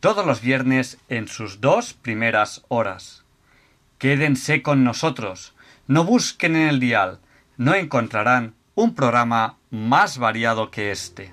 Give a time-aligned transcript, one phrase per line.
[0.00, 3.24] todos los viernes en sus dos primeras horas.
[3.98, 5.54] Quédense con nosotros,
[5.86, 7.20] no busquen en el dial,
[7.56, 11.32] no encontrarán un programa más variado que este.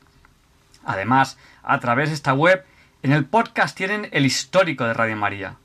[0.85, 2.65] Además, a través de esta web,
[3.03, 5.57] en el podcast tienen el histórico de Radio María.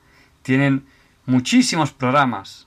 [0.43, 0.87] Tienen
[1.27, 2.67] muchísimos programas.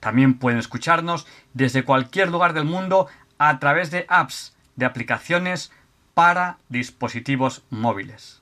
[0.00, 3.06] También pueden escucharnos desde cualquier lugar del mundo
[3.38, 5.72] a través de apps, de aplicaciones
[6.14, 8.39] para dispositivos móviles.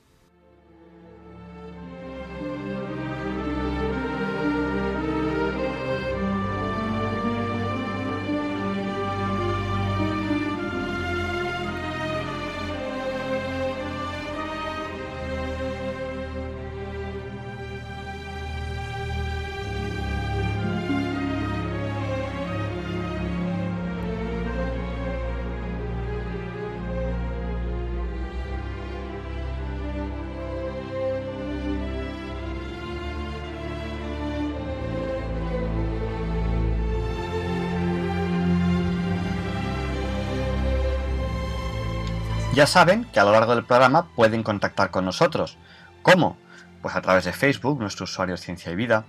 [42.58, 45.56] Ya saben que a lo largo del programa pueden contactar con nosotros.
[46.02, 46.36] ¿Cómo?
[46.82, 49.04] Pues a través de Facebook, nuestro usuario es Ciencia y Vida,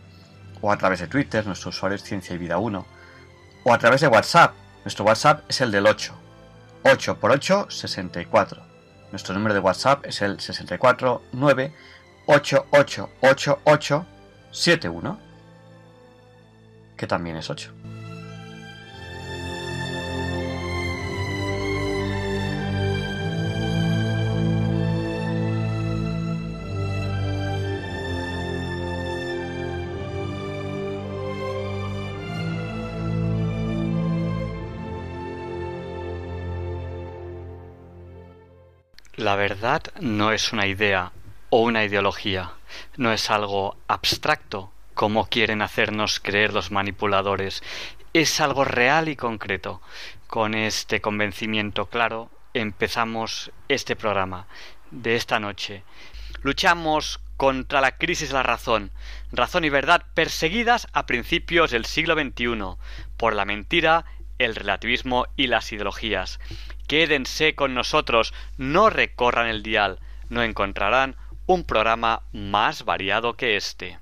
[0.62, 2.86] o a través de Twitter, nuestro usuario es Ciencia y Vida 1,
[3.64, 4.54] o a través de WhatsApp,
[4.86, 6.14] nuestro WhatsApp es el del 8,
[6.84, 8.62] 8 por 8, 64.
[9.10, 11.74] Nuestro número de WhatsApp es el 649
[12.28, 15.20] 888871,
[16.96, 17.74] que también es 8.
[39.30, 41.12] La verdad no es una idea
[41.52, 42.54] o una ideología,
[42.98, 47.62] no es algo abstracto como quieren hacernos creer los manipuladores
[48.14, 49.84] es algo real y concreto.
[50.26, 54.48] Con este convencimiento claro empezamos este programa
[54.90, 55.84] de esta noche.
[56.42, 58.90] Luchamos contra la crisis de la razón,
[59.32, 62.78] razón y verdad perseguidas a principios del siglo XXI
[63.16, 64.06] por la mentira,
[64.40, 66.40] el relativismo y las ideologías.
[66.88, 70.00] Quédense con nosotros, no recorran el dial,
[70.30, 71.16] no encontrarán
[71.46, 74.00] un programa más variado que este.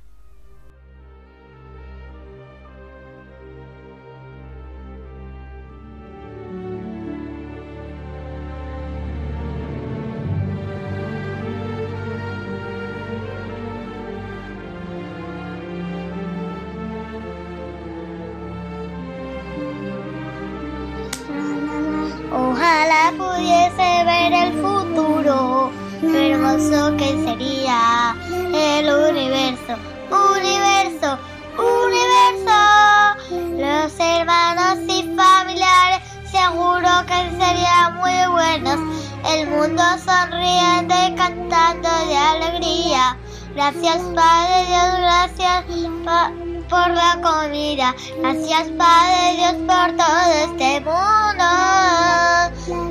[46.87, 47.95] Por la comida.
[48.19, 51.43] Gracias Padre Dios por todo este mundo.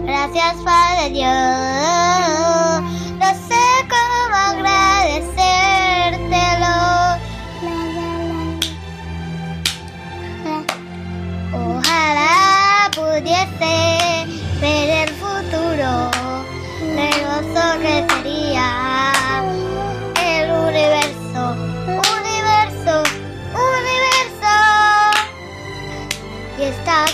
[0.05, 3.06] Gracias Padre Dios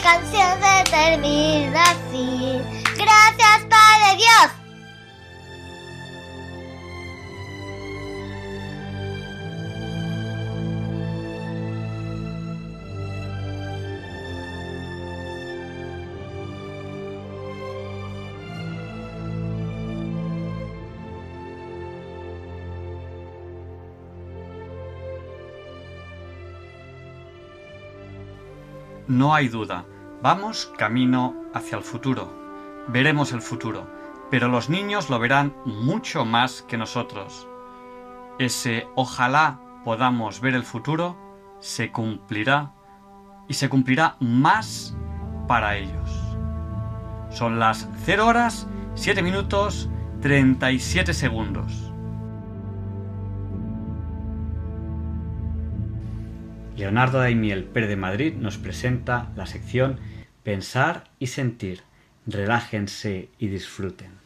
[0.02, 2.60] Canción se termina así.
[2.96, 4.61] Gracias, Padre Dios.
[29.12, 29.84] No hay duda,
[30.22, 32.32] vamos camino hacia el futuro.
[32.88, 33.86] Veremos el futuro,
[34.30, 37.46] pero los niños lo verán mucho más que nosotros.
[38.38, 41.14] Ese ojalá podamos ver el futuro
[41.60, 42.72] se cumplirá
[43.48, 44.96] y se cumplirá más
[45.46, 46.10] para ellos.
[47.28, 49.90] Son las 0 horas 7 minutos
[50.22, 51.91] 37 segundos.
[56.82, 60.00] Leonardo Daimiel Pérez de Madrid nos presenta la sección
[60.42, 61.82] Pensar y sentir.
[62.26, 64.21] Relájense y disfruten.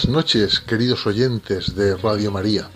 [0.00, 2.70] Buenas noches, queridos oyentes de Radio María.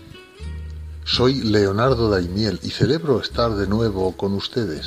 [1.06, 4.84] Soy Leonardo Daimiel y celebro estar de nuevo con ustedes.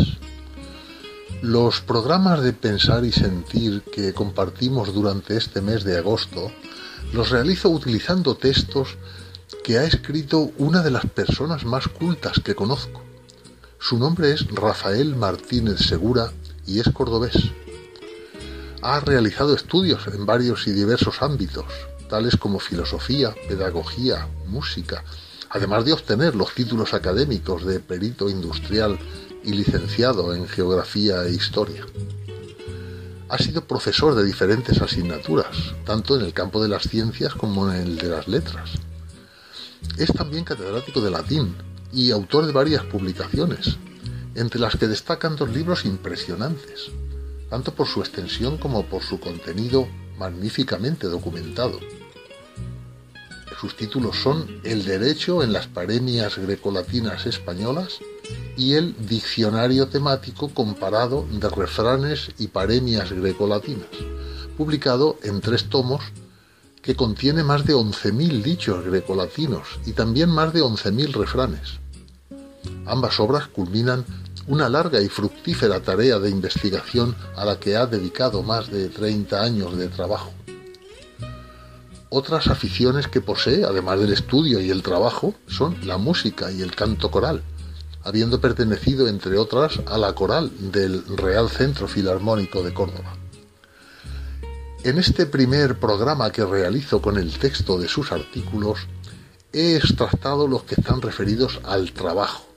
[1.41, 6.51] Los programas de pensar y sentir que compartimos durante este mes de agosto
[7.11, 8.97] los realizo utilizando textos
[9.63, 13.01] que ha escrito una de las personas más cultas que conozco.
[13.79, 16.31] Su nombre es Rafael Martínez Segura
[16.67, 17.49] y es cordobés.
[18.83, 21.65] Ha realizado estudios en varios y diversos ámbitos,
[22.07, 25.03] tales como filosofía, pedagogía, música,
[25.49, 28.97] además de obtener los títulos académicos de perito industrial
[29.43, 31.85] y licenciado en geografía e historia.
[33.29, 37.81] Ha sido profesor de diferentes asignaturas, tanto en el campo de las ciencias como en
[37.81, 38.71] el de las letras.
[39.97, 41.55] Es también catedrático de latín
[41.91, 43.77] y autor de varias publicaciones,
[44.35, 46.91] entre las que destacan dos libros impresionantes,
[47.49, 49.87] tanto por su extensión como por su contenido
[50.17, 51.79] magníficamente documentado.
[53.59, 57.97] Sus títulos son El derecho en las paremias grecolatinas españolas
[58.55, 63.89] y el Diccionario temático comparado de refranes y paremias grecolatinas,
[64.57, 66.03] publicado en tres tomos
[66.83, 71.79] que contiene más de 11.000 dichos grecolatinos y también más de 11.000 refranes.
[72.85, 74.05] Ambas obras culminan
[74.45, 79.41] una larga y fructífera tarea de investigación a la que ha dedicado más de 30
[79.41, 80.31] años de trabajo.
[82.09, 86.73] Otras aficiones que posee, además del estudio y el trabajo, son la música y el
[86.73, 87.43] canto coral,
[88.03, 93.13] habiendo pertenecido, entre otras, a la coral del Real Centro Filarmónico de Córdoba.
[94.85, 98.87] En este primer programa que realizo con el texto de sus artículos,
[99.51, 102.47] he extractado los que están referidos al trabajo,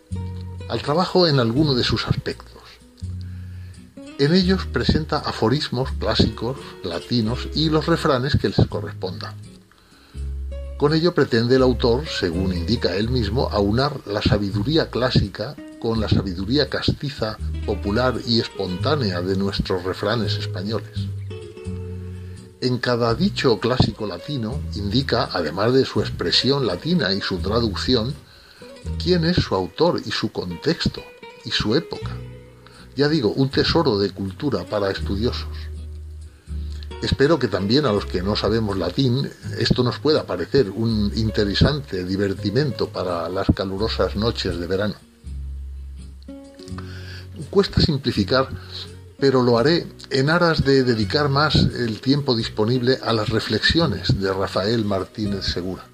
[0.68, 2.59] al trabajo en alguno de sus aspectos.
[4.20, 9.34] En ellos presenta aforismos clásicos, latinos y los refranes que les correspondan.
[10.76, 16.10] Con ello pretende el autor, según indica él mismo, aunar la sabiduría clásica con la
[16.10, 21.06] sabiduría castiza, popular y espontánea de nuestros refranes españoles.
[22.60, 28.12] En cada dicho clásico latino indica, además de su expresión latina y su traducción,
[29.02, 31.02] quién es su autor y su contexto
[31.46, 32.10] y su época.
[33.00, 35.48] Ya digo, un tesoro de cultura para estudiosos.
[37.00, 39.26] Espero que también a los que no sabemos latín
[39.58, 44.96] esto nos pueda parecer un interesante divertimento para las calurosas noches de verano.
[47.48, 48.50] Cuesta simplificar,
[49.18, 54.30] pero lo haré en aras de dedicar más el tiempo disponible a las reflexiones de
[54.30, 55.86] Rafael Martínez Segura.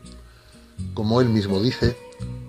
[0.93, 1.97] Como él mismo dice,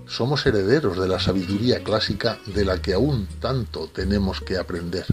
[0.07, 5.05] somos herederos de la sabiduría clásica de la que aún tanto tenemos que aprender.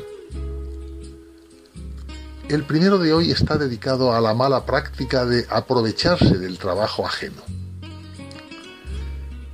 [2.48, 7.42] El primero de hoy está dedicado a la mala práctica de aprovecharse del trabajo ajeno.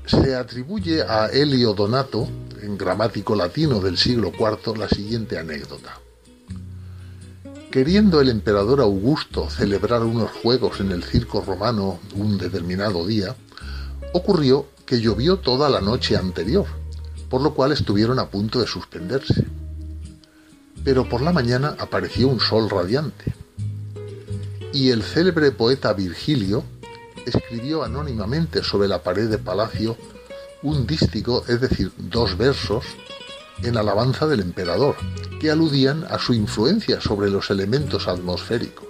[0.06, 2.28] Se atribuye a Elio Donato,
[2.62, 5.98] en gramático latino del siglo IV, la siguiente anécdota.
[7.70, 13.36] Queriendo el emperador Augusto celebrar unos juegos en el circo romano un determinado día,
[14.12, 16.66] ocurrió que llovió toda la noche anterior,
[17.28, 19.46] por lo cual estuvieron a punto de suspenderse.
[20.82, 23.32] Pero por la mañana apareció un sol radiante.
[24.72, 26.64] Y el célebre poeta Virgilio
[27.24, 29.96] escribió anónimamente sobre la pared de palacio
[30.64, 32.84] un dístico, es decir, dos versos,
[33.62, 34.96] en alabanza del emperador,
[35.40, 38.88] que aludían a su influencia sobre los elementos atmosféricos.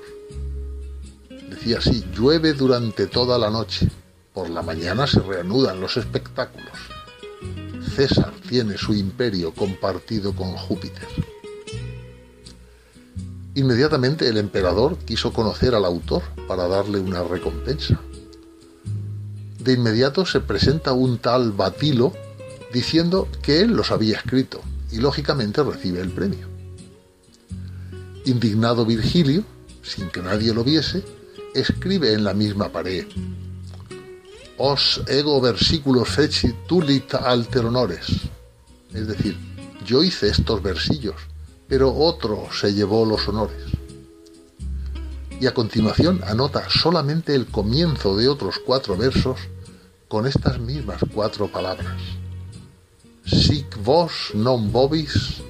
[1.50, 3.90] Decía así, llueve durante toda la noche,
[4.34, 6.72] por la mañana se reanudan los espectáculos.
[7.94, 11.08] César tiene su imperio compartido con Júpiter.
[13.54, 18.00] Inmediatamente el emperador quiso conocer al autor para darle una recompensa.
[19.58, 22.12] De inmediato se presenta un tal Batilo
[22.72, 24.60] diciendo que él los había escrito
[24.92, 26.48] y lógicamente recibe el premio.
[28.24, 29.44] Indignado Virgilio,
[29.82, 31.02] sin que nadie lo viese,
[31.54, 33.06] escribe en la misma pared
[34.62, 38.28] os ego versículos feci tulit alter honores.
[38.92, 39.34] Es decir,
[39.86, 41.16] yo hice estos versillos,
[41.66, 43.64] pero otro se llevó los honores.
[45.40, 49.40] Y a continuación anota solamente el comienzo de otros cuatro versos
[50.08, 51.96] con estas mismas cuatro palabras.
[53.24, 55.40] Sic vos non vobis.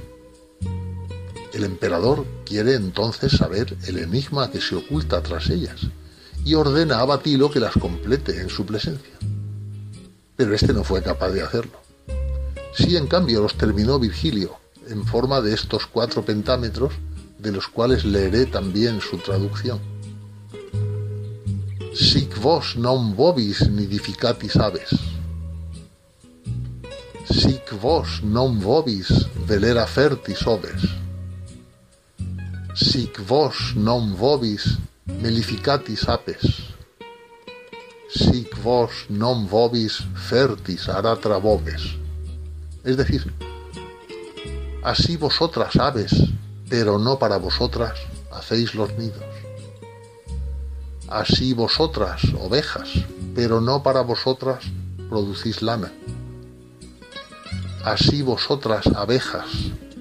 [1.52, 5.90] El emperador quiere entonces saber el enigma que se oculta tras ellas
[6.44, 9.14] y ordena a Batilo que las complete en su presencia.
[10.37, 11.78] Pero este no fue capaz de hacerlo.
[12.75, 14.56] Sí, en cambio, los terminó Virgilio,
[14.88, 16.92] en forma de estos cuatro pentámetros,
[17.38, 19.80] de los cuales leeré también su traducción.
[21.94, 24.94] Sic vos non vobis nidificatis aves.
[27.26, 29.11] Sic vos non vobis
[29.44, 30.87] velera fertis oves.
[32.78, 34.78] Sic vos non vobis
[35.19, 36.71] melificatis apes,
[38.11, 41.97] sic vos non vobis fertis aratra bobes.
[42.85, 43.33] Es decir,
[44.83, 46.12] así vosotras aves,
[46.69, 47.99] pero no para vosotras,
[48.33, 49.25] hacéis los nidos.
[51.09, 52.88] Así vosotras, ovejas,
[53.35, 54.64] pero no para vosotras,
[55.09, 55.93] producís lana.
[57.85, 59.50] Así vosotras, abejas,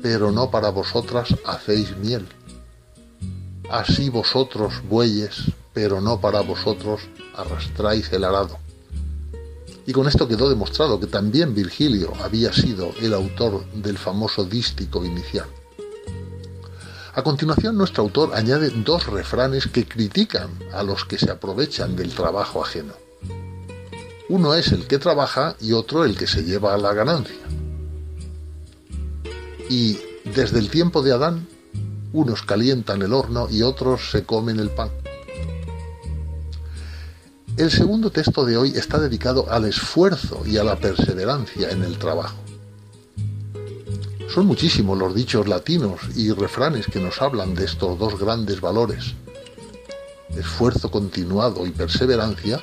[0.02, 2.28] pero no para vosotras, hacéis miel
[3.70, 7.02] Así vosotros, bueyes, pero no para vosotros,
[7.36, 8.58] arrastráis el arado.
[9.86, 15.06] Y con esto quedó demostrado que también Virgilio había sido el autor del famoso dístico
[15.06, 15.48] inicial.
[17.14, 22.14] A continuación, nuestro autor añade dos refranes que critican a los que se aprovechan del
[22.14, 22.94] trabajo ajeno.
[24.30, 27.36] Uno es el que trabaja y otro el que se lleva a la ganancia.
[29.70, 31.48] Y desde el tiempo de Adán,
[32.14, 34.90] unos calientan el horno y otros se comen el pan.
[37.58, 41.98] El segundo texto de hoy está dedicado al esfuerzo y a la perseverancia en el
[41.98, 42.38] trabajo.
[44.34, 49.16] Son muchísimos los dichos latinos y refranes que nos hablan de estos dos grandes valores,
[50.38, 52.62] esfuerzo continuado y perseverancia,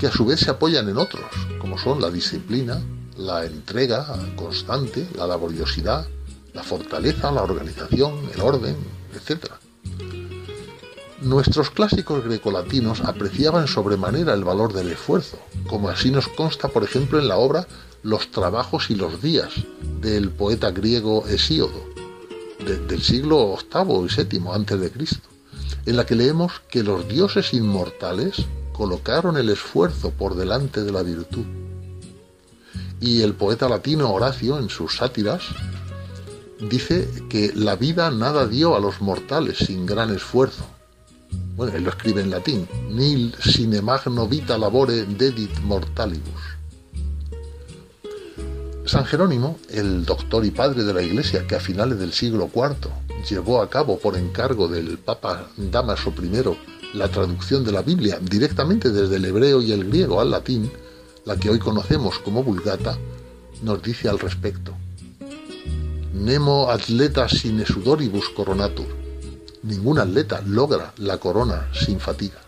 [0.00, 2.82] que a su vez se apoyan en otros, como son la disciplina,
[3.16, 6.06] la entrega constante, la laboriosidad,
[6.54, 8.76] la fortaleza, la organización, el orden,
[9.14, 9.46] etc.
[11.20, 17.18] Nuestros clásicos grecolatinos apreciaban sobremanera el valor del esfuerzo, como así nos consta, por ejemplo,
[17.18, 17.66] en la obra
[18.02, 19.50] Los trabajos y los días
[20.00, 21.82] del poeta griego Hesíodo,
[22.58, 24.92] del siglo VIII y VII antes de
[25.86, 31.02] en la que leemos que los dioses inmortales colocaron el esfuerzo por delante de la
[31.02, 31.44] virtud.
[33.00, 35.42] Y el poeta latino Horacio, en sus sátiras,
[36.60, 40.64] dice que la vida nada dio a los mortales sin gran esfuerzo.
[41.56, 46.42] Bueno, él lo escribe en latín, nil sine magno vita labore dedit mortalibus.
[48.86, 52.90] San Jerónimo, el doctor y padre de la Iglesia que a finales del siglo IV
[53.28, 58.90] llevó a cabo por encargo del Papa Damaso I la traducción de la Biblia directamente
[58.90, 60.70] desde el hebreo y el griego al latín,
[61.24, 62.98] la que hoy conocemos como Vulgata,
[63.62, 64.76] nos dice al respecto.
[66.14, 68.86] Nemo atleta sine sudoribus coronatur.
[69.64, 72.40] Ningún atleta logra la corona sin fatigas.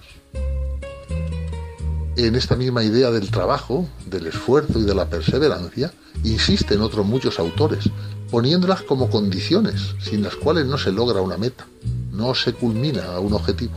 [2.16, 5.92] En esta misma idea del trabajo, del esfuerzo y de la perseverancia,
[6.22, 7.90] insisten otros muchos autores,
[8.30, 11.66] poniéndolas como condiciones sin las cuales no se logra una meta,
[12.12, 13.74] no se culmina un objetivo.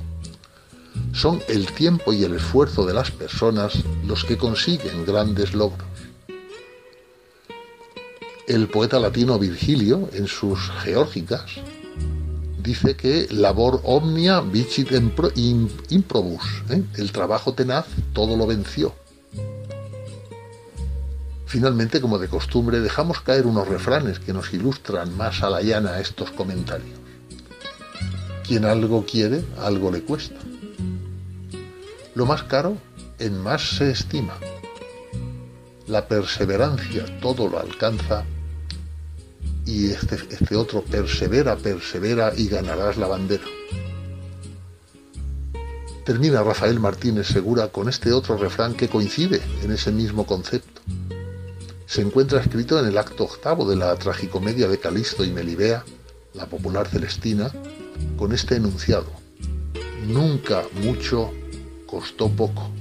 [1.14, 3.74] Son el tiempo y el esfuerzo de las personas
[4.06, 5.88] los que consiguen grandes logros.
[8.50, 11.46] El poeta latino Virgilio, en sus Geórgicas,
[12.60, 14.90] dice que labor omnia vicit
[15.90, 16.82] improbus, ¿eh?
[16.98, 18.96] el trabajo tenaz todo lo venció.
[21.46, 26.00] Finalmente, como de costumbre, dejamos caer unos refranes que nos ilustran más a la llana
[26.00, 26.98] estos comentarios.
[28.48, 30.40] Quien algo quiere, algo le cuesta.
[32.16, 32.78] Lo más caro,
[33.20, 34.34] en más se estima.
[35.86, 38.26] La perseverancia todo lo alcanza
[39.70, 43.44] y este, este otro persevera, persevera y ganarás la bandera.
[46.04, 50.82] Termina Rafael Martínez Segura con este otro refrán que coincide en ese mismo concepto.
[51.86, 55.86] Se encuentra escrito en el acto octavo de la tragicomedia de Calisto y Melibea,
[56.34, 57.52] la popular Celestina,
[58.18, 59.12] con este enunciado.
[60.08, 61.32] Nunca mucho
[61.86, 62.72] costó poco.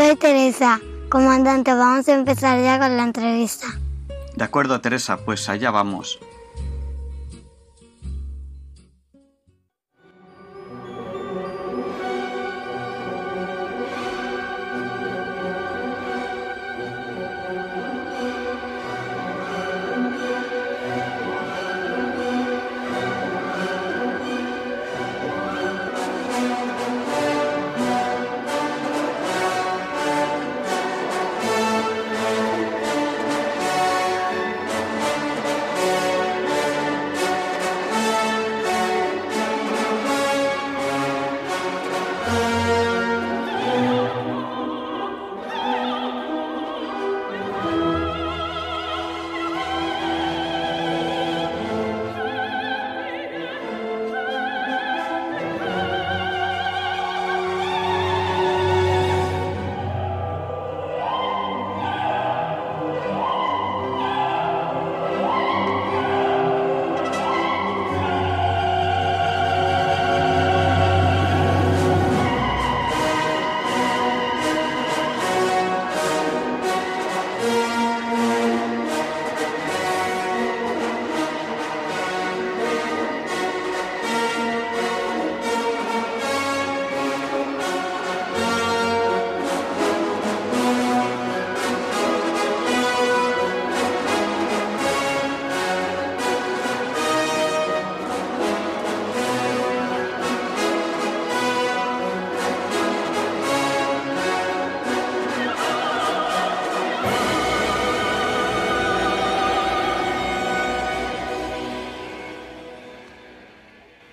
[0.00, 0.80] Soy Teresa.
[1.10, 3.66] Comandante, vamos a empezar ya con la entrevista.
[4.34, 6.18] De acuerdo, Teresa, pues allá vamos.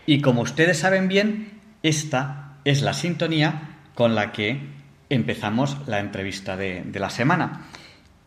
[0.07, 4.59] Y como ustedes saben bien, esta es la sintonía con la que
[5.09, 7.65] empezamos la entrevista de, de la semana.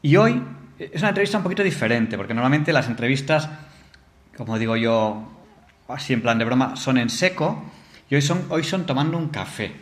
[0.02, 0.42] Y hoy
[0.78, 3.48] es una entrevista un poquito diferente, porque normalmente las entrevistas,
[4.36, 5.26] como digo yo,
[5.88, 7.64] así en plan de broma, son en seco
[8.10, 9.72] y hoy son, hoy son tomando un café.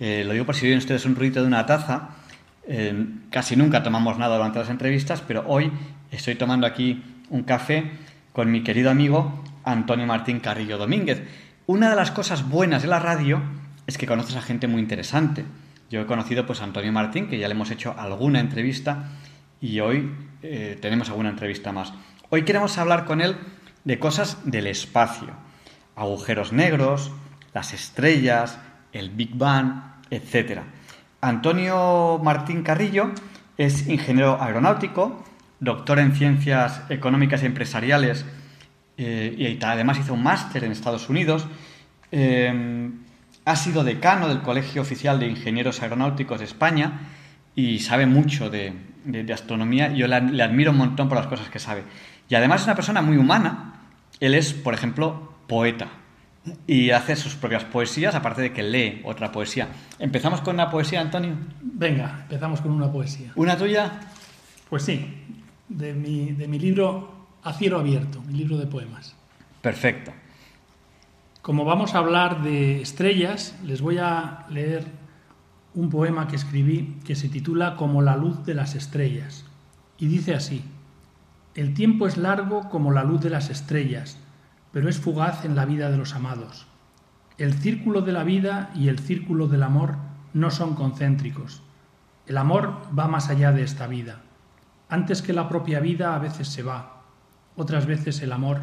[0.00, 2.10] Eh, lo digo por si oyen ustedes un ruido de una taza.
[2.66, 5.70] Eh, casi nunca tomamos nada durante las entrevistas, pero hoy
[6.10, 7.92] estoy tomando aquí un café
[8.32, 11.22] con mi querido amigo Antonio Martín Carrillo Domínguez.
[11.66, 13.42] Una de las cosas buenas de la radio
[13.86, 15.44] es que conoces a gente muy interesante.
[15.90, 19.10] Yo he conocido pues a Antonio Martín, que ya le hemos hecho alguna entrevista
[19.60, 21.92] y hoy eh, tenemos alguna entrevista más.
[22.30, 23.36] Hoy queremos hablar con él
[23.84, 25.30] de cosas del espacio,
[25.96, 27.10] agujeros negros,
[27.52, 28.58] las estrellas,
[28.92, 30.60] el Big Bang, etc.
[31.20, 33.10] Antonio Martín Carrillo
[33.58, 35.24] es ingeniero aeronáutico,
[35.58, 38.26] doctor en ciencias económicas y empresariales
[38.96, 41.46] eh, y además hizo un máster en Estados Unidos.
[42.12, 42.90] Eh,
[43.44, 47.00] ha sido decano del Colegio Oficial de Ingenieros Aeronáuticos de España
[47.54, 48.72] y sabe mucho de,
[49.32, 49.92] astronomía.
[49.92, 51.84] Yo le, le, admiro un montón por las cosas que sabe.
[52.28, 53.82] Y además es una persona muy humana.
[54.18, 55.88] Él es, por ejemplo, poeta
[56.66, 59.68] y hace sus propias poesías, aparte de que lee otra poesía.
[59.98, 61.34] ¿Empezamos con una poesía, Antonio?
[61.60, 63.32] Venga, empezamos con una poesía.
[63.34, 64.00] ¿Una tuya?
[64.68, 65.24] Pues sí,
[65.68, 67.15] de mi, de mi libro
[67.46, 69.14] A cielo abierto, mi libro de poemas.
[69.62, 70.10] Perfecto.
[71.42, 74.84] Como vamos a hablar de estrellas, les voy a leer
[75.72, 79.44] un poema que escribí que se titula Como la luz de las estrellas.
[79.96, 80.64] Y dice así,
[81.54, 84.18] El tiempo es largo como la luz de las estrellas,
[84.72, 86.66] pero es fugaz en la vida de los amados.
[87.38, 89.98] El círculo de la vida y el círculo del amor
[90.34, 91.62] no son concéntricos.
[92.26, 94.22] El amor va más allá de esta vida.
[94.88, 96.95] Antes que la propia vida a veces se va,
[97.56, 98.60] otras veces el amor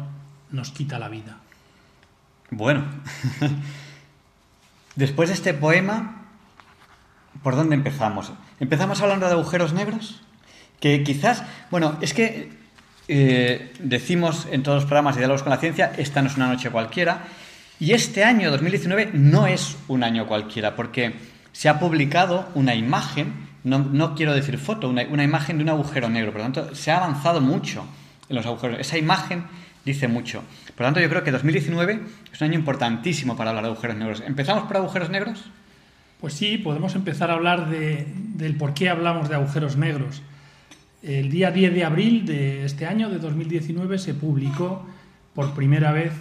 [0.50, 1.36] nos quita la vida.
[2.50, 2.84] Bueno,
[4.96, 6.22] después de este poema,
[7.42, 8.32] ¿por dónde empezamos?
[8.60, 10.20] ¿Empezamos hablando de agujeros negros?
[10.80, 12.52] Que quizás, bueno, es que
[13.08, 16.46] eh, decimos en todos los programas de Diálogos con la Ciencia, esta no es una
[16.46, 17.24] noche cualquiera,
[17.80, 21.14] y este año 2019 no es un año cualquiera, porque
[21.52, 26.08] se ha publicado una imagen, no, quiero decir foto, una, una, imagen de un agujero
[26.08, 27.84] negro, por lo tanto, se ha avanzado mucho
[28.34, 28.78] los agujeros.
[28.80, 29.44] Esa imagen
[29.84, 30.42] dice mucho.
[30.74, 32.00] Por lo tanto, yo creo que 2019
[32.32, 34.22] es un año importantísimo para hablar de agujeros negros.
[34.26, 35.44] ¿Empezamos por agujeros negros?
[36.20, 40.22] Pues sí, podemos empezar a hablar de, del por qué hablamos de agujeros negros.
[41.02, 44.86] El día 10 de abril de este año, de 2019, se publicó
[45.34, 46.12] por primera vez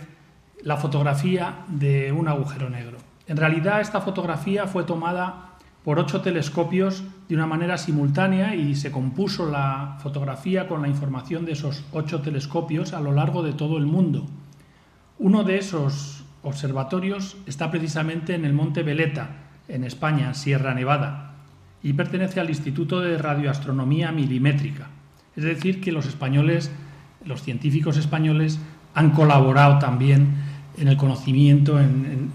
[0.62, 2.98] la fotografía de un agujero negro.
[3.28, 5.53] En realidad esta fotografía fue tomada
[5.84, 11.46] por ocho telescopios de una manera simultánea y se compuso la fotografía con la información
[11.46, 14.26] de esos ocho telescopios a lo largo de todo el mundo.
[15.20, 19.30] Uno de esos observatorios está precisamente en el Monte Veleta,
[19.68, 21.34] en España, Sierra Nevada
[21.82, 24.88] y pertenece al Instituto de Radioastronomía Milimétrica.
[25.36, 26.72] Es decir, que los españoles,
[27.26, 28.60] los científicos españoles,
[28.94, 30.36] han colaborado también
[30.78, 32.32] en el conocimiento, en,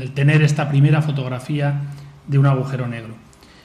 [0.00, 1.82] el tener esta primera fotografía
[2.30, 3.14] de un agujero negro.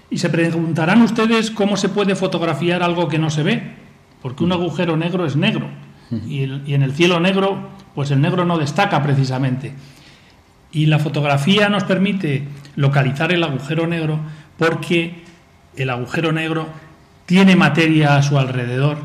[0.09, 3.75] Y se preguntarán ustedes cómo se puede fotografiar algo que no se ve,
[4.21, 5.69] porque un agujero negro es negro
[6.11, 9.73] y, y en el cielo negro, pues el negro no destaca precisamente.
[10.71, 14.19] Y la fotografía nos permite localizar el agujero negro
[14.57, 15.23] porque
[15.75, 16.67] el agujero negro
[17.25, 18.97] tiene materia a su alrededor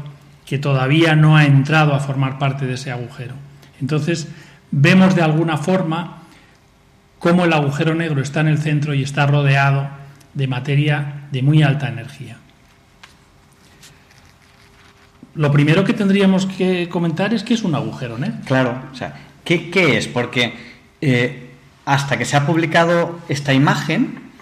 [0.47, 3.35] que todavía no ha entrado a formar parte de ese agujero.
[3.81, 4.29] Entonces,
[4.71, 6.20] vemos de alguna forma
[7.21, 9.89] cómo el agujero negro está en el centro y está rodeado
[10.35, 12.39] de materia de muy alta energía.
[15.35, 18.39] Lo primero que tendríamos que comentar es qué es un agujero negro.
[18.47, 20.09] Claro, o sea, ¿qué, es?
[20.09, 20.55] Porque
[21.01, 21.51] eh,
[21.85, 24.33] hasta que se ha publicado esta imagen,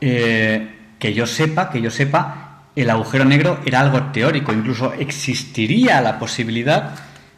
[0.00, 6.00] eh, que yo sepa, que yo sepa, el agujero negro era algo teórico, incluso existiría
[6.00, 6.94] la posibilidad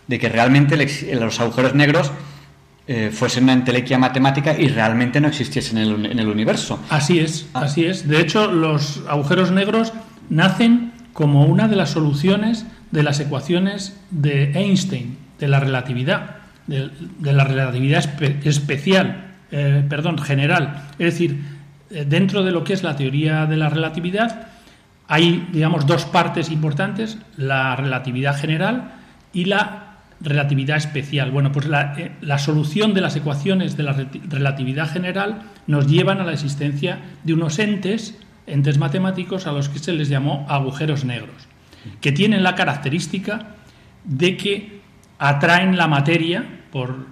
[0.06, 0.76] de que realmente
[1.14, 2.12] los agujeros negros
[2.92, 6.82] eh, fuesen una entelequia matemática y realmente no existiesen en el, universo.
[6.90, 7.60] Así es, ah.
[7.60, 8.08] así es.
[8.08, 9.92] De hecho, los agujeros negros
[10.28, 16.90] nacen como una de las soluciones de las ecuaciones de Einstein, de la relatividad, de,
[17.20, 20.88] la relatividad especial, eh, perdón, general.
[20.98, 21.44] Es decir,
[21.90, 24.48] eh, dentro de lo que es la teoría de la relatividad,
[25.06, 28.94] hay, digamos, dos partes importantes, la relatividad general
[29.32, 29.89] y la
[30.20, 31.30] relatividad especial.
[31.30, 33.96] Bueno, pues la, eh, solución de las ecuaciones de la
[34.28, 39.78] relatividad general nos llevan a la existencia de unos entes, entes matemáticos, a los que
[39.78, 41.48] se les llamó agujeros negros,
[42.00, 43.54] que tienen la característica
[44.04, 44.80] de que
[45.18, 47.06] atraen la materia por,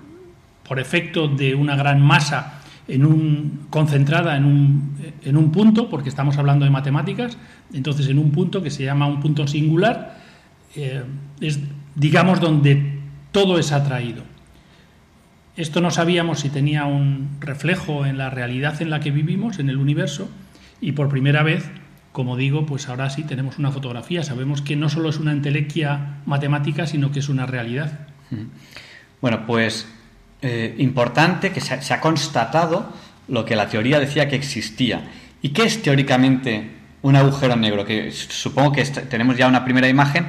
[0.67, 6.09] por efecto de una gran masa en un, concentrada en un, en un punto, porque
[6.09, 7.37] estamos hablando de matemáticas,
[7.73, 10.19] entonces en un punto que se llama un punto singular,
[10.75, 11.03] eh,
[11.41, 11.61] es
[11.95, 12.98] digamos donde
[13.39, 14.25] todo es atraído.
[15.57, 19.69] Esto no sabíamos si tenía un reflejo en la realidad en la que vivimos, en
[19.69, 20.29] el universo,
[20.81, 21.71] y por primera vez,
[22.11, 24.25] como digo, pues ahora sí tenemos una fotografía.
[24.25, 28.09] Sabemos que no solo es una entelequia matemática, sino que es una realidad.
[29.21, 29.87] Bueno, pues
[30.43, 32.93] eh, importante que se ha, constatado
[33.29, 35.11] lo que la teoría decía que existía.
[35.43, 36.73] ¿Y qué es teóricamente
[37.03, 37.85] un agujero negro?
[37.85, 40.27] Que supongo que tenemos ya una primera imagen,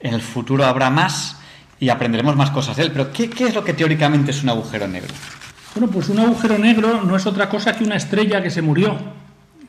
[0.00, 1.38] en el futuro habrá más
[1.80, 2.92] y aprenderemos más cosas de él.
[2.92, 5.14] Pero ¿qué, es lo que teóricamente es un agujero negro?
[5.74, 8.96] Bueno, pues un agujero negro no es otra cosa que una estrella que se murió.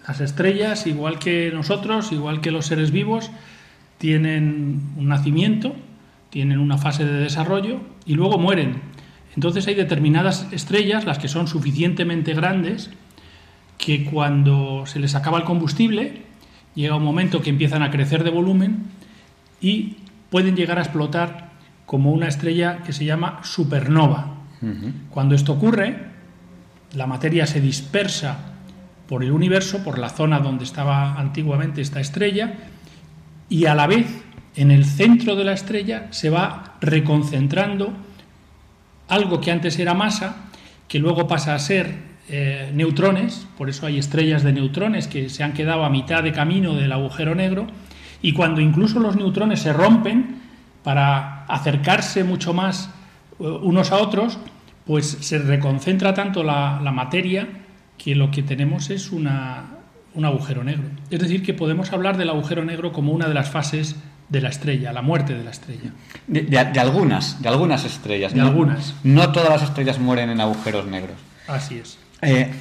[0.07, 3.29] Las estrellas, igual que nosotros, igual que los seres vivos,
[3.99, 5.75] tienen un nacimiento,
[6.29, 8.81] tienen una fase de desarrollo y luego mueren.
[9.35, 12.89] Entonces hay determinadas estrellas, las que son suficientemente grandes,
[13.77, 16.23] que cuando se les acaba el combustible,
[16.75, 18.85] llega un momento que empiezan a crecer de volumen
[19.61, 19.97] y
[20.29, 21.48] pueden llegar a explotar
[21.89, 24.35] como una estrella que se llama supernova.
[25.09, 25.97] Cuando esto ocurre,
[26.93, 28.37] la materia se dispersa
[29.07, 32.53] por el universo, por la zona donde estaba antiguamente esta estrella,
[33.49, 34.05] y a la vez
[34.55, 37.91] en el centro de la estrella se va reconcentrando
[39.07, 40.51] algo que antes era masa,
[40.87, 41.95] que luego pasa a ser
[42.29, 46.33] eh, neutrones, por eso hay estrellas de neutrones que se han quedado a mitad de
[46.33, 47.65] camino del agujero negro,
[48.21, 50.38] y cuando incluso los neutrones se rompen,
[50.83, 52.89] para acercarse mucho más
[53.39, 54.37] eh, unos a otros,
[54.85, 57.47] pues se reconcentra tanto la, materia
[57.97, 59.65] que lo que tenemos es una,
[60.15, 60.89] un agujero negro.
[61.09, 63.95] Es decir, que podemos hablar del agujero negro como una de las fases
[64.29, 65.91] de la estrella, la muerte de la estrella.
[66.27, 68.33] De, algunas, de algunas estrellas.
[68.33, 68.95] De algunas.
[69.03, 71.17] No todas las estrellas mueren en agujeros negros.
[71.47, 71.97] Así es.
[72.21, 72.51] Eh,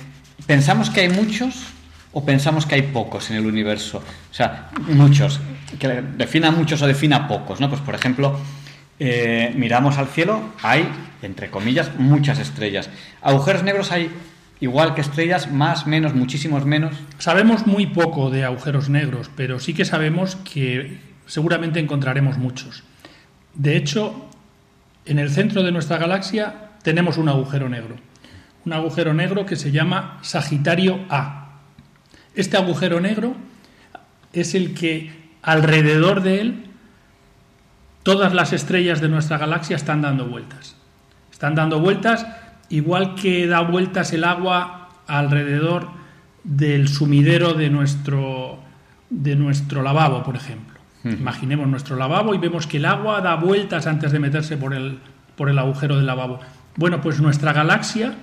[0.46, 1.66] ¿Pensamos que hay muchos
[2.12, 3.99] o pensamos que hay pocos en el universo?
[3.99, 5.40] O sea, muchos
[5.79, 7.68] que defina muchos o defina pocos, ¿no?
[7.68, 8.38] Pues por ejemplo,
[8.99, 10.88] eh, miramos al cielo, hay,
[11.23, 12.90] entre comillas, muchas estrellas.
[13.23, 14.11] Agujeros negros hay
[14.61, 16.94] igual que estrellas, más, menos, muchísimos menos.
[17.18, 22.83] Sabemos muy poco de agujeros negros, pero sí que sabemos que seguramente encontraremos muchos.
[23.55, 24.29] De hecho,
[25.05, 27.97] en el centro de nuestra galaxia tenemos un agujero negro.
[28.64, 31.38] Un agujero negro que se llama Sagitario A.
[32.38, 33.35] Este agujero negro
[34.33, 35.11] es el que
[35.42, 36.64] alrededor de él
[38.05, 40.77] todas las estrellas de nuestra galaxia están dando vueltas.
[41.33, 42.29] Están dando vueltas
[42.68, 45.88] igual que da vueltas el agua alrededor
[46.44, 48.61] del sumidero de nuestro,
[49.11, 50.79] de nuestro lavabo, por ejemplo.
[51.03, 55.01] Imaginemos nuestro lavabo y vemos que el agua da vueltas antes de meterse por el,
[55.35, 56.38] por el agujero del lavabo.
[56.77, 58.14] Bueno, pues nuestra galaxia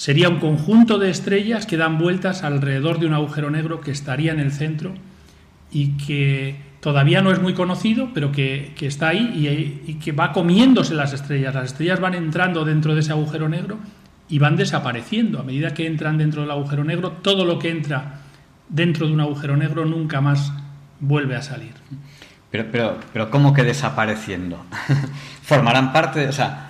[0.00, 4.32] sería un conjunto de estrellas que dan vueltas alrededor de un agujero negro que estaría
[4.32, 4.94] en el centro
[5.70, 10.94] y que todavía no es muy conocido, pero que, está ahí y, que va comiéndose
[10.94, 11.54] las estrellas.
[11.54, 13.76] Las estrellas van entrando dentro de ese agujero negro
[14.26, 15.38] y van desapareciendo.
[15.38, 18.22] A medida que entran dentro del agujero negro, todo lo que entra
[18.70, 20.50] dentro de un agujero negro nunca más
[20.98, 21.74] vuelve a salir.
[22.50, 24.64] Pero, pero, pero ¿cómo que desapareciendo?
[25.42, 26.69] Formarán parte, o sea,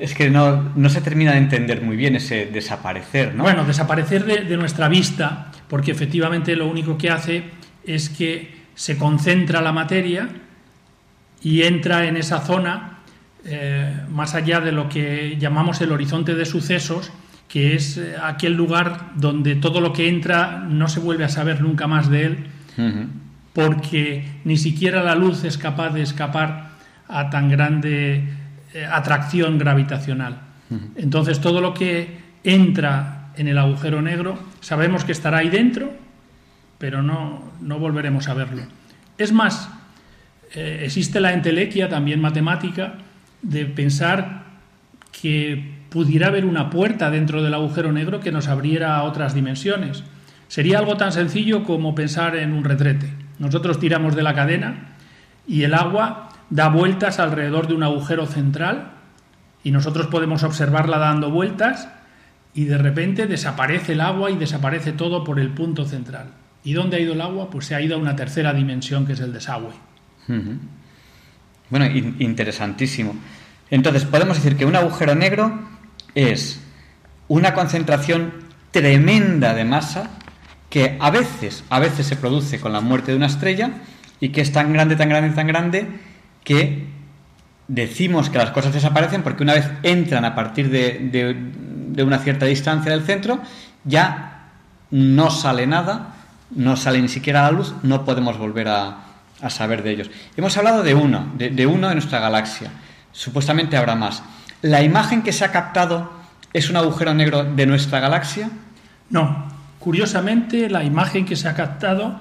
[0.00, 3.44] es que no, se termina de entender muy bien ese desaparecer, ¿no?
[3.44, 7.44] Bueno, desaparecer de nuestra vista, porque efectivamente lo único que hace
[7.84, 10.28] es que se concentra la materia
[11.42, 13.00] y entra en esa zona
[13.44, 17.10] eh, más allá de lo que llamamos el horizonte de sucesos,
[17.48, 21.62] que es eh, aquel lugar donde todo lo que entra no se vuelve a saber
[21.62, 22.46] nunca más de él,
[23.52, 26.70] porque ni siquiera la luz es capaz de escapar
[27.08, 28.24] a tan grande
[28.74, 30.42] eh, atracción gravitacional.
[30.94, 35.92] Entonces todo lo que entra en el agujero negro sabemos que estará ahí dentro,
[36.78, 38.62] pero no, no volveremos a verlo.
[39.18, 39.68] Es más,
[40.54, 42.94] eh, existe la entelequia también matemática
[43.42, 44.44] de pensar
[45.20, 50.04] que pudiera haber una puerta dentro del agujero negro que nos abriera a otras dimensiones.
[50.48, 53.12] Sería algo tan sencillo como pensar en un retrete.
[53.38, 54.94] Nosotros tiramos de la cadena
[55.46, 58.92] y el agua da vueltas alrededor de un agujero central
[59.62, 61.88] y nosotros podemos observarla dando vueltas
[62.52, 66.32] y de repente desaparece el agua y desaparece todo por el punto central.
[66.64, 67.48] ¿Y dónde ha ido el agua?
[67.50, 69.72] Pues se ha ido a una tercera dimensión que es el desagüe.
[71.70, 73.14] Bueno, interesantísimo.
[73.70, 75.60] Entonces, podemos decir que un agujero negro
[76.14, 76.60] es
[77.28, 78.32] una concentración
[78.72, 80.10] tremenda de masa
[80.68, 83.70] que a veces, a veces se produce con la muerte de una estrella
[84.20, 85.86] y que es tan grande, tan grande, tan grande
[86.50, 86.84] que
[87.68, 90.98] decimos que las cosas desaparecen porque una vez entran a partir de,
[91.92, 93.38] de una cierta distancia del centro,
[93.84, 94.48] ya
[94.90, 96.14] no sale nada,
[96.50, 98.96] no sale ni siquiera la luz, no podemos volver a,
[99.48, 100.10] saber de ellos.
[100.36, 102.72] Hemos hablado de uno, de, de uno de nuestra galaxia.
[103.12, 104.24] Supuestamente habrá más.
[104.60, 106.10] ¿La imagen que se ha captado
[106.52, 108.50] es un agujero negro de nuestra galaxia?
[109.08, 109.46] No.
[109.78, 112.18] Curiosamente, la imagen que se ha captado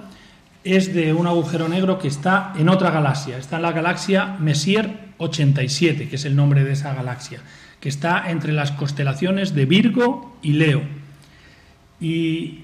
[0.76, 3.38] es de un agujero negro que está en otra galaxia.
[3.38, 7.42] Está en la galaxia Messier 87, que es el nombre de esa galaxia,
[7.80, 10.82] que está entre las constelaciones de Virgo y Leo.
[12.00, 12.60] ¿Y,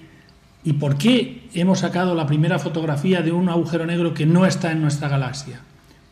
[0.63, 4.72] ¿Y por qué hemos sacado la primera fotografía de un agujero negro que no está
[4.72, 5.62] en nuestra galaxia?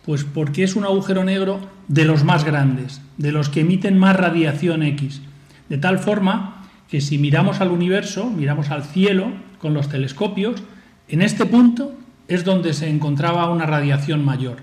[0.06, 4.16] Pues porque es un agujero negro de los más grandes, de los que emiten más
[4.16, 5.22] radiación X.
[5.70, 10.62] De tal forma que si miramos al universo, miramos al cielo con los telescopios,
[11.08, 11.94] en este punto
[12.28, 14.58] es donde se encontraba una radiación mayor.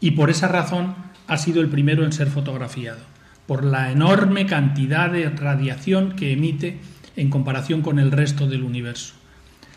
[0.00, 0.94] Y por esa razón
[1.26, 3.00] ha sido el primero en ser fotografiado,
[3.46, 6.78] por la enorme cantidad de radiación que emite
[7.16, 9.14] en comparación con el resto del universo.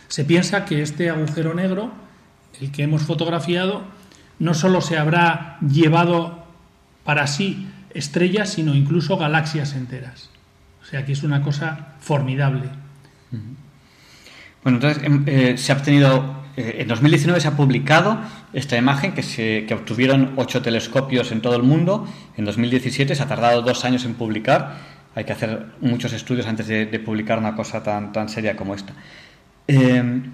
[0.07, 1.91] Se piensa que este agujero negro,
[2.59, 3.83] el que hemos fotografiado,
[4.39, 6.45] no solo se habrá llevado
[7.03, 10.29] para sí estrellas, sino incluso galaxias enteras.
[10.81, 12.69] O sea que es una cosa formidable.
[14.63, 18.19] Bueno, entonces em, eh, se ha obtenido, eh, en 2019 se ha publicado
[18.53, 22.07] esta imagen que, se, que obtuvieron ocho telescopios en todo el mundo.
[22.37, 24.77] En 2017 se ha tardado dos años en publicar.
[25.15, 28.93] Hay que hacer muchos estudios antes de, publicar una cosa tan, tan seria como esta.
[29.67, 30.31] Em,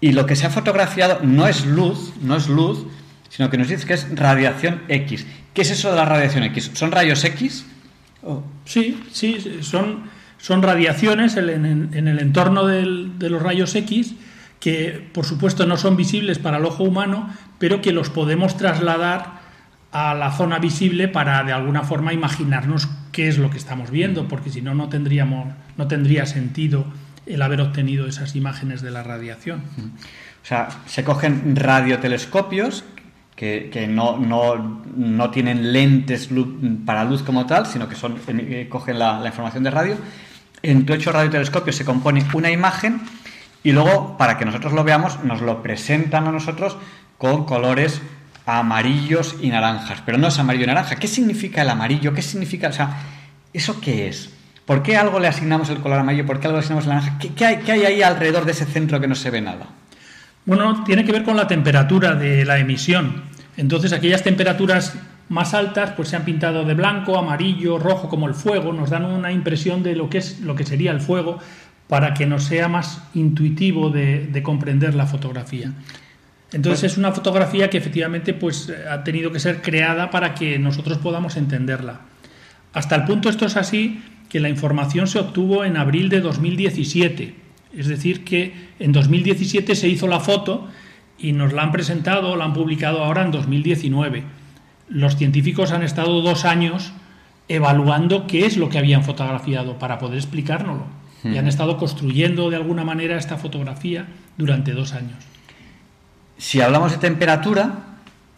[0.00, 2.86] y lo que se ha fotografiado no es luz, no es luz,
[3.28, 5.26] sino que nos dice que es radiación X.
[5.52, 6.70] ¿Qué es eso de la radiación X?
[6.74, 7.66] ¿Son rayos X?
[8.64, 10.04] Sí, sí, son,
[10.38, 11.44] son radiaciones en,
[11.92, 14.14] el entorno de los rayos X
[14.60, 19.38] que, por supuesto, no son visibles para el ojo humano, pero que los podemos trasladar
[19.92, 24.28] a la zona visible para, de alguna forma, imaginarnos qué es lo que estamos viendo,
[24.28, 26.84] porque si no, no, tendríamos, no tendría sentido
[27.26, 29.62] el haber obtenido esas imágenes de la radiación.
[30.42, 32.84] O sea, se cogen radiotelescopios
[33.36, 36.28] que, no, no, no, tienen lentes
[36.84, 39.96] para luz como tal, sino que son, eh, cogen la, información de radio.
[40.62, 43.02] En ocho radiotelescopios se compone una imagen
[43.62, 46.76] y luego, para que nosotros lo veamos, nos lo presentan a nosotros
[47.18, 48.00] con colores
[48.46, 50.02] amarillos y naranjas.
[50.06, 50.96] Pero no es amarillo y naranja.
[50.96, 52.14] ¿Qué significa el amarillo?
[52.14, 52.68] ¿Qué significa?
[52.68, 52.96] O sea,
[53.52, 54.30] ¿eso qué es?
[54.64, 56.26] ¿Por qué algo le asignamos el color amarillo?
[56.26, 57.18] ¿Por qué algo le asignamos el naranja?
[57.18, 59.66] ¿Qué, hay, ¿Qué hay ahí alrededor de ese centro que no se ve nada?
[60.46, 63.24] Bueno, tiene que ver con la temperatura de la emisión.
[63.56, 64.94] Entonces, aquellas temperaturas
[65.28, 69.04] más altas pues se han pintado de blanco, amarillo, rojo como el fuego, nos dan
[69.04, 71.38] una impresión de lo que es lo que sería el fuego
[71.86, 75.72] para que nos sea más intuitivo de, comprender la fotografía.
[76.52, 80.58] Entonces pues es una fotografía que efectivamente pues ha tenido que ser creada para que
[80.58, 82.00] nosotros podamos entenderla.
[82.72, 87.48] Hasta el punto esto es así que la información se obtuvo en abril de 2017
[87.76, 90.68] es decir, que en 2017 se hizo la foto
[91.18, 94.24] y nos la han presentado, la han publicado ahora en 2019.
[94.88, 96.92] Los científicos han estado dos años
[97.48, 100.86] evaluando qué es lo que habían fotografiado para poder explicárnoslo.
[101.24, 101.48] Y han hmm.
[101.48, 105.18] estado construyendo de alguna manera esta fotografía durante dos años.
[106.36, 107.72] Si hablamos de temperatura,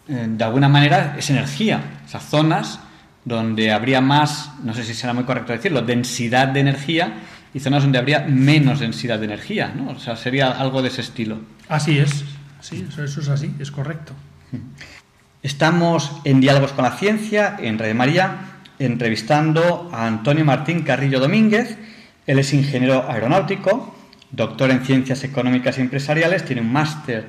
[0.08, 2.00] eh, de alguna manera es energía.
[2.06, 2.80] O sea, zonas
[3.24, 7.14] donde habría más, no sé si será muy correcto decirlo, densidad de energía
[7.52, 9.90] y zonas donde habría menos densidad de energía, ¿no?
[9.90, 11.38] O sea, sería algo de ese estilo.
[11.68, 12.24] Así es,
[12.60, 14.14] sí, eso, es así, es correcto.
[15.42, 21.78] Estamos en Diálogos con la Ciencia, en Radio María, entrevistando a Antonio Martín Carrillo Domínguez.
[22.26, 23.94] Él es ingeniero aeronáutico,
[24.30, 27.26] doctor en Ciencias Económicas y Empresariales, tiene un máster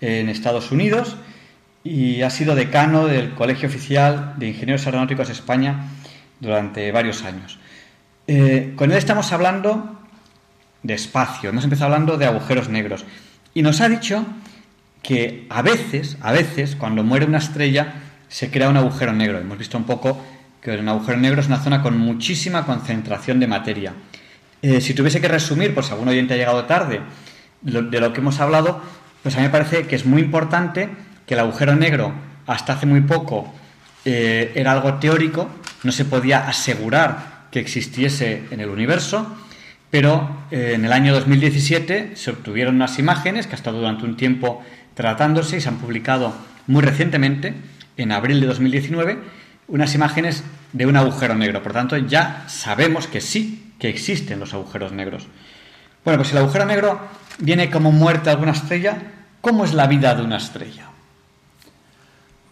[0.00, 1.18] en Estados Unidos
[1.84, 5.84] y ha sido decano del Colegio Oficial de Ingenieros Aeronáuticos España
[6.40, 7.58] durante varios años.
[8.26, 10.00] Eh, con él estamos hablando
[10.82, 13.04] de espacio, hemos empezado hablando de agujeros negros.
[13.52, 14.24] Y nos ha dicho
[15.02, 17.94] que a veces, a veces, cuando muere una estrella,
[18.28, 19.38] se crea un agujero negro.
[19.38, 20.22] Hemos visto un poco
[20.60, 23.94] que un agujero negro es una zona con muchísima concentración de materia.
[24.62, 27.00] Eh, si tuviese que resumir, por si algún oyente ha llegado tarde,
[27.62, 28.82] de lo que hemos hablado,
[29.22, 30.88] pues a mí me parece que es muy importante
[31.26, 32.12] que el agujero negro,
[32.46, 33.52] hasta hace muy poco,
[34.04, 35.48] eh, era algo teórico,
[35.82, 39.36] no se podía asegurar que existiese en el universo,
[39.90, 44.16] pero eh, en el año 2017 se obtuvieron unas imágenes que ha estado durante un
[44.16, 44.62] tiempo
[45.00, 46.34] tratándose y se han publicado
[46.66, 47.54] muy recientemente,
[47.96, 49.18] en abril de 2019,
[49.68, 50.44] unas imágenes
[50.74, 51.62] de un agujero negro.
[51.62, 55.26] Por tanto, ya sabemos que sí, que existen los agujeros negros.
[56.04, 57.00] Bueno, pues el agujero negro
[57.38, 58.98] viene como muerte alguna estrella,
[59.40, 60.88] ¿cómo es la vida de una estrella?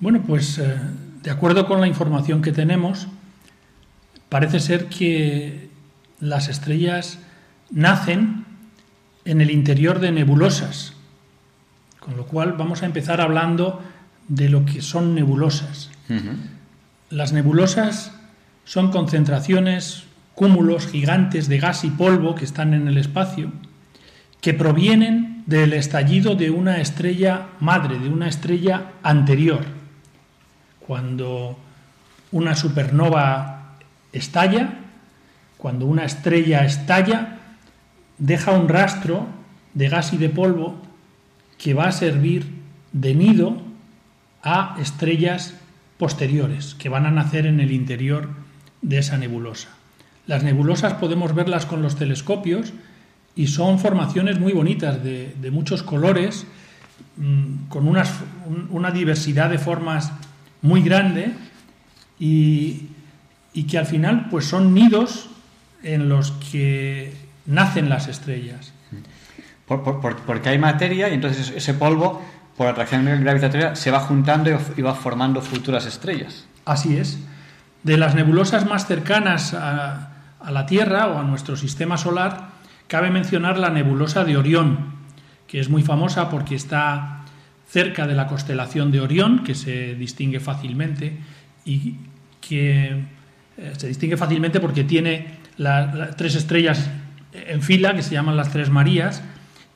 [0.00, 0.74] Bueno, pues eh,
[1.22, 3.08] de acuerdo con la información que tenemos,
[4.30, 5.68] parece ser que
[6.18, 7.18] las estrellas
[7.70, 8.46] nacen
[9.26, 10.94] en el interior de nebulosas,
[12.08, 13.82] con lo cual vamos a empezar hablando
[14.28, 15.90] de lo que son nebulosas.
[17.10, 18.12] Las nebulosas
[18.64, 20.04] son concentraciones,
[20.34, 23.52] cúmulos gigantes de gas y polvo que están en el espacio,
[24.40, 29.66] que provienen del estallido de una estrella madre, de una estrella anterior.
[30.80, 31.58] Cuando
[32.32, 33.74] una supernova
[34.14, 34.78] estalla,
[35.58, 37.36] cuando una estrella estalla,
[38.16, 39.26] deja un rastro
[39.74, 40.87] de gas y de polvo
[41.58, 42.46] que va a servir
[42.92, 43.60] de nido
[44.42, 45.54] a estrellas
[45.98, 48.30] posteriores que van a nacer en el interior
[48.82, 49.68] de esa nebulosa.
[50.26, 52.72] Las nebulosas podemos verlas con los telescopios
[53.34, 56.46] y son formaciones muy bonitas, de, muchos colores,
[57.16, 60.12] mm, con una diversidad de formas
[60.62, 61.32] muy grande
[62.18, 62.88] y,
[63.68, 65.28] que al final pues son nidos
[65.82, 67.12] en los que
[67.46, 68.72] nacen las estrellas.
[69.68, 72.22] Porque hay materia y entonces ese polvo,
[72.56, 76.48] por atracción gravitatoria, se va juntando y va formando futuras estrellas.
[76.64, 77.18] Así es.
[77.82, 80.10] De las nebulosas más cercanas a,
[80.40, 82.48] a la Tierra o a nuestro sistema solar,
[82.88, 84.94] cabe mencionar la nebulosa de Orión,
[85.46, 87.22] que es muy famosa porque está
[87.68, 91.18] cerca de la constelación de Orión, que se distingue fácilmente
[91.64, 91.96] y
[92.40, 93.04] que
[93.58, 96.90] eh, se distingue fácilmente porque tiene las tres estrellas
[97.32, 99.22] en fila que se llaman las tres Marías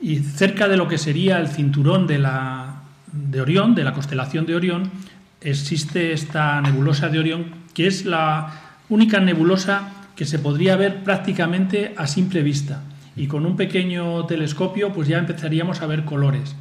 [0.03, 2.83] y cerca de lo que sería el cinturón de, la,
[3.13, 4.91] de Orión, de la constelación de Orión,
[5.39, 11.93] existe esta nebulosa de Orión que es la única nebulosa que se podría ver prácticamente
[11.95, 12.83] a simple vista
[13.15, 16.53] y con un pequeño telescopio pues ya empezaríamos a ver colores.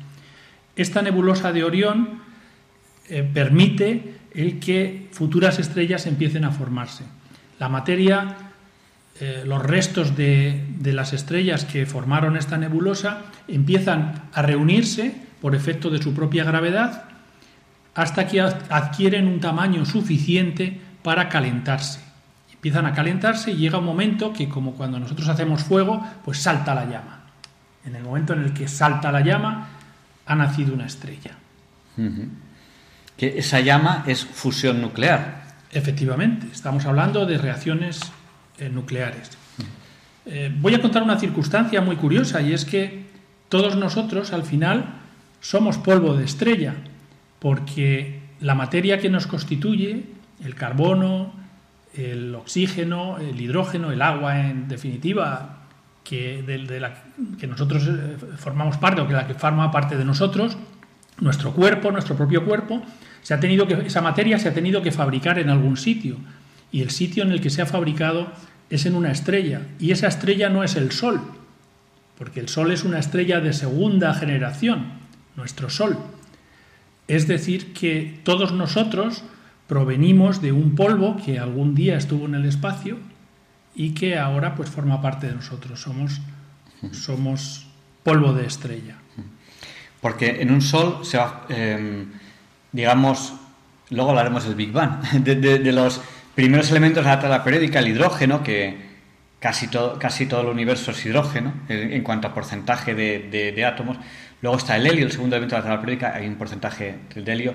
[0.76, 2.20] Esta nebulosa de Orión
[3.08, 7.04] eh, permite el que futuras estrellas empiecen a formarse.
[7.58, 8.51] La materia,
[9.24, 15.54] eh, los restos de, de las estrellas que formaron esta nebulosa empiezan a reunirse por
[15.54, 17.04] efecto de su propia gravedad
[17.94, 22.00] hasta que adquieren un tamaño suficiente para calentarse.
[22.52, 26.74] Empiezan a calentarse y llega un momento que, como cuando nosotros hacemos fuego, pues salta
[26.74, 27.20] la llama.
[27.84, 29.68] En el momento en el que salta la llama,
[30.26, 31.30] ha nacido una estrella.
[33.16, 35.44] Que esa llama es fusión nuclear.
[35.70, 38.00] Efectivamente, estamos hablando de reacciones
[38.58, 39.30] eh, nucleares.
[40.24, 43.06] Eh, voy a contar una circunstancia muy curiosa y es que
[43.48, 44.94] todos nosotros al final
[45.40, 46.74] somos polvo de estrella,
[47.38, 50.04] porque la materia que nos constituye,
[50.44, 51.32] el carbono,
[51.94, 55.58] el oxígeno, el hidrógeno, el agua en definitiva,
[56.04, 56.94] que, de, la
[57.38, 60.56] que nosotros eh, formamos parte o que la que forma parte de nosotros,
[61.20, 62.82] nuestro cuerpo, nuestro propio cuerpo,
[63.22, 66.16] se ha tenido que, esa materia se ha tenido que fabricar en algún sitio.
[66.72, 68.32] Y el sitio en el que se ha fabricado
[68.70, 69.62] es en una estrella.
[69.78, 71.20] Y esa estrella no es el Sol,
[72.18, 74.86] porque el Sol es una estrella de segunda generación,
[75.36, 75.98] nuestro Sol.
[77.06, 79.22] Es decir, que todos nosotros
[79.66, 82.98] provenimos de un polvo que algún día estuvo en el espacio
[83.74, 85.80] y que ahora pues forma parte de nosotros.
[85.80, 86.20] Somos,
[86.92, 87.66] somos
[88.02, 88.96] polvo de estrella.
[90.00, 92.06] Porque en un sol se va, em,
[92.72, 93.34] digamos,
[93.90, 96.00] luego hablaremos del Big Bang, de, los
[96.34, 98.92] primeros elementos de la tabla periódica, el hidrógeno, que
[99.38, 103.98] casi todo, casi todo el universo es hidrógeno en, cuanto a porcentaje de, átomos.
[104.40, 107.32] Luego está el helio, el segundo elemento de la tabla periódica, hay un porcentaje de
[107.32, 107.54] helio.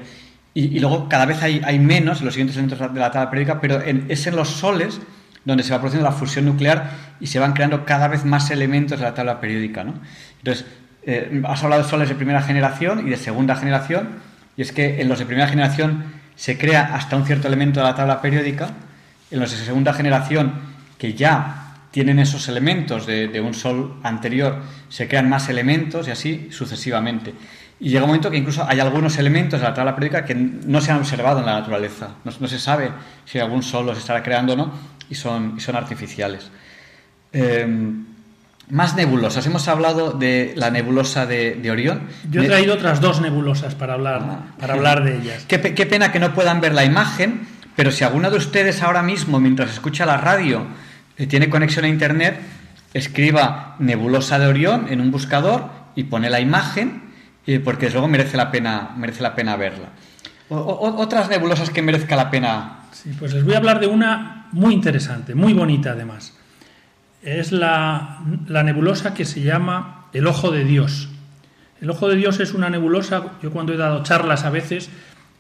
[0.54, 3.82] Y, luego cada vez hay, hay, menos los siguientes elementos de la tabla periódica, pero
[3.82, 5.00] es en los soles
[5.46, 6.90] donde se va produciendo la fusión nuclear
[7.22, 9.84] y se van creando cada vez más elementos de la tabla periódica.
[9.84, 9.94] ¿no?
[10.40, 10.66] Entonces,
[11.04, 14.10] eh, has hablado de soles de primera generación y de segunda generación,
[14.58, 16.04] y es que en los de primera generación
[16.38, 18.70] se crea hasta un cierto elemento de la tabla periódica,
[19.30, 20.54] en los de segunda generación,
[20.98, 26.48] que ya tienen esos elementos de, un sol anterior, se crean más elementos y así
[26.52, 27.34] sucesivamente.
[27.80, 30.80] Y llega un momento que incluso hay algunos elementos de la tabla periódica que no
[30.80, 32.16] se han observado en la naturaleza.
[32.24, 32.92] No, se sabe
[33.26, 34.72] si algún sol los estará creando o no
[35.10, 36.52] y son, y son artificiales.
[37.34, 38.06] Em,
[38.70, 39.46] más nebulosas.
[39.46, 42.02] Hemos hablado de la nebulosa de, Orión.
[42.30, 45.46] Yo he traído otras dos nebulosas para hablar, ah, para hablar de ellas.
[45.48, 49.04] Qué, qué, pena que no puedan ver la imagen, pero si alguno de ustedes ahora
[49.04, 50.66] mismo, mientras escucha la radio,
[51.18, 52.40] eh, tiene conexión a Internet,
[52.94, 57.08] escriba nebulosa de Orión en un buscador y pone la imagen
[57.64, 59.90] porque luego merece la pena, merece la pena verla.
[60.50, 62.80] otras nebulosas que merezca la pena.
[62.92, 66.34] Sí, pues les voy a hablar de una muy interesante, muy bonita además.
[67.28, 71.10] Es la, nebulosa que se llama el Ojo de Dios.
[71.82, 74.90] El Ojo de Dios es una nebulosa, yo cuando he dado charlas a veces,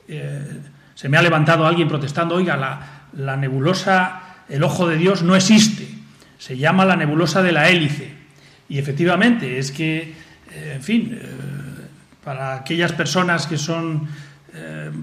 [0.09, 0.59] eh,
[0.95, 5.33] se me ha levantado alguien protestando, oiga, la, la nebulosa, el Ojo de Dios no
[5.33, 5.87] existe.
[6.37, 8.11] Se llama la nebulosa de la hélice.
[8.67, 10.13] Y efectivamente, es que,
[10.51, 11.25] eh, en fin, eh,
[12.21, 14.09] para aquellas personas que son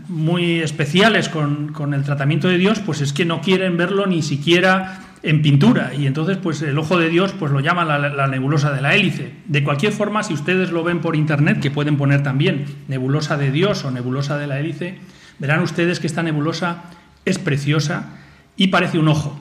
[0.08, 4.20] muy especiales con, con, el tratamiento de Dios, pues es que no quieren verlo ni
[4.20, 5.92] siquiera en pintura.
[5.94, 8.94] Y entonces, pues el ojo de Dios, pues lo llaman la, la, nebulosa de la
[8.94, 9.32] hélice.
[9.46, 13.50] De cualquier forma, si ustedes lo ven por internet, que pueden poner también nebulosa de
[13.50, 14.98] Dios o nebulosa de la hélice,
[15.38, 16.84] verán ustedes que esta nebulosa
[17.24, 18.18] es preciosa
[18.56, 19.40] y parece un ojo.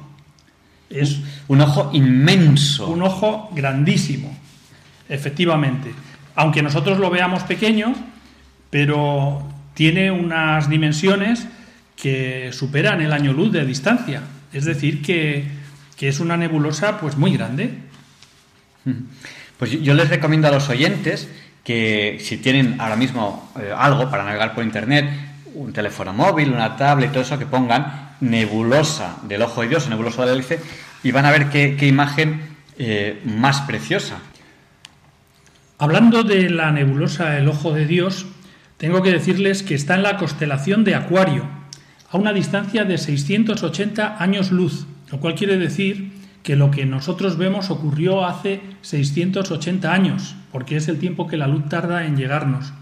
[0.89, 1.19] Es
[1.49, 2.87] un ojo inmenso.
[2.87, 4.35] Un ojo grandísimo,
[5.09, 5.91] efectivamente.
[6.35, 7.93] Aunque nosotros lo veamos pequeño,
[8.69, 11.45] pero tiene unas dimensiones
[11.97, 14.21] que superan el año luz de distancia.
[14.53, 15.62] Es decir, que,
[16.03, 17.75] que es una nebulosa pues muy grande.
[19.57, 21.29] Pues yo les recomiendo a los oyentes
[21.63, 25.09] que si tienen ahora mismo eh, algo para navegar por internet,
[25.53, 30.25] un teléfono móvil, una tablet, todo eso, que pongan nebulosa del ojo de Dios, nebulosa
[30.25, 30.59] del hélice,
[31.03, 32.41] y van a ver qué, qué imagen
[32.77, 34.17] eh, más preciosa.
[35.77, 38.25] Hablando de la nebulosa El Ojo de Dios,
[38.75, 41.47] tengo que decirles que está en la constelación de Acuario,
[42.11, 46.11] a una distancia de 680 años luz, lo cual quiere decir
[46.41, 51.45] que lo que nosotros vemos ocurrió hace 680 años, porque es el tiempo que la
[51.45, 52.73] luz tarda en llegarnos.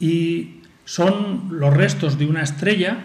[0.00, 3.04] Y son los restos de una estrella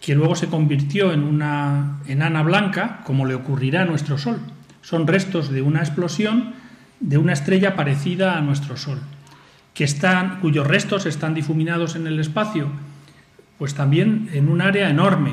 [0.00, 4.38] que luego se convirtió en una enana blanca, como le ocurrirá a nuestro Sol.
[4.80, 6.54] Son restos de una explosión
[7.00, 9.00] de una estrella parecida a nuestro Sol
[9.74, 12.68] que están, cuyos restos están difuminados en el espacio,
[13.58, 15.32] pues también en un área enorme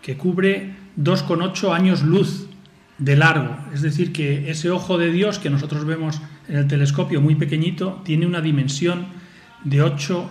[0.00, 2.46] que cubre 2,8 años luz
[2.98, 3.56] de largo.
[3.72, 8.00] Es decir, que ese ojo de Dios que nosotros vemos en el telescopio muy pequeñito
[8.04, 9.06] tiene una dimensión
[9.64, 10.30] de 8,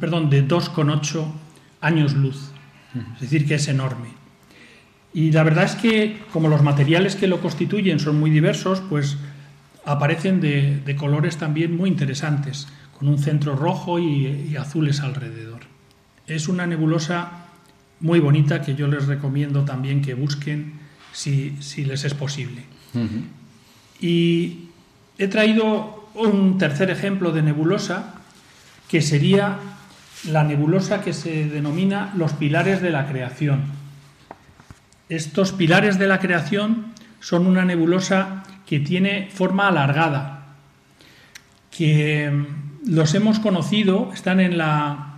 [0.00, 1.24] perdón, de 2,8
[1.80, 2.50] años luz.
[3.14, 4.08] Es decir, que es enorme.
[5.12, 9.16] Y la verdad es que como los materiales que lo constituyen son muy diversos, pues
[9.84, 15.60] aparecen de, colores también muy interesantes, con un centro rojo y, azules alrededor.
[16.26, 17.43] Es una nebulosa
[18.04, 20.74] muy bonita que yo les recomiendo también que busquen
[21.10, 22.62] si, les es posible.
[23.98, 24.68] Y
[25.16, 28.16] he traído un tercer ejemplo de nebulosa
[28.88, 29.58] que sería
[30.28, 33.62] la nebulosa que se denomina los pilares de la creación.
[35.08, 40.56] Estos pilares de la creación son una nebulosa que tiene forma alargada,
[41.70, 45.13] que mm, los hemos conocido, están en la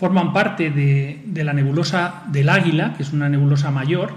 [0.00, 4.14] forman parte de, de, la nebulosa del Águila, que es una nebulosa mayor,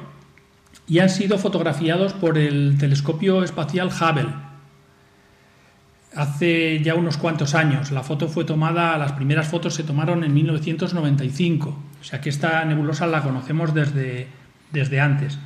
[0.87, 4.29] y han sido fotografiados por el telescopio espacial Hubble
[6.15, 7.91] hace ya unos cuantos años.
[7.91, 12.63] La foto fue tomada, las primeras fotos se tomaron en 1995, o sea que esta
[12.63, 14.27] nebulosa la conocemos desde,
[14.71, 15.37] desde antes.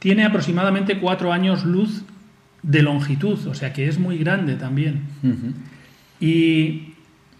[0.00, 2.02] Tiene aproximadamente cuatro años luz
[2.64, 5.02] de longitud, o sea que es muy grande también.
[6.18, 6.93] Y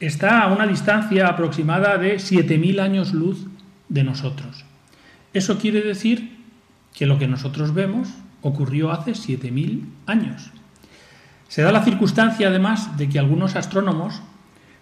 [0.07, 3.47] está a una distancia aproximada de 7.000 años luz
[3.89, 4.65] de nosotros.
[5.33, 6.39] Eso quiere decir
[6.93, 8.09] que lo que nosotros vemos
[8.43, 10.51] ocurrió hace 7.000 años.
[11.49, 14.23] Se da la circunstancia, además, de que algunos astrónomos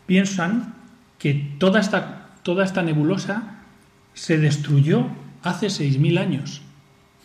[0.06, 0.74] piensan
[1.18, 3.60] que toda esta, toda esta nebulosa
[4.14, 5.06] se destruyó
[5.42, 6.62] hace 6.000 años.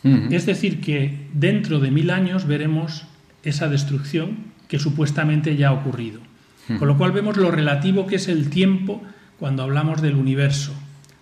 [0.04, 3.06] Es decir, que dentro de mil años veremos
[3.44, 4.38] esa destrucción
[4.68, 6.22] que supuestamente ya ha ocurrido.
[6.68, 9.02] Con lo cual vemos lo relativo que es el tiempo
[9.40, 10.74] cuando hablamos del universo.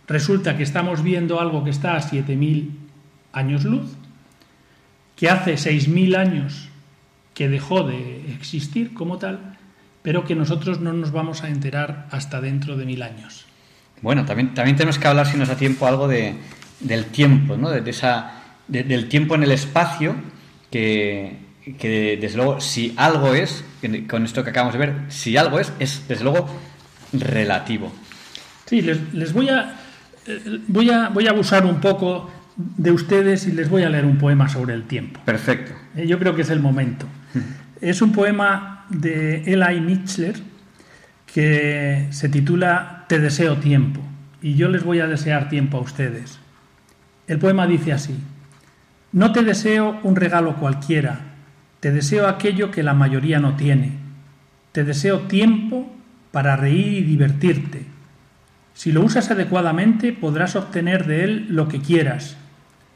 [0.08, 2.70] Resulta que estamos viendo algo que está a 7.000
[3.32, 3.92] años luz,
[5.16, 6.70] que hace 6.000 años
[7.36, 9.58] que dejó de existir como tal,
[10.02, 13.46] pero que nosotros no nos vamos a enterar hasta dentro de mil años.
[14.02, 16.36] Bueno, también, también tenemos que hablar, si nos da tiempo, algo de,
[16.80, 17.70] del tiempo, ¿no?
[17.70, 20.16] de esa del tiempo en el espacio,
[20.72, 23.64] que, desde luego, si algo es,
[24.08, 26.48] con esto que acabamos de ver, si algo es, es desde luego
[27.14, 27.92] relativo.
[28.66, 29.76] Sí, les, voy, a,
[30.26, 34.06] eh, voy, a, voy a abusar un poco de ustedes y les voy a leer
[34.06, 35.20] un poema sobre el tiempo.
[35.26, 35.74] Perfecto.
[35.96, 37.06] Eh, yo creo que es el momento.
[37.82, 40.36] es un poema de Eli Mitchler
[41.32, 44.02] que se titula Te deseo tiempo.
[44.42, 46.40] Y yo les voy a desear tiempo a ustedes.
[47.28, 48.16] El poema dice así.
[49.12, 51.35] No te deseo un regalo cualquiera,
[51.86, 53.92] te deseo aquello que la mayoría no tiene.
[54.72, 55.88] Te deseo tiempo
[56.32, 57.86] para reír y divertirte.
[58.74, 62.38] Si lo usas adecuadamente podrás obtener de él lo que quieras.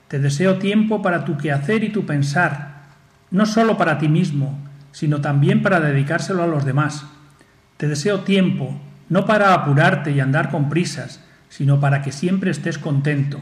[0.08, 2.86] Te deseo tiempo para tu quehacer y tu pensar,
[3.30, 4.58] no solo para ti mismo,
[4.92, 7.06] sino también para dedicárselo a los demás.
[7.78, 12.80] Te deseo tiempo, no para apurarte y andar con prisas, sino para que siempre estés
[12.80, 13.40] contento.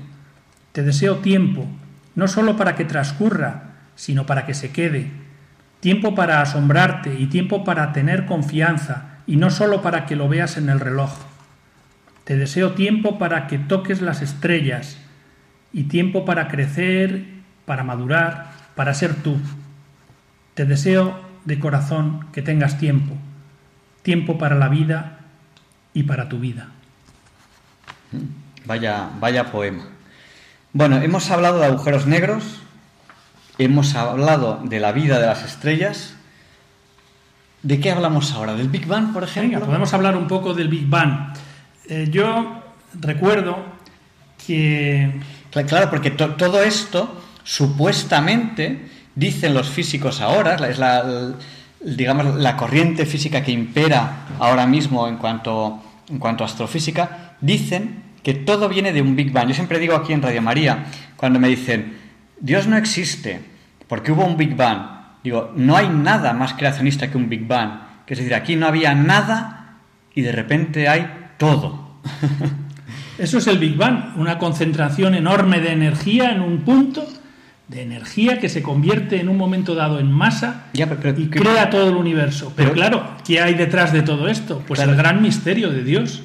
[0.73, 1.65] Te deseo tiempo,
[2.15, 5.25] no solo para que transcurra, sino para que se quede.
[5.79, 10.57] Tiempo para asombrarte y tiempo para tener confianza y no solo para que lo veas
[10.57, 11.11] en el reloj.
[12.23, 14.97] Te deseo tiempo para que toques las estrellas
[15.71, 17.25] y tiempo para crecer,
[17.65, 19.37] para madurar, para ser tú.
[20.53, 23.15] Te deseo de corazón que tengas tiempo,
[24.01, 25.19] tiempo para la vida
[25.93, 26.69] y para tu vida.
[28.65, 29.85] Vaya, vaya poema.
[30.73, 32.61] Bueno, hemos hablado de agujeros negros,
[33.57, 36.13] hemos hablado de la vida de las estrellas.
[37.63, 38.53] ¿De qué hablamos ahora?
[38.53, 39.51] ¿Del Big Bang, por ejemplo?
[39.57, 41.33] Venga, podemos hablar un poco del Big Bang.
[41.89, 43.57] Eh, yo recuerdo
[44.45, 45.19] que...
[45.51, 51.33] Claro, porque to- todo esto supuestamente dicen los físicos ahora, es la,
[51.81, 58.03] digamos, la corriente física que impera ahora mismo en cuanto, en cuanto a astrofísica, dicen
[58.21, 59.47] que todo viene de un Big Bang.
[59.47, 60.85] Yo siempre digo aquí en Radio María,
[61.15, 61.97] cuando me dicen,
[62.39, 63.41] Dios no existe
[63.87, 64.79] porque hubo un Big Bang,
[65.23, 67.85] digo, no hay nada más creacionista que un Big Bang.
[68.05, 69.77] Que es decir, aquí no había nada
[70.13, 71.07] y de repente hay
[71.37, 71.99] todo.
[73.17, 77.05] Eso es el Big Bang, una concentración enorme de energía en un punto,
[77.67, 81.27] de energía que se convierte en un momento dado en masa Ya, pero- pero- y
[81.29, 82.53] que- crea todo el universo.
[82.55, 84.63] Pero, Pero- claro, ¿qué hay detrás de todo esto?
[84.67, 84.91] Pues Claro.
[84.91, 86.23] el gran misterio de Dios.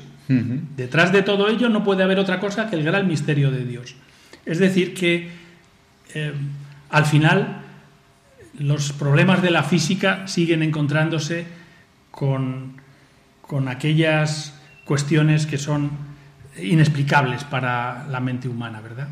[0.77, 3.97] Detrás de todo ello no puede haber otra cosa que el gran misterio de Dios.
[4.47, 5.31] Es decir, que
[6.15, 6.33] eh,
[6.91, 7.63] al final
[8.59, 11.47] los problemas de la física siguen encontrándose
[12.11, 12.75] con,
[13.41, 14.55] con aquellas
[14.85, 15.91] cuestiones que son
[16.61, 19.09] inexplicables para la mente humana, ¿verdad?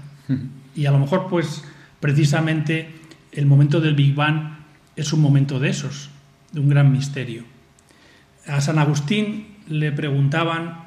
[0.77, 1.65] Y a lo mejor, pues,
[1.99, 2.89] precisamente
[3.33, 4.59] el momento del Big Bang
[4.95, 6.11] es un momento de esos,
[6.53, 7.45] de un gran misterio.
[8.47, 10.85] A San Agustín le preguntaban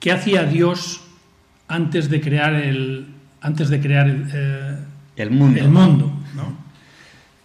[0.00, 1.02] qué hacía Dios
[1.68, 3.13] antes de crear el
[3.44, 4.78] antes de crear eh,
[5.16, 5.60] El mundo.
[5.60, 6.56] el mundo, ¿no?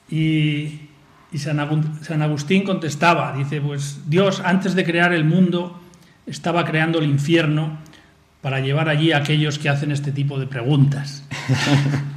[0.09, 0.89] Y,
[1.31, 5.79] y San, Agu- San Agustín contestaba, dice, pues Dios antes de crear el mundo
[6.25, 7.77] estaba creando el infierno
[8.41, 11.23] para llevar allí a aquellos que hacen este tipo de preguntas.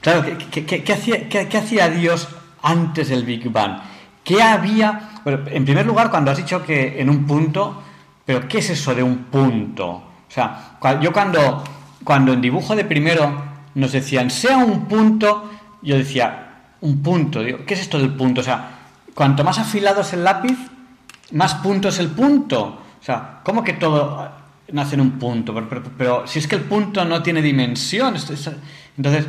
[0.00, 2.26] Claro, ¿qué, qué- qué- hacía, qué- hacía Dios
[2.62, 3.80] antes del Big Bang?
[4.24, 5.10] ¿Qué había?
[5.24, 7.82] Bueno, en primer lugar, cuando has dicho que en un punto,
[8.24, 9.88] pero ¿qué es eso de un punto?
[9.90, 11.62] O sea, yo cuando,
[12.04, 13.42] cuando en dibujo de primero
[13.74, 15.50] nos decían, sea un punto,
[15.82, 16.46] yo decía,
[16.80, 18.40] un punto, digo, ¿qué es esto del punto?
[18.40, 18.70] O sea,
[19.14, 20.56] cuanto más afilado es el lápiz,
[21.32, 22.80] más punto es el punto.
[23.00, 24.30] O sea, ¿cómo que todo
[24.72, 25.54] nace en un punto?
[25.96, 28.14] Pero, si es que el punto no tiene dimensión.
[28.96, 29.26] Entonces,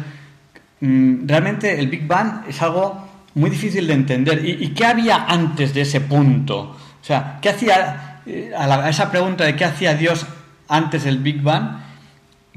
[0.80, 4.44] mm, realmente el Big Bang es algo muy difícil de entender.
[4.46, 6.60] ¿Y, y qué había antes de ese punto?
[7.02, 10.26] O sea, ¿qué hacía eh, a, la- a esa pregunta de qué hacía Dios
[10.68, 11.80] antes del Big Bang?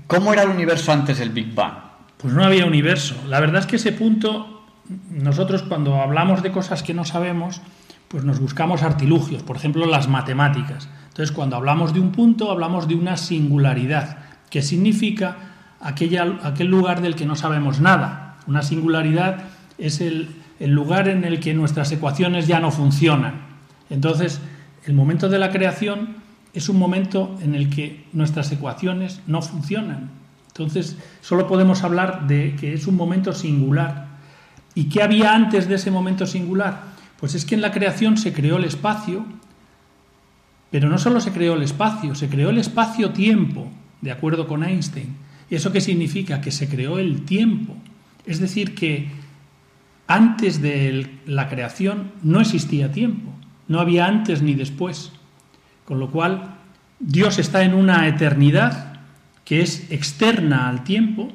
[0.06, 1.74] ¿Cómo era el universo antes del Big Bang?
[2.18, 3.16] Pues no había universo.
[3.28, 4.64] La verdad es que ese punto,
[5.10, 7.60] nosotros cuando hablamos de cosas que no sabemos,
[8.08, 10.88] pues nos buscamos artilugios, por ejemplo las matemáticas.
[11.08, 14.18] Entonces cuando hablamos de un punto, hablamos de una singularidad,
[14.50, 15.36] que significa
[15.80, 18.36] aquella, aquel lugar del que no sabemos nada.
[18.46, 19.44] Una singularidad
[19.78, 23.42] es el, el lugar en el que nuestras ecuaciones ya no funcionan.
[23.90, 24.40] Entonces,
[24.86, 26.23] el momento de la creación
[26.54, 30.10] es un momento en el que nuestras ecuaciones no funcionan.
[30.48, 34.06] Entonces, solo podemos hablar de que es un momento singular.
[34.74, 36.94] ¿Y qué había antes de ese momento singular?
[37.18, 39.24] Pues es que en la creación se creó el espacio,
[40.70, 43.68] pero no solo se creó el espacio, se creó el espacio-tiempo,
[44.00, 45.16] de acuerdo con Einstein.
[45.50, 46.40] ¿Y eso qué significa?
[46.40, 47.74] Que se creó el tiempo.
[48.26, 49.08] Es decir, que
[50.06, 53.32] antes de la creación no existía tiempo,
[53.66, 55.12] no había antes ni después.
[55.84, 56.56] Con lo cual,
[56.98, 58.94] Dios está en una eternidad
[59.44, 61.30] que es externa al tiempo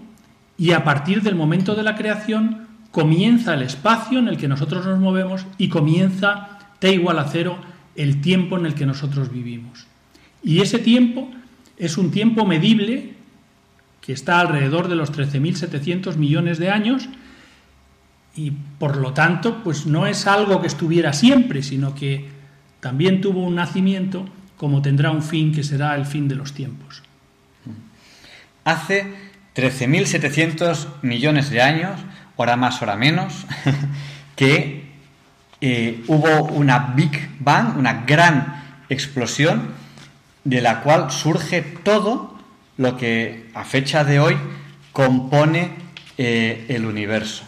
[0.57, 4.85] y a partir del momento de la creación comienza el espacio en el que nosotros
[4.85, 7.57] nos movemos y comienza T igual a cero
[7.95, 9.85] el tiempo en el que nosotros vivimos.
[10.41, 11.29] Y ese tiempo
[11.77, 13.13] es un tiempo medible
[14.01, 17.07] que está alrededor de los 13.700 millones de años
[18.35, 22.29] y por lo tanto pues no es algo que estuviera siempre, sino que
[22.79, 24.25] también tuvo un nacimiento
[24.59, 27.01] como tendrá un fin que será el fin de los tiempos.
[28.65, 29.07] Hace
[29.55, 31.97] 13.700 millones de años,
[32.35, 33.45] hora más, hora menos,
[34.35, 34.91] que
[35.61, 39.69] eh, hubo una Big Bang, una gran explosión,
[40.43, 42.37] de la cual surge todo
[42.75, 44.37] lo que a fecha de hoy
[44.91, 45.71] compone
[46.17, 47.45] eh, el universo.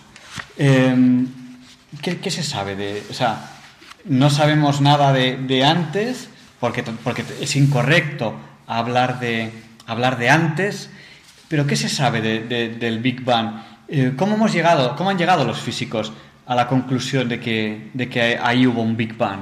[0.58, 1.26] Eh,
[2.02, 3.04] ¿qué, se sabe de.?
[3.10, 3.52] O sea,
[4.06, 6.31] no sabemos nada de antes,
[6.62, 8.34] porque, porque es incorrecto
[8.68, 9.52] hablar de,
[9.88, 10.90] hablar de antes,
[11.50, 13.56] pero ¿qué se sabe de- de- del Big Bang?
[13.90, 16.14] Eh, ¿Cómo hemos llegado, cómo han llegado los físicos
[16.46, 19.42] a la conclusión de que, de que ahí hubo un Big Bang?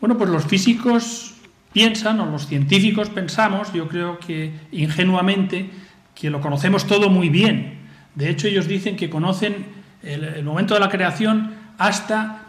[0.00, 1.34] Bueno, pues los físicos
[1.72, 5.68] piensan, o los científicos pensamos, yo creo que ingenuamente,
[6.14, 7.80] que lo conocemos todo muy bien.
[8.14, 9.66] De hecho, ellos dicen que conocen
[10.02, 12.42] el, momento de la creación hasta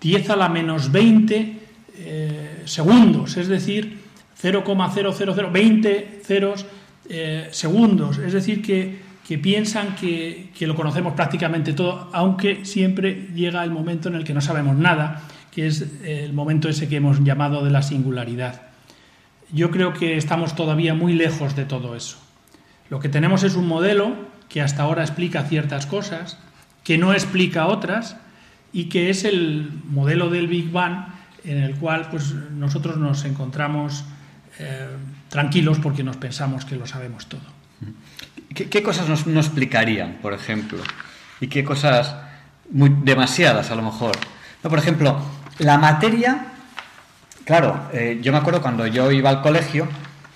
[0.00, 1.60] 10 a la menos 20
[2.02, 4.00] eh, segundos, es decir,
[4.40, 6.66] 0,00020 ceros
[7.08, 8.18] eh, segundos.
[8.18, 14.08] Es decir, que, piensan que, que, lo conocemos prácticamente todo, aunque siempre llega el momento
[14.08, 15.22] en el que no sabemos nada,
[15.52, 18.62] que es el momento ese que hemos llamado de la singularidad.
[19.52, 22.18] Yo creo que estamos todavía muy lejos de todo eso.
[22.88, 24.16] Lo que tenemos es un modelo
[24.48, 26.38] que hasta ahora explica ciertas cosas,
[26.82, 28.16] que no explica otras,
[28.72, 31.06] y que es el modelo del Big Bang
[31.44, 34.04] en el cual pues, nosotros nos encontramos
[34.58, 34.88] eh,
[35.28, 37.42] tranquilos porque nos pensamos que lo sabemos todo.
[38.54, 40.78] ¿Qué, cosas nos, no explicarían, por ejemplo?
[41.40, 42.16] ¿Y qué cosas
[42.70, 44.16] muy demasiadas a lo mejor?
[44.62, 45.18] No, por ejemplo,
[45.58, 46.46] la materia,
[47.44, 49.88] claro, eh, yo me acuerdo cuando yo iba al colegio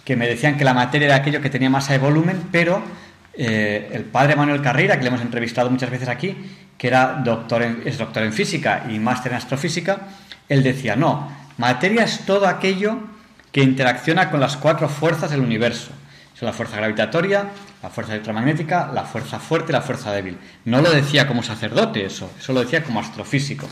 [0.05, 2.83] que me decían que la materia era aquello que tenía masa de volumen, pero
[3.35, 6.37] eh, el padre Manuel Carreira, que le hemos entrevistado muchas veces aquí,
[6.79, 10.01] que era doctor es doctor en física y máster en astrofísica,
[10.49, 12.99] él decía, no, materia es todo aquello
[13.53, 15.91] que interacciona con las cuatro fuerzas del universo.
[16.35, 17.47] Son la fuerza gravitatoria,
[17.83, 20.37] la fuerza electromagnética, la fuerza fuerte y la fuerza débil.
[20.65, 23.69] No lo decía como sacerdote eso, eso lo decía como astrofísico.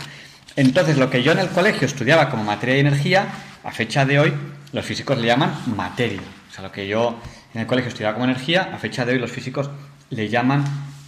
[0.54, 3.26] Entonces, lo que yo en el colegio estudiaba como materia y energía,
[3.64, 4.32] a fecha de hoy,
[4.72, 6.20] los físicos le llaman materia.
[6.50, 7.18] O sea, lo que yo
[7.54, 9.70] en el colegio estudiaba como energía, a fecha de hoy los físicos
[10.10, 10.64] le llaman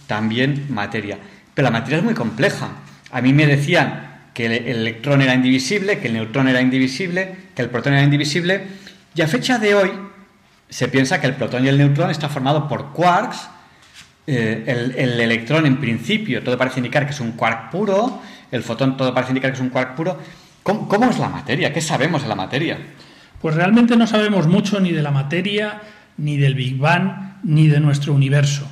[0.07, 1.17] también materia.
[1.53, 2.69] Pero la materia es muy compleja.
[3.11, 7.61] A mí me decían que el electrón era indivisible, que el neutrón era indivisible, que
[7.61, 8.63] el protón era indivisible,
[9.15, 9.91] y a fecha de hoy
[10.69, 13.47] se piensa que el protón y el neutrón están formados por quarks,
[14.27, 18.21] eh, el, electrón en principio todo parece indicar que es un quark puro,
[18.51, 20.19] el fotón todo parece indicar que es un quark puro.
[20.63, 21.71] ¿Cómo, ¿Cómo, es la materia?
[21.71, 22.77] ¿Qué sabemos de la materia?
[23.41, 25.81] Pues realmente no sabemos mucho ni de la materia,
[26.17, 28.67] ni del Big Bang, ni de nuestro universo.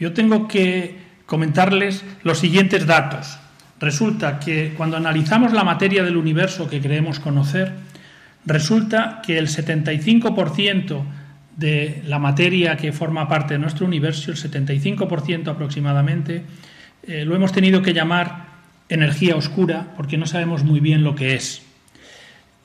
[0.00, 3.41] Yo tengo que comentarles los siguientes datos.
[3.82, 7.72] Resulta que cuando analizamos la materia del universo que creemos conocer,
[8.46, 11.02] resulta que el 75%
[11.56, 16.44] de la materia que forma parte de nuestro universo, el 75% aproximadamente,
[17.08, 18.46] eh, lo hemos tenido que llamar
[18.88, 21.62] energía oscura porque no sabemos muy bien lo que es.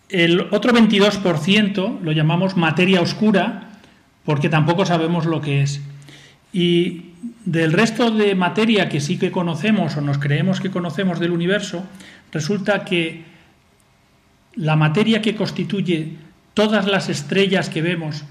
[0.10, 3.80] El otro 22% lo llamamos materia oscura
[4.24, 5.82] porque tampoco sabemos lo que es.
[6.54, 7.07] Y
[7.46, 11.86] del resto de materia que sí que conocemos o nos creemos que conocemos del universo,
[12.32, 13.26] resulta que
[14.56, 16.18] la materia que constituye
[16.54, 18.24] todas las estrellas que vemos,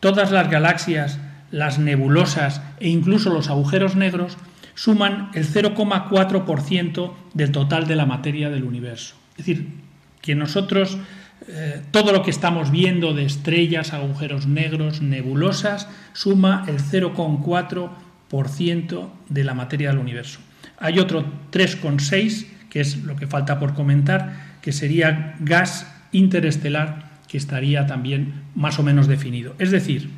[0.00, 1.18] todas las galaxias,
[1.50, 4.36] las nebulosas e incluso los agujeros negros,
[4.74, 9.16] suman el 0,4% del total de la materia del universo.
[9.32, 9.68] Es decir,
[10.22, 10.98] que nosotros
[11.48, 17.90] eh, todo lo que estamos viendo de estrellas, agujeros negros, nebulosas, suma el 0,4%
[19.28, 20.38] de la materia del universo.
[20.78, 27.36] Hay otro 3,6, que es lo que falta por comentar, que sería gas interestelar, que
[27.36, 29.54] estaría también más o menos definido.
[29.58, 30.10] Es decir,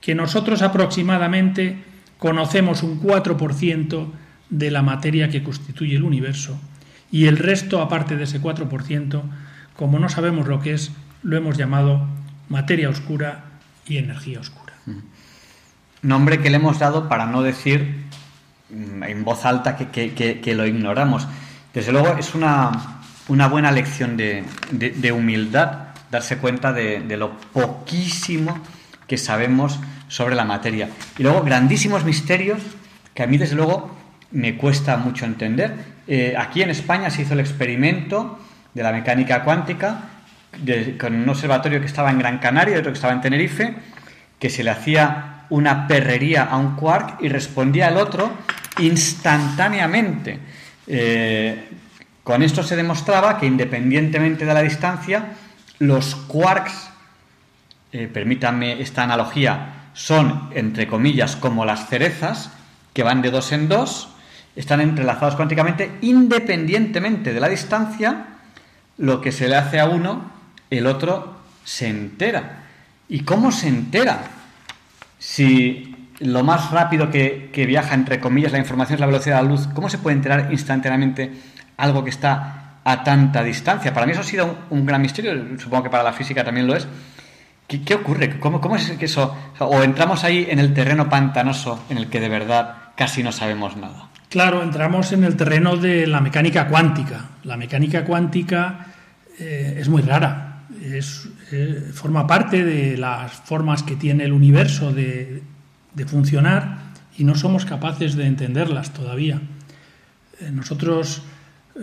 [0.00, 1.78] que nosotros aproximadamente
[2.18, 4.08] conocemos un 4%
[4.50, 6.60] de la materia que constituye el universo
[7.10, 9.22] y el resto, aparte de ese 4%,
[9.76, 10.90] como no sabemos lo que es,
[11.22, 12.06] lo hemos llamado
[12.48, 13.44] materia oscura
[13.86, 14.74] y energía oscura
[16.04, 18.04] nombre que le hemos dado para no decir
[18.70, 21.26] mm, en voz alta que, lo ignoramos.
[21.72, 24.44] Desde luego es una, buena lección de,
[25.12, 28.60] humildad darse cuenta de, lo poquísimo
[29.08, 30.88] que sabemos sobre la materia.
[31.18, 32.60] Y luego grandísimos misterios
[33.14, 33.90] que a mí desde luego
[34.30, 35.94] me cuesta mucho entender.
[36.06, 38.38] Eh, aquí en España se hizo el experimento
[38.74, 40.10] de la mecánica cuántica
[41.00, 43.74] con un observatorio que estaba en Gran Canaria y otro que estaba en Tenerife,
[44.38, 48.32] que se le hacía una perrería a un quark y respondía al otro
[48.78, 50.38] instantáneamente.
[50.86, 51.68] Eh,
[52.22, 55.34] con esto se demostraba que independientemente de la distancia,
[55.78, 56.90] los quarks,
[57.92, 62.50] eh, permítanme esta analogía, son, entre comillas, como las cerezas,
[62.92, 64.08] que van de dos en dos,
[64.56, 68.26] están entrelazados cuánticamente, independientemente de la distancia,
[68.98, 70.30] lo que se le hace a uno,
[70.70, 72.64] el otro se entera.
[73.08, 74.22] ¿Y cómo se entera?
[75.24, 79.48] Si lo más rápido que, viaja, entre comillas, la información es la velocidad de la
[79.48, 81.32] luz, ¿cómo se puede enterar instantáneamente
[81.78, 83.94] algo que está a tanta distancia?
[83.94, 86.76] Para mí eso ha sido un, gran misterio, supongo que para la física también lo
[86.76, 86.86] es.
[87.66, 88.38] ¿Qué, ocurre?
[88.38, 89.34] ¿Cómo, ¿Cómo, es que eso?
[89.60, 93.78] O entramos ahí en el terreno pantanoso en el que de verdad casi no sabemos
[93.78, 94.10] nada.
[94.28, 97.30] Claro, entramos en el terreno de la mecánica cuántica.
[97.44, 98.86] La mecánica cuántica
[99.40, 100.66] eh, es muy rara.
[100.82, 105.42] Es, eh, forma parte de las formas que tiene el universo de,
[106.06, 106.78] funcionar
[107.16, 109.40] y no somos capaces de entenderlas todavía.
[110.40, 111.22] Eh, nosotros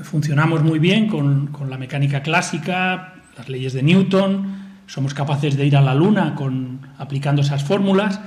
[0.03, 5.77] funcionamos muy bien con, la mecánica clásica, las leyes de Newton, somos capaces de ir
[5.77, 8.19] a la Luna con, aplicando esas fórmulas,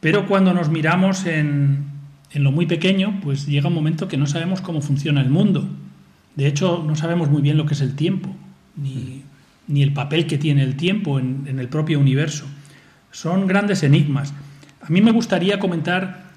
[0.00, 1.84] pero cuando nos miramos en,
[2.32, 5.68] en lo muy pequeño, pues llega un momento que no sabemos cómo funciona el mundo.
[6.34, 8.34] De hecho, no sabemos muy bien lo que es el tiempo,
[8.76, 9.24] ni,
[9.68, 12.46] ni el papel que tiene el tiempo en, el propio universo.
[13.12, 14.34] Son grandes enigmas.
[14.80, 16.28] A mí me gustaría comentar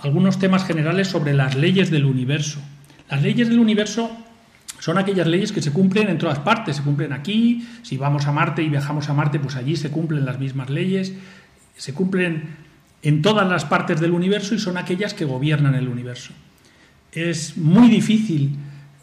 [0.00, 2.60] algunos temas generales sobre las leyes del universo.
[3.10, 4.10] Las leyes del universo
[4.80, 8.32] son aquellas leyes que se cumplen en todas partes, se cumplen aquí, si vamos a
[8.32, 11.12] Marte y viajamos a Marte, pues allí se cumplen las mismas leyes,
[11.76, 12.64] se cumplen
[13.02, 16.32] en todas las partes del universo y son aquellas que gobiernan el universo.
[17.12, 18.56] Es muy difícil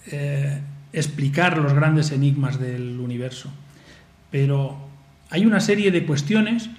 [0.07, 0.59] eh,
[0.93, 3.49] explicar los grandes enigmas del universo,
[4.29, 4.77] pero
[5.29, 6.69] hay una serie de cuestiones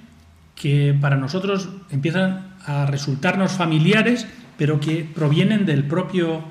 [0.55, 4.27] que para nosotros empiezan a resultarnos familiares,
[4.59, 6.45] pero que provienen del propio,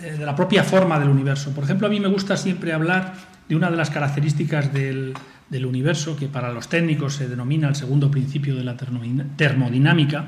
[0.00, 1.52] eh, de la propia forma del universo.
[1.54, 3.14] Por ejemplo, a mí me gusta siempre hablar
[3.48, 5.14] de una de las características del,
[5.48, 10.26] del universo, que para los técnicos se denomina el segundo principio de la termodinámica,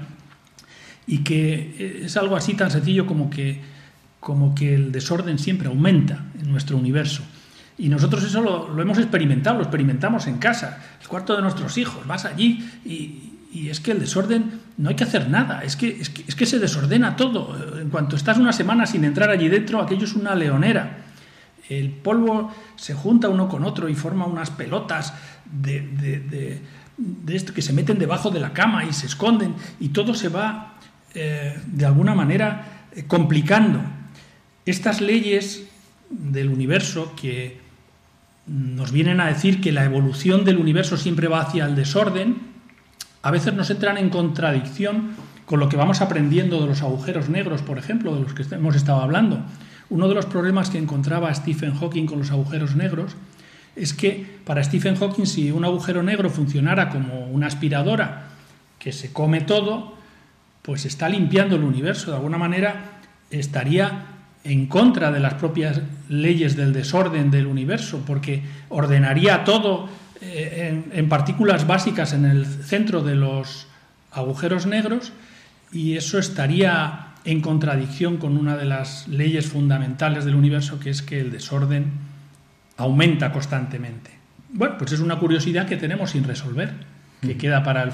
[1.07, 3.61] y que es algo así tan sencillo como que,
[4.27, 7.23] como que el desorden siempre aumenta en nuestro universo.
[7.79, 12.05] Y nosotros eso lo, hemos experimentado, lo experimentamos en casa, el cuarto de nuestros hijos,
[12.09, 16.01] vas allí y, y es que el desorden no hay que hacer nada, es que,
[16.01, 17.57] es que, es que se desordena todo.
[17.81, 21.05] En cuanto estás una semana sin entrar allí dentro, aquello es una leonera.
[21.69, 25.15] El polvo se junta uno con otro y forma unas pelotas
[25.45, 26.63] de, de, de,
[26.97, 30.31] de esto que se meten debajo de la cama y se esconden y todo se
[30.31, 30.79] va
[31.15, 33.96] eh, de alguna manera eh, complicando.
[34.67, 35.65] Estas leyes
[36.11, 37.61] del universo que
[38.49, 42.39] nos vienen a decir que la evolución del universo siempre va hacia el desorden,
[43.23, 45.11] a veces nos entran en contradicción
[45.45, 48.75] con lo que vamos aprendiendo de los agujeros negros, por ejemplo, de los que hemos
[48.75, 49.41] estado hablando.
[49.89, 53.15] Uno de los problemas que encontraba Stephen Hawking con los agujeros negros
[53.77, 58.31] es que para Stephen Hawking si un agujero negro funcionara como una aspiradora
[58.81, 59.95] que se come todo,
[60.63, 62.11] pues está limpiando el universo.
[62.11, 62.99] De alguna manera
[63.31, 64.16] estaría
[64.47, 69.89] en contra de las propias leyes del desorden del universo, porque ordenaría todo
[70.21, 73.67] eh, en, en partículas básicas en el centro de los
[74.13, 75.13] agujeros negros
[75.73, 81.03] y eso estaría en contradicción con una de las leyes fundamentales del universo, que es
[81.03, 81.91] que el desorden
[82.77, 84.13] aumenta constantemente.
[84.53, 86.73] Bueno, pues es una curiosidad que tenemos sin resolver,
[87.21, 87.39] que mm.
[87.39, 87.93] queda para, el,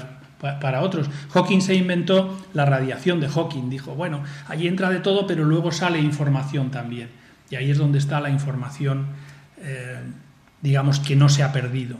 [0.61, 1.09] para otros.
[1.31, 5.71] Hawking se inventó la radiación de Hawking, dijo, bueno, allí entra de todo, pero luego
[5.71, 7.09] sale información también.
[7.49, 9.07] Y ahí es donde está la información,
[9.61, 9.99] eh,
[10.61, 11.97] digamos, que no se ha perdido.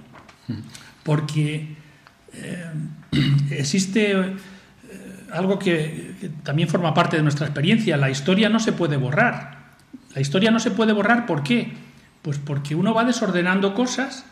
[1.04, 1.76] Porque
[2.34, 2.72] eh,
[3.52, 4.36] existe
[5.32, 7.98] algo que, que, también forma parte de nuestra experiencia.
[7.98, 9.64] La historia no se puede borrar.
[10.14, 11.74] La historia no se puede borrar, ¿por qué?
[12.22, 14.26] Pues porque uno va desordenando cosas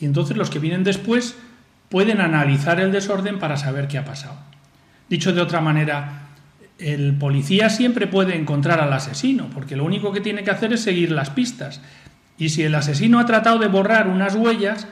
[0.00, 1.36] y entonces los que vienen después
[1.88, 4.36] pueden analizar el desorden para saber qué ha pasado.
[5.08, 6.28] Dicho de otra manera,
[6.78, 10.82] el policía siempre puede encontrar al asesino, porque lo único que tiene que hacer es
[10.82, 11.80] seguir las pistas.
[12.38, 14.86] Y si el asesino ha tratado de borrar unas huellas,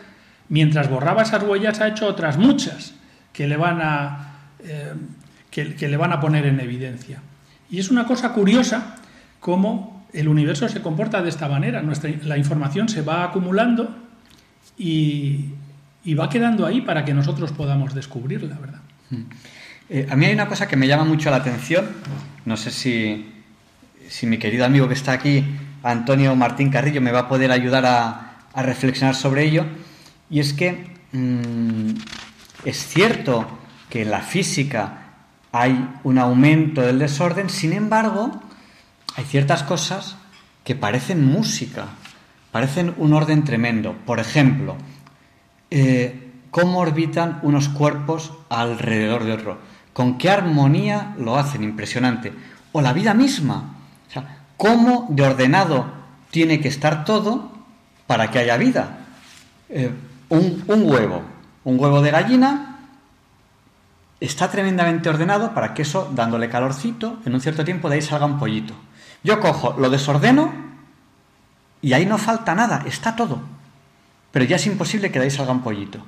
[0.49, 2.95] mientras borraba esas huellas ha hecho otras muchas
[3.33, 4.33] que le van a
[4.65, 4.93] eh,
[5.51, 7.21] que, le van a poner en evidencia.
[7.71, 8.97] Y es una cosa curiosa
[9.39, 11.83] cómo el universo se comporta de esta manera.
[11.83, 13.95] Nuestra, la información se va acumulando
[14.79, 15.51] y,
[16.05, 18.81] y, va quedando ahí para que nosotros podamos descubrirla, ¿verdad?
[19.89, 21.89] Eh, a mí hay una cosa que me llama mucho la atención.
[22.45, 23.33] No sé si,
[24.09, 25.45] si mi querido amigo que está aquí,
[25.83, 29.65] Antonio Martín Carrillo, me va a poder ayudar a, a reflexionar sobre ello.
[30.31, 31.91] Y es que mmm,
[32.65, 34.99] es cierto que en la física
[35.53, 38.41] hay un aumento del desorden, sin embargo,
[39.17, 40.17] hay ciertas cosas
[40.65, 41.89] que parecen música,
[42.51, 43.95] parecen un orden tremendo.
[44.07, 44.77] Por ejemplo,
[45.75, 49.59] eh, cómo orbitan unos cuerpos alrededor de otro,
[49.95, 52.31] con qué armonía lo hacen, impresionante.
[52.73, 53.73] O la vida misma,
[54.07, 55.87] o sea, cómo de ordenado
[56.31, 57.51] tiene que estar todo
[58.07, 58.99] para que haya vida.
[59.71, 59.91] Eh,
[60.29, 61.23] un, un huevo,
[61.65, 62.77] un huevo de gallina
[64.21, 68.27] está tremendamente ordenado para que eso, dándole calorcito, en un cierto tiempo de ahí salga
[68.27, 68.75] un pollito.
[69.25, 70.53] Yo cojo, lo desordeno
[71.81, 73.41] y ahí no falta nada, está todo.
[74.33, 76.05] Pero ya es imposible que de ahí salga un pollito.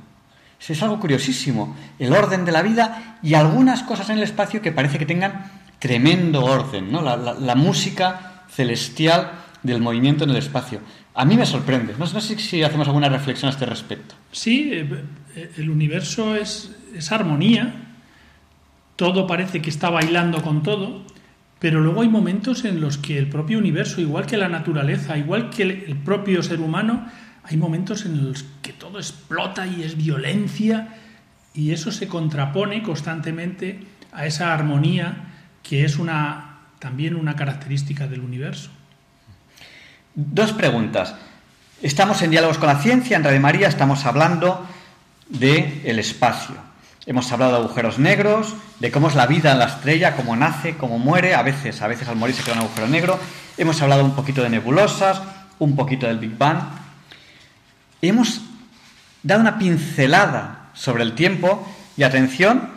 [0.67, 4.73] Es algo curiosísimo, el orden de la vida y algunas cosas en el espacio que
[4.73, 7.03] parece que tengan tremendo orden, ¿no?
[7.03, 10.81] la, música celestial del movimiento en el espacio.
[11.15, 11.95] A mí me sorprende.
[11.99, 14.15] No, sé si hacemos alguna reflexión a este respecto.
[14.33, 16.73] Sí, eh, el universo es
[17.11, 17.75] armonía,
[18.97, 21.03] todo parece que está bailando con todo,
[21.59, 25.51] pero luego hay momentos en los que el propio universo, igual que la naturaleza, igual
[25.51, 27.07] que el propio ser humano,
[27.45, 30.89] hay momentos en los que todo explota y es violencia
[31.53, 33.81] y eso se contrapone constantemente
[34.13, 35.17] a esa armonía
[35.63, 38.71] que es una, también una característica del universo.
[40.15, 41.15] Dos preguntas.
[41.83, 44.67] Estamos en Diálogos con la Ciencia, en Radio María estamos hablando
[45.29, 46.55] del el espacio.
[47.07, 50.77] Hemos hablado de agujeros negros, de cómo es la vida en la estrella, cómo nace,
[50.77, 53.19] cómo muere, a veces, a veces al morir se queda un agujero negro.
[53.59, 55.21] Hemos hablado un poquito de nebulosas,
[55.59, 56.84] un poquito del Big Bang.
[58.09, 58.43] Hemos
[59.23, 62.71] dado una pincelada sobre el tiempo y atención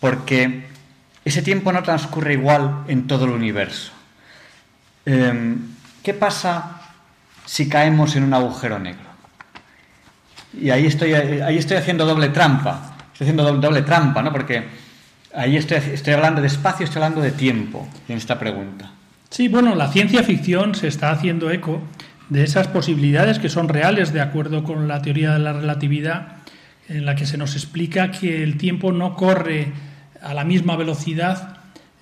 [0.00, 0.66] porque
[1.24, 3.92] ese tiempo no transcurre igual en todo el universo.
[5.06, 5.58] Em,
[6.02, 6.80] ¿Qué pasa
[7.46, 9.12] si caemos en un agujero negro?
[10.60, 14.32] Y ahí estoy, ahí estoy haciendo doble trampa estoy haciendo doble, trampa, ¿no?
[14.32, 14.64] Porque
[15.34, 18.90] ahí estoy, estoy hablando de espacio, estoy hablando de tiempo en esta pregunta.
[19.30, 21.80] Sí, bueno, la ciencia ficción se está haciendo eco
[22.32, 26.38] de esas posibilidades que son reales de acuerdo con la teoría de la relatividad,
[26.88, 29.70] en la que se nos explica que el tiempo no corre
[30.22, 31.58] a la misma velocidad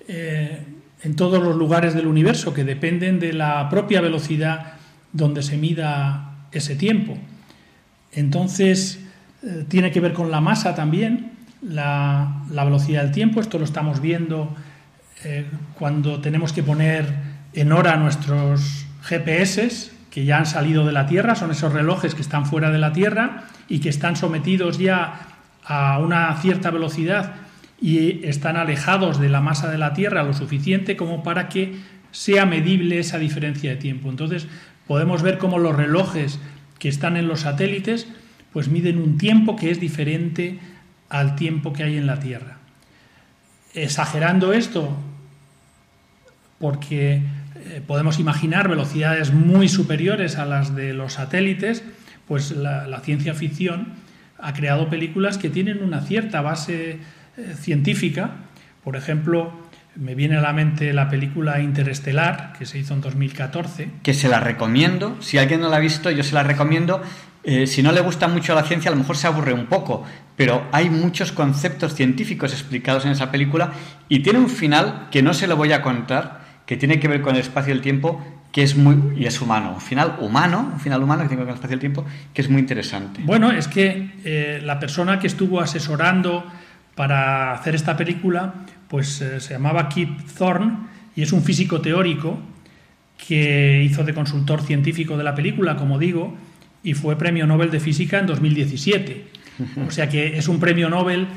[0.07, 0.63] eh,
[1.03, 4.73] en todos los lugares del universo, que dependen de la propia velocidad
[5.11, 7.17] donde se mida ese tiempo.
[8.13, 8.99] Entonces,
[9.43, 13.41] eh, tiene que ver con la masa también, la, velocidad del tiempo.
[13.41, 14.55] Esto lo estamos viendo
[15.25, 15.45] eh,
[15.77, 17.05] cuando tenemos que poner
[17.53, 22.21] en hora nuestros GPS que ya han salido de la Tierra, son esos relojes que
[22.21, 25.21] están fuera de la Tierra y que están sometidos ya
[25.63, 27.35] a una cierta velocidad
[27.79, 31.79] y están alejados de la masa de la Tierra lo suficiente como para que
[32.11, 34.09] sea medible esa diferencia de tiempo.
[34.09, 34.47] Entonces
[34.85, 36.39] podemos ver cómo los relojes
[36.77, 38.07] que están en los satélites
[38.51, 40.59] pues miden un tiempo que es diferente
[41.09, 42.57] al tiempo que hay en la Tierra.
[43.73, 44.97] Exagerando esto,
[46.59, 47.21] porque
[47.65, 51.83] eh, podemos imaginar velocidades muy superiores a las de los satélites,
[52.27, 53.93] pues la, ciencia ficción
[54.37, 56.99] ha creado películas que tienen una cierta base
[57.37, 58.31] eh, científica.
[58.83, 59.51] Por ejemplo,
[59.95, 63.89] me viene a la mente la película Interestelar, que se hizo en 2014.
[64.03, 65.17] Que se la recomiendo.
[65.19, 67.01] Si alguien no la ha visto, yo se la recomiendo.
[67.43, 70.05] Eh, si no le gusta mucho la ciencia, a lo mejor se aburre un poco,
[70.35, 73.73] pero hay muchos conceptos científicos explicados en esa película
[74.07, 76.40] y tiene un final que no se lo voy a contar,
[76.71, 79.41] que tiene que ver con el espacio y el tiempo, que es muy y es
[79.41, 81.75] humano, un final humano, un final humano que tiene que ver con el espacio y
[81.75, 83.19] el tiempo, que es muy interesante.
[83.25, 86.45] Bueno, es que eh, la persona que estuvo asesorando
[86.95, 88.53] para hacer esta película,
[88.87, 90.77] pues eh, se llamaba Kip Thorne
[91.13, 92.39] y es un físico teórico
[93.27, 96.37] que hizo de consultor científico de la película, como digo,
[96.83, 99.27] y fue premio Nobel de Física en 2017.
[99.85, 101.27] O sea que es un premio Nobel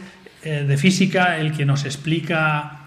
[0.44, 2.83] eh, de Física el que nos explica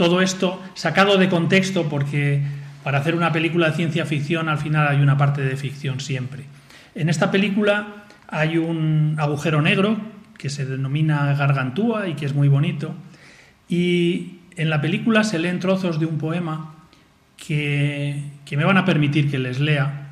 [0.00, 2.40] todo esto sacado de contexto porque
[2.82, 6.44] para hacer una película de ciencia ficción al final hay una parte de ficción siempre.
[6.94, 9.98] En esta película hay un agujero negro
[10.38, 12.94] que se denomina Gargantúa y que es muy bonito.
[13.68, 16.76] Y en la película se leen trozos de un poema
[17.36, 20.08] que, que me van a permitir que les lea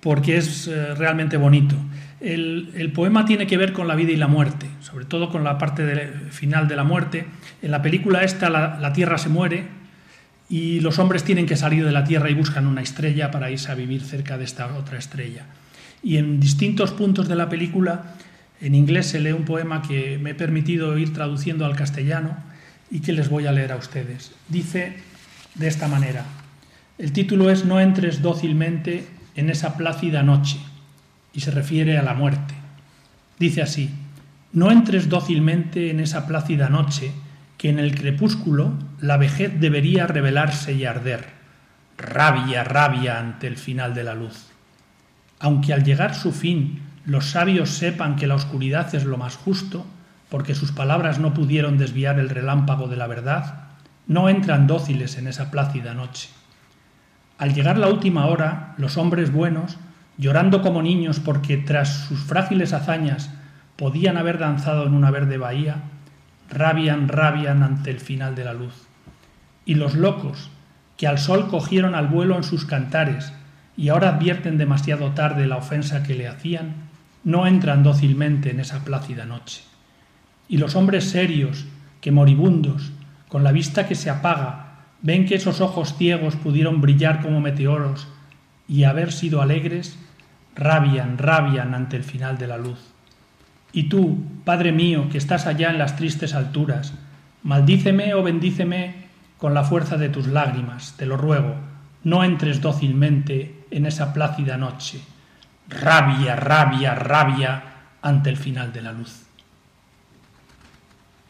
[0.00, 1.76] porque es eh, realmente bonito.
[2.20, 5.58] El, poema tiene que ver con la vida y la muerte, sobre todo con la
[5.58, 7.26] parte final de la muerte.
[7.60, 9.66] En la película esta la, Tierra se muere
[10.48, 13.70] y los hombres tienen que salir de la Tierra y buscan una estrella para irse
[13.70, 15.46] a vivir cerca de esta otra estrella.
[16.02, 18.14] Y en distintos puntos de la película,
[18.60, 22.36] en inglés se lee un poema que me he permitido ir traduciendo al castellano
[22.90, 24.32] y que les voy a leer a ustedes.
[24.48, 24.96] Dice
[25.54, 26.24] de esta manera,
[26.96, 29.04] el título es No entres dócilmente
[29.34, 30.58] en esa plácida noche,
[31.34, 32.54] y se refiere a la muerte.
[33.38, 33.90] Dice así,
[34.52, 37.12] no entres dócilmente en esa plácida noche,
[37.58, 41.26] que en el crepúsculo la vejez debería revelarse y arder,
[41.98, 44.46] rabia, rabia ante el final de la luz.
[45.40, 49.86] Aunque al llegar su fin los sabios sepan que la oscuridad es lo más justo,
[50.30, 53.64] porque sus palabras no pudieron desviar el relámpago de la verdad,
[54.06, 56.28] no entran dóciles en esa plácida noche.
[57.38, 59.76] Al llegar la última hora, los hombres buenos,
[60.18, 63.30] llorando como niños porque tras sus frágiles hazañas
[63.76, 65.82] podían haber danzado en una verde bahía,
[66.50, 68.86] rabian, rabian ante el final de la luz.
[69.64, 70.50] Y los locos,
[70.96, 73.32] que al sol cogieron al vuelo en sus cantares
[73.76, 76.74] y ahora advierten demasiado tarde la ofensa que le hacían,
[77.24, 79.62] no entran dócilmente en esa plácida noche.
[80.48, 81.64] Y los hombres serios,
[82.00, 82.92] que moribundos,
[83.28, 88.06] con la vista que se apaga, ven que esos ojos ciegos pudieron brillar como meteoros
[88.68, 89.98] y haber sido alegres,
[90.54, 92.78] rabian, rabian ante el final de la luz.
[93.72, 96.94] Y tú, Padre mío, que estás allá en las tristes alturas,
[97.42, 99.04] maldíceme o bendíceme
[99.36, 101.56] con la fuerza de tus lágrimas, te lo ruego,
[102.04, 105.00] no entres dócilmente en esa plácida noche.
[105.68, 107.62] Rabia, rabia, rabia
[108.00, 109.22] ante el final de la luz.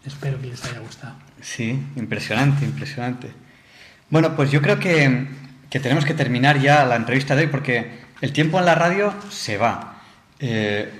[0.04, 1.14] Espero que les haya gustado.
[1.40, 3.32] Sí, impresionante, impresionante.
[4.10, 5.28] Bueno, pues yo creo que,
[5.70, 9.12] que tenemos que terminar ya la entrevista de hoy porque el tiempo en la radio
[9.28, 9.96] se va
[10.38, 10.90] eh,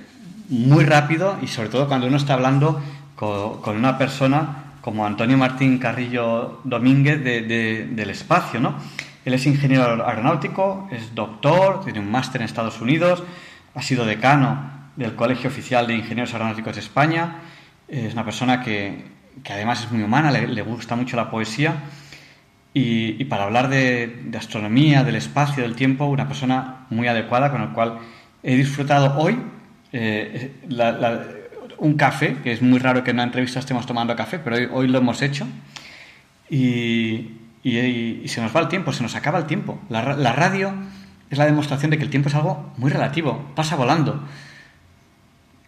[0.49, 2.79] muy rápido y sobre todo cuando uno está hablando
[3.15, 8.75] con, una persona como Antonio Martín Carrillo Domínguez de, de, del espacio, ¿no?
[9.25, 13.23] Él es ingeniero aeronáutico, es doctor, tiene un máster en Estados Unidos,
[13.73, 17.37] ha sido decano del Colegio Oficial de Ingenieros Aeronáuticos de España,
[17.87, 19.03] es una persona que,
[19.49, 21.73] además es muy humana, le, gusta mucho la poesía
[22.77, 27.69] y, para hablar de, astronomía, del espacio, del tiempo, una persona muy adecuada con el
[27.69, 27.99] cual
[28.43, 29.39] he disfrutado hoy
[29.93, 31.23] eh, la, la,
[31.77, 34.89] un café, que es muy raro que en una entrevista estemos tomando café, pero hoy,
[34.89, 35.47] lo hemos hecho
[36.49, 37.31] y,
[37.63, 39.79] se nos va el tiempo, se nos acaba el tiempo.
[39.87, 40.73] La, la, radio
[41.29, 44.21] es la demostración de que el tiempo es algo muy relativo, pasa volando.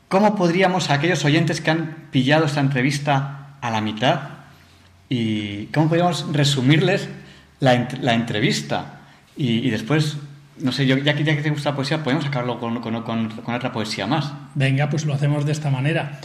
[0.09, 4.36] ¿Cómo podríamos a aquellos oyentes que han pillado esta entrevista a la mitad
[5.09, 7.07] y cómo podríamos resumirles
[7.59, 9.01] la, la entrevista?
[9.35, 10.17] Y, y, después,
[10.59, 13.03] no sé, yo, ya, que, ya que te gusta la poesía, podemos acabarlo con, con,
[13.03, 14.33] con, con otra poesía más.
[14.55, 16.19] Venga, pues lo hacemos de esta manera.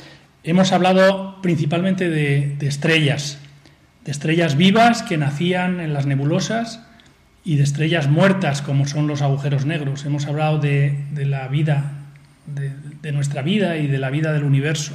[0.44, 3.38] Hemos hablado principalmente de, de estrellas,
[4.04, 6.80] de estrellas vivas que nacían en las nebulosas
[7.44, 10.04] y de estrellas muertas como son los agujeros negros.
[10.04, 11.92] Hemos hablado de, de la vida,
[12.46, 12.72] de,
[13.02, 14.94] de, nuestra vida y de la vida del universo.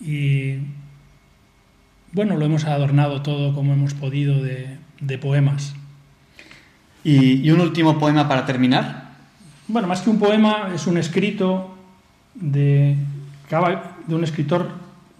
[0.00, 0.58] Y
[2.12, 4.78] bueno, lo hemos adornado todo como hemos podido de,
[5.18, 5.74] poemas.
[7.04, 9.12] ¿Y, ¿Y, un último poema para terminar?
[9.68, 11.76] Bueno, más que un poema, es un escrito
[12.34, 12.96] de,
[14.06, 14.70] de un escritor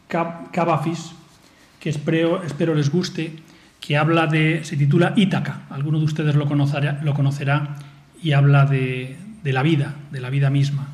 [0.08, 1.12] Cavafis
[1.80, 3.36] que espero, espero les guste,
[3.80, 7.76] que habla de, se titula Ítaca, alguno de ustedes lo conocerá, lo conocerá
[8.22, 10.88] y habla de, de la vida, de la vida misma.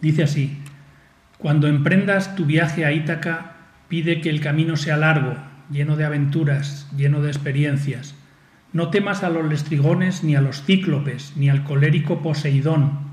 [0.00, 0.58] Dice así,
[1.38, 3.47] cuando emprendas tu viaje a Ítaca,
[3.88, 5.34] pide que el camino sea largo,
[5.70, 8.14] lleno de aventuras, lleno de experiencias.
[8.72, 13.08] No temas a los lestrigones, ni a los cíclopes, ni al colérico Poseidón.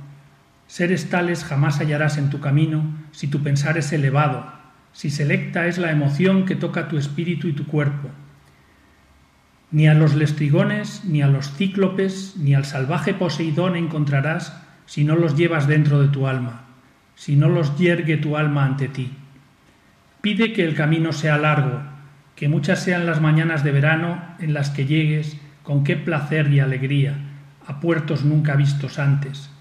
[0.67, 4.51] Seres tales jamás hallarás en tu camino si tu pensar es elevado,
[4.91, 8.09] si selecta es la emoción que toca tu espíritu y tu cuerpo.
[9.71, 15.15] Ni a los lestrigones, ni a los cíclopes, ni al salvaje Poseidón encontrarás si no
[15.15, 16.65] los llevas dentro de tu alma,
[17.15, 19.11] si no los yergue tu alma ante ti.
[20.25, 21.83] Pide que el camino sea largo,
[22.35, 26.59] que muchas sean las mañanas de verano en las que llegues con qué placer y
[26.59, 27.13] alegría
[27.67, 29.51] a puertos nunca vistos antes.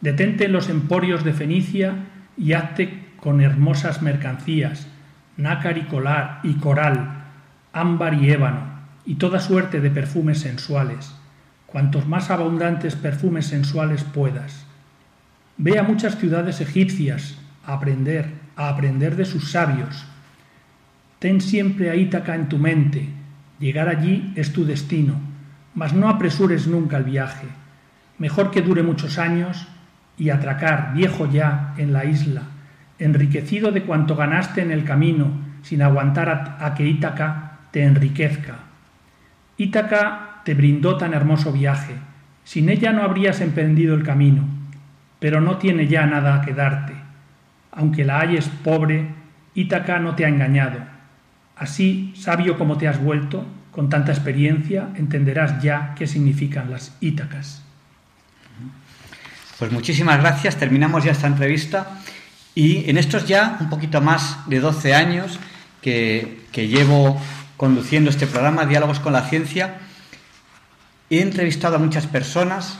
[0.00, 1.92] Detente en los emporios de Fenicia
[2.38, 4.88] y hazte con hermosas mercancías,
[5.36, 7.24] nácar y colar y coral,
[7.74, 8.62] ámbar y ébano,
[9.04, 11.14] y toda suerte de perfumes sensuales,
[11.66, 14.64] cuantos más abundantes perfumes sensuales puedas.
[15.58, 17.36] Ve a muchas ciudades egipcias
[17.66, 20.04] aprender, a aprender de sus sabios.
[21.20, 23.08] Ten siempre a Ítaca en tu mente,
[23.60, 25.14] llegar allí es tu destino,
[25.74, 27.46] mas no apresures nunca el viaje.
[28.18, 29.68] Mejor que dure muchos años
[30.18, 32.42] y atracar, viejo ya, en la isla,
[32.98, 35.30] enriquecido de cuanto ganaste en el camino,
[35.62, 38.56] sin aguantar a, que Ítaca te enriquezca.
[39.56, 41.94] Ítaca te brindó tan hermoso viaje,
[42.42, 44.42] sin ella no habrías emprendido el camino,
[45.20, 47.07] pero no tiene ya nada que darte.
[47.72, 49.08] Aunque la halles pobre,
[49.54, 50.78] Ítaca no te ha engañado.
[51.56, 57.62] Así, sabio como te has vuelto, con tanta experiencia, entenderás ya qué significan las Ítacas.
[59.58, 60.56] Pues muchísimas gracias.
[60.56, 62.00] Terminamos ya esta entrevista.
[62.54, 65.38] Y en estos ya un poquito más de 12 años
[65.82, 67.20] que, que llevo
[67.56, 69.78] conduciendo este programa, Diálogos con la Ciencia,
[71.10, 72.78] he entrevistado a muchas personas,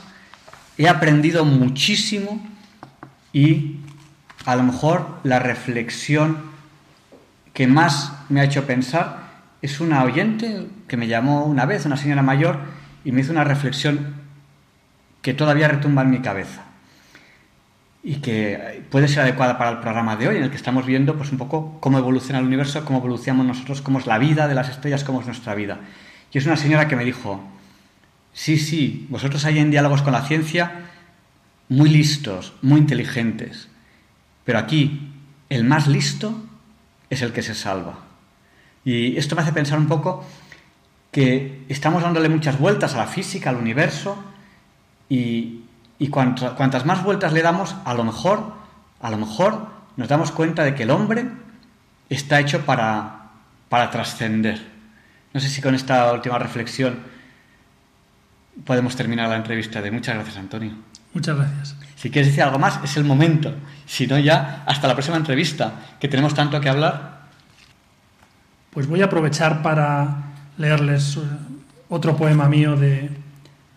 [0.76, 2.46] he aprendido muchísimo
[3.32, 3.76] y
[4.44, 6.38] a lo mejor la reflexión
[7.52, 9.28] que más me ha hecho pensar
[9.62, 12.58] es una oyente que me llamó una vez, una señora mayor,
[13.04, 14.14] y me hizo una reflexión
[15.22, 16.62] que todavía retumba en mi cabeza
[18.02, 21.16] y que puede ser adecuada para el programa de hoy, en el que estamos viendo
[21.16, 24.54] pues, un poco cómo evoluciona el universo, cómo evolucionamos nosotros, cómo es la vida de
[24.54, 25.80] las estrellas, cómo es nuestra vida.
[26.32, 27.42] Y es una señora que me dijo,
[28.32, 30.84] sí, sí, vosotros hay en diálogos con la ciencia
[31.68, 33.68] muy listos, muy inteligentes,
[34.48, 35.12] pero aquí
[35.50, 36.34] el más listo
[37.10, 37.98] es el que se salva.
[38.82, 40.24] Y esto me hace pensar un poco
[41.12, 44.16] que estamos dándole muchas vueltas a la física, al universo,
[45.10, 45.64] y,
[46.10, 48.54] cuantas más vueltas le damos, a lo mejor,
[49.02, 49.68] a lo mejor
[49.98, 51.26] nos damos cuenta de que el hombre
[52.08, 53.32] está hecho para,
[53.68, 54.66] para trascender.
[55.34, 57.00] No sé si con esta última reflexión
[58.64, 60.72] podemos terminar la entrevista de muchas gracias, Antonio.
[61.12, 61.87] Muchas gracias.
[61.98, 63.52] Si quieres decir algo más, es el momento.
[63.84, 67.22] Si no, ya hasta la próxima entrevista, que tenemos tanto que hablar.
[68.70, 71.20] Pues voy a aprovechar para leerles eh,
[71.88, 73.10] otro poema mío de,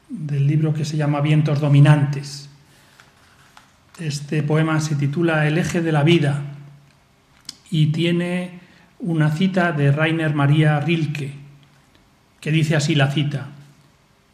[0.08, 2.48] del libro que se llama Vientos Dominantes.
[4.00, 6.44] Este poema se titula El eje de la vida
[7.72, 8.60] y tiene
[9.00, 11.34] una cita de Rainer María Rilke,
[12.40, 13.48] que dice así la cita.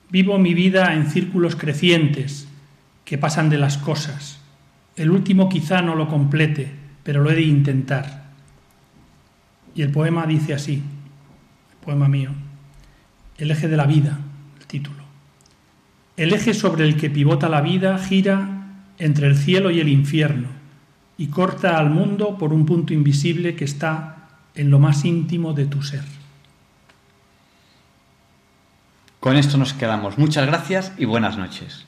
[0.09, 2.46] Vivo mi vida en círculos crecientes
[3.07, 4.37] que pasan de las cosas.
[4.97, 6.69] El último quizá no lo complete,
[7.03, 8.25] pero lo he de intentar.
[9.73, 10.83] Y el poema dice así,
[11.85, 12.31] poema mío,
[13.37, 14.19] el eje de la vida,
[14.59, 15.05] el título.
[16.17, 20.49] El eje sobre el que pivota la vida gira entre el cielo y el infierno
[21.17, 25.65] y corta al mundo por un punto invisible que está en lo más íntimo de
[25.65, 26.03] tu ser.
[29.21, 30.17] Con esto nos quedamos.
[30.17, 31.87] Muchas gracias y buenas noches.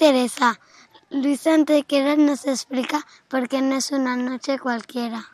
[0.00, 0.58] Teresa.
[1.10, 5.28] Luis Antequera nos explica por qué no es una noche cualquiera.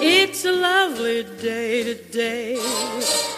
[0.00, 2.58] It's a lovely day today,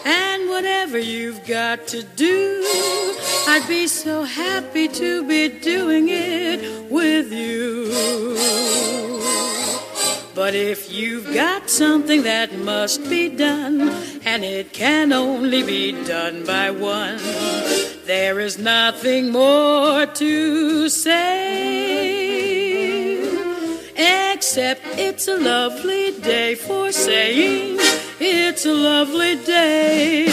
[0.07, 2.65] and whatever you've got to do,
[3.47, 7.93] I'd be so happy to be doing it with you.
[10.35, 13.91] But if you've got something that must be done,
[14.25, 17.21] and it can only be done by one,
[18.07, 22.37] there is nothing more to say.
[23.97, 27.79] Except it's a lovely day for saying
[28.21, 30.29] it's a lovely day.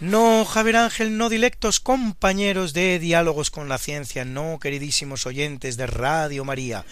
[0.00, 5.86] No, Javier Ángel, no dilectos compañeros de diálogos con la ciencia, no, queridísimos oyentes de
[5.86, 6.84] Radio María.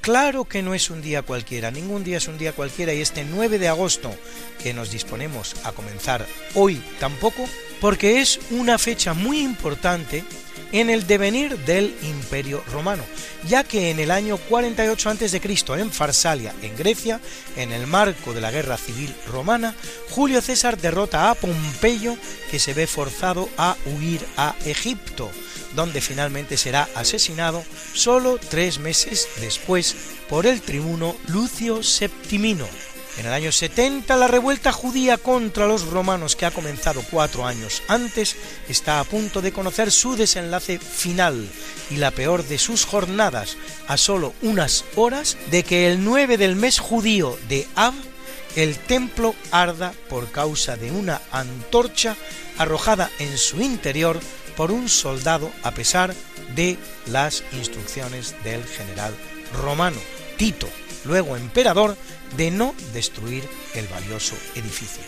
[0.00, 3.24] Claro que no es un día cualquiera, ningún día es un día cualquiera y este
[3.24, 4.14] 9 de agosto
[4.62, 7.46] que nos disponemos a comenzar hoy tampoco,
[7.80, 10.24] porque es una fecha muy importante
[10.72, 13.02] en el devenir del Imperio Romano,
[13.46, 15.40] ya que en el año 48 a.C.,
[15.78, 17.20] en Farsalia, en Grecia,
[17.56, 19.74] en el marco de la Guerra Civil Romana,
[20.10, 22.16] Julio César derrota a Pompeyo,
[22.50, 25.30] que se ve forzado a huir a Egipto,
[25.74, 27.64] donde finalmente será asesinado
[27.94, 29.94] solo tres meses después
[30.28, 32.66] por el tribuno Lucio Septimino.
[33.18, 37.82] En el año 70 la revuelta judía contra los romanos que ha comenzado cuatro años
[37.88, 38.36] antes
[38.68, 41.48] está a punto de conocer su desenlace final
[41.90, 43.56] y la peor de sus jornadas
[43.88, 47.94] a solo unas horas de que el 9 del mes judío de Ab
[48.54, 52.16] el templo arda por causa de una antorcha
[52.56, 54.20] arrojada en su interior
[54.58, 56.12] por un soldado a pesar
[56.56, 56.76] de
[57.06, 59.14] las instrucciones del general
[59.62, 59.98] romano,
[60.36, 60.68] Tito,
[61.04, 61.96] luego emperador,
[62.36, 65.04] de no destruir el valioso edificio.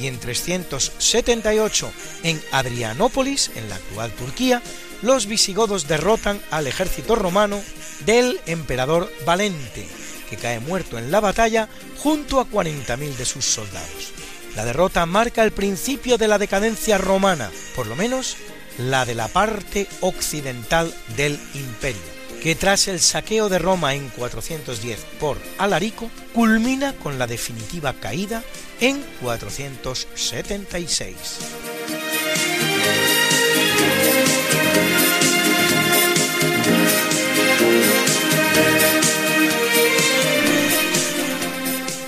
[0.00, 1.92] Y en 378,
[2.24, 4.60] en Adrianópolis, en la actual Turquía,
[5.00, 7.62] los visigodos derrotan al ejército romano
[8.04, 9.86] del emperador Valente,
[10.28, 11.68] que cae muerto en la batalla
[11.98, 14.12] junto a 40.000 de sus soldados.
[14.56, 18.36] La derrota marca el principio de la decadencia romana, por lo menos
[18.78, 24.98] la de la parte occidental del imperio que tras el saqueo de Roma en 410
[25.20, 28.42] por Alarico, culmina con la definitiva caída
[28.80, 31.38] en 476.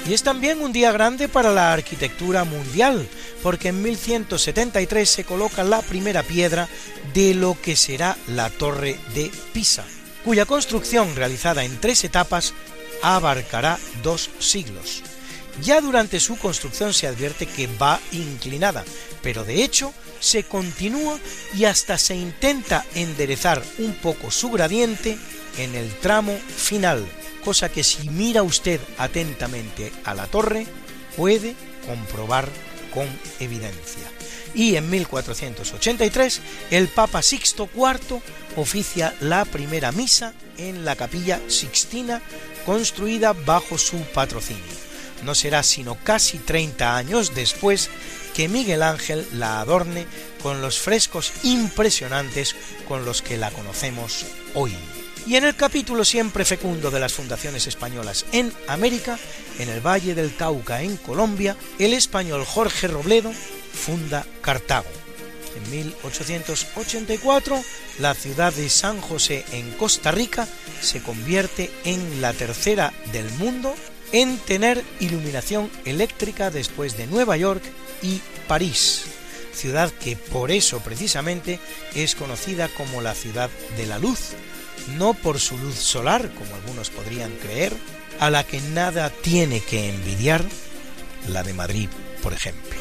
[0.06, 3.08] Y es también un día grande para la arquitectura mundial,
[3.42, 6.68] porque en 1173 se coloca la primera piedra
[7.14, 9.84] de lo que será la Torre de Pisa,
[10.24, 12.52] cuya construcción realizada en tres etapas
[13.02, 15.02] abarcará dos siglos.
[15.62, 18.84] Ya durante su construcción se advierte que va inclinada,
[19.22, 21.18] pero de hecho se continúa
[21.56, 25.16] y hasta se intenta enderezar un poco su gradiente
[25.58, 27.06] en el tramo final,
[27.44, 30.66] cosa que si mira usted atentamente a la torre
[31.16, 31.54] puede
[31.86, 32.48] comprobar
[32.92, 33.06] con
[33.40, 34.10] evidencia.
[34.54, 36.40] Y en 1483
[36.70, 38.20] el Papa Sixto IV
[38.56, 42.22] oficia la primera misa en la capilla Sixtina
[42.64, 44.62] construida bajo su patrocinio.
[45.24, 47.90] No será sino casi 30 años después
[48.34, 50.06] que Miguel Ángel la adorne
[50.42, 52.54] con los frescos impresionantes
[52.86, 54.76] con los que la conocemos hoy.
[55.26, 59.18] Y en el capítulo siempre fecundo de las fundaciones españolas en América,
[59.58, 64.88] en el Valle del Cauca en Colombia, el español Jorge Robledo funda Cartago.
[65.56, 67.62] En 1884,
[68.00, 70.46] la ciudad de San José en Costa Rica
[70.80, 73.74] se convierte en la tercera del mundo
[74.12, 77.62] en tener iluminación eléctrica después de Nueva York
[78.02, 79.04] y París,
[79.54, 81.58] ciudad que por eso precisamente
[81.94, 84.34] es conocida como la ciudad de la luz,
[84.96, 87.72] no por su luz solar, como algunos podrían creer,
[88.20, 90.44] a la que nada tiene que envidiar
[91.28, 91.88] la de Madrid,
[92.22, 92.74] por ejemplo.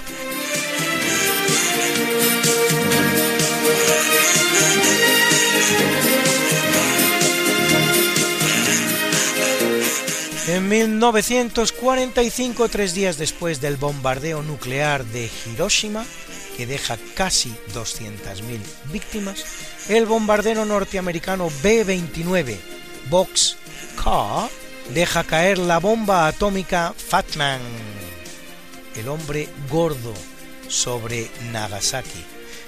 [10.46, 16.06] En 1945, tres días después del bombardeo nuclear de Hiroshima,
[16.58, 18.60] que deja casi 200.000
[18.92, 19.46] víctimas,
[19.90, 22.58] el bombardero norteamericano B-29
[23.10, 24.50] Boxcar
[24.94, 27.62] deja caer la bomba atómica Fatman,
[28.96, 30.14] el hombre gordo,
[30.68, 32.24] sobre Nagasaki,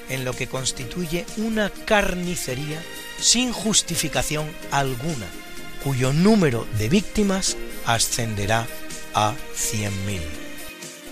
[0.09, 2.81] en lo que constituye una carnicería
[3.19, 5.25] sin justificación alguna,
[5.83, 8.67] cuyo número de víctimas ascenderá
[9.13, 10.21] a 100.000.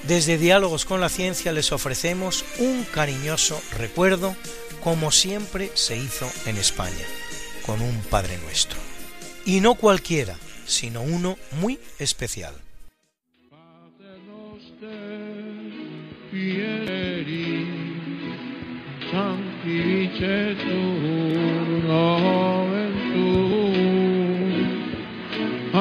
[0.03, 4.35] Desde Diálogos con la Ciencia les ofrecemos un cariñoso recuerdo
[4.83, 7.05] como siempre se hizo en España,
[7.65, 8.77] con un Padre Nuestro.
[9.45, 10.35] Y no cualquiera,
[10.65, 12.53] sino uno muy especial.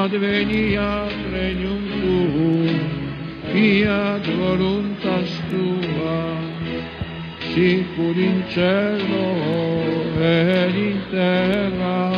[0.02, 2.78] adveniat regnum tuum,
[3.52, 6.51] fiat voluntas tua,
[7.52, 9.24] sicur in cielo
[10.18, 12.10] ed in terra.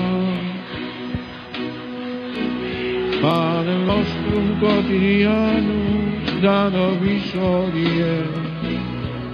[3.20, 5.78] Pane nostro quotidiano,
[6.40, 8.16] da nobis odie,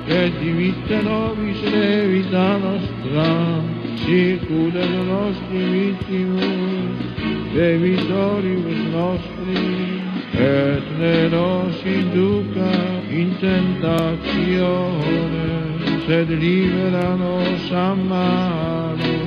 [0.06, 3.60] e dimitte nobis levita nostra,
[3.96, 6.98] sicuro nostri vittimus,
[7.52, 10.00] debitoribus nostri,
[10.32, 12.72] et ne nos induca
[13.10, 14.70] in tentazione,
[16.06, 19.19] said, leave it on, oh, somehow.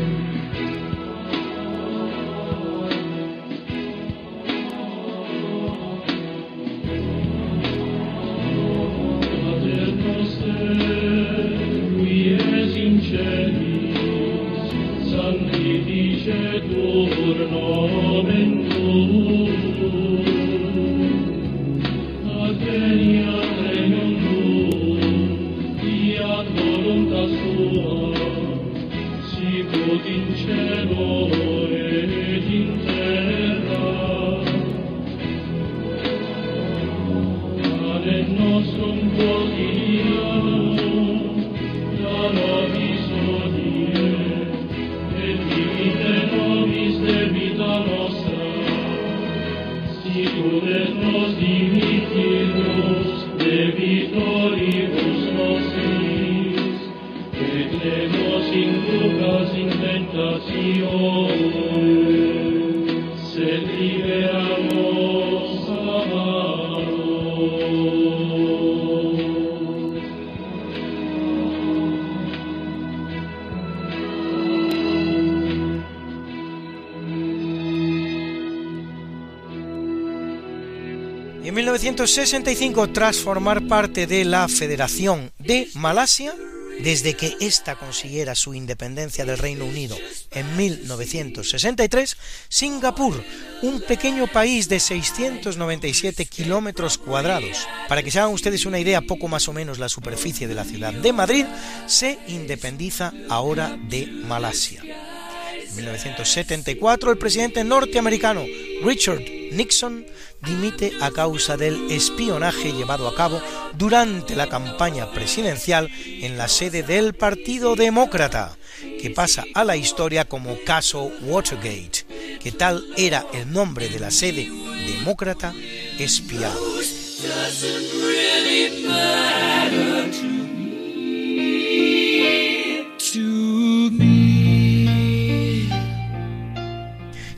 [81.94, 86.34] 1965, tras formar parte de la Federación de Malasia,
[86.80, 89.96] desde que ésta consiguiera su independencia del Reino Unido
[90.32, 92.18] en 1963,
[92.50, 93.24] Singapur,
[93.62, 97.68] un pequeño país de 697 kilómetros cuadrados.
[97.88, 100.64] Para que se hagan ustedes una idea, poco más o menos la superficie de la
[100.64, 101.46] ciudad de Madrid,
[101.86, 104.82] se independiza ahora de Malasia.
[104.82, 108.44] En 1974, el presidente norteamericano
[108.84, 110.06] Richard Nixon
[110.42, 113.42] dimite a causa del espionaje llevado a cabo
[113.78, 118.58] durante la campaña presidencial en la sede del Partido Demócrata,
[119.02, 124.12] que pasa a la historia como caso Watergate, que tal era el nombre de la
[124.12, 124.50] sede
[124.88, 125.54] demócrata
[126.00, 126.56] espiada.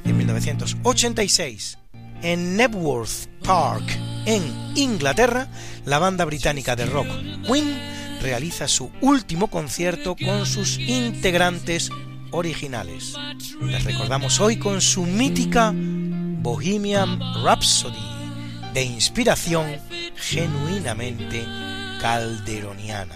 [0.05, 1.77] En 1986,
[2.25, 3.83] en Knebworth Park,
[4.25, 4.41] en
[4.75, 5.47] Inglaterra,
[5.85, 7.07] la banda británica de rock
[7.45, 7.77] Queen
[8.19, 11.91] realiza su último concierto con sus integrantes
[12.31, 13.13] originales.
[13.61, 17.93] Les recordamos hoy con su mítica Bohemian Rhapsody,
[18.73, 19.67] de inspiración
[20.15, 21.45] genuinamente
[22.01, 23.15] calderoniana.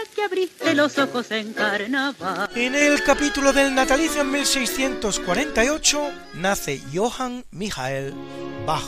[0.63, 2.49] que los ojos en carnaval.
[2.55, 8.13] En el capítulo del natalicio en 1648 nace Johann Michael
[8.65, 8.85] Bach,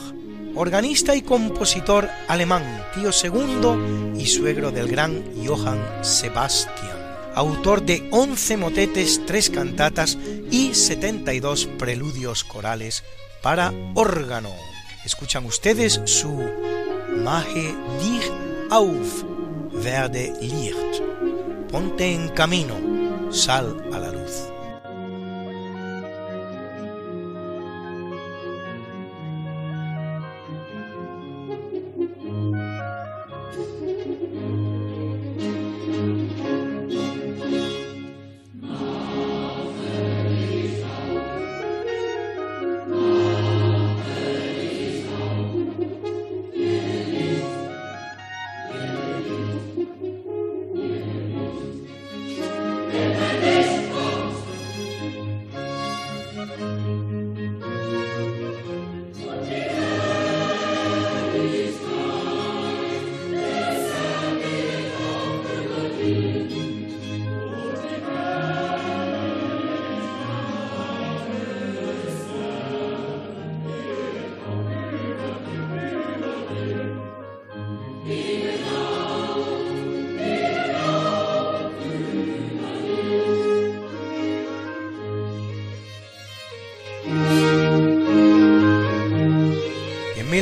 [0.56, 3.78] organista y compositor alemán, tío segundo
[4.16, 6.98] y suegro del gran Johann Sebastian,
[7.36, 10.18] autor de 11 motetes, 3 cantatas
[10.52, 13.04] y 72 preludios corales
[13.42, 14.52] para órgano.
[15.04, 16.32] Escuchan ustedes su
[17.10, 18.32] Mache dich
[18.70, 19.24] auf,
[19.72, 21.13] werde Licht.
[21.74, 22.76] Ponte en camino,
[23.32, 24.13] sal a la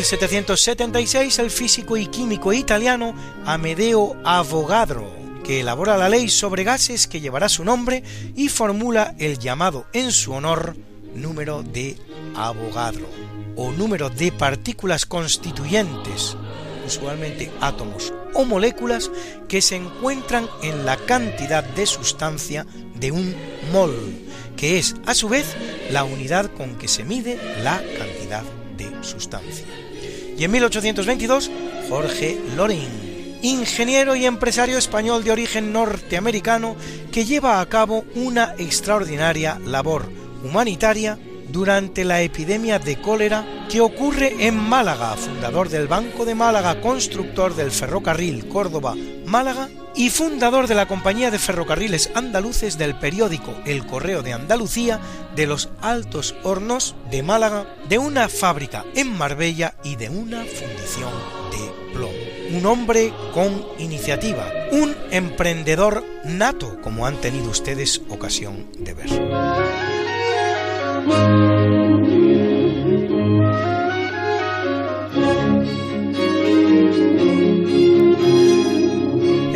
[0.01, 3.13] 1776 el físico y químico italiano
[3.45, 5.07] Amedeo Avogadro,
[5.43, 8.01] que elabora la ley sobre gases que llevará su nombre
[8.35, 10.75] y formula el llamado en su honor
[11.13, 11.97] número de
[12.35, 13.05] Avogadro,
[13.55, 16.35] o número de partículas constituyentes,
[16.83, 19.11] usualmente átomos o moléculas,
[19.47, 22.65] que se encuentran en la cantidad de sustancia
[22.95, 23.35] de un
[23.71, 23.95] mol,
[24.57, 25.55] que es a su vez
[25.91, 28.43] la unidad con que se mide la cantidad
[28.77, 29.90] de sustancia.
[30.41, 31.51] Y en 1822,
[31.87, 36.75] Jorge Loring, ingeniero y empresario español de origen norteamericano
[37.11, 40.11] que lleva a cabo una extraordinaria labor
[40.43, 41.19] humanitaria
[41.49, 47.55] durante la epidemia de cólera que ocurre en Málaga, fundador del Banco de Málaga, constructor
[47.55, 54.21] del ferrocarril Córdoba-Málaga y fundador de la Compañía de Ferrocarriles Andaluces del periódico El Correo
[54.21, 54.99] de Andalucía,
[55.35, 61.11] de los Altos Hornos de Málaga, de una fábrica en Marbella y de una fundición
[61.51, 62.13] de plomo.
[62.51, 69.09] Un hombre con iniciativa, un emprendedor nato, como han tenido ustedes ocasión de ver.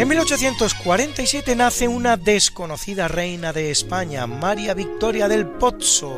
[0.05, 6.15] En 1847 nace una desconocida reina de España, María Victoria del Pozzo,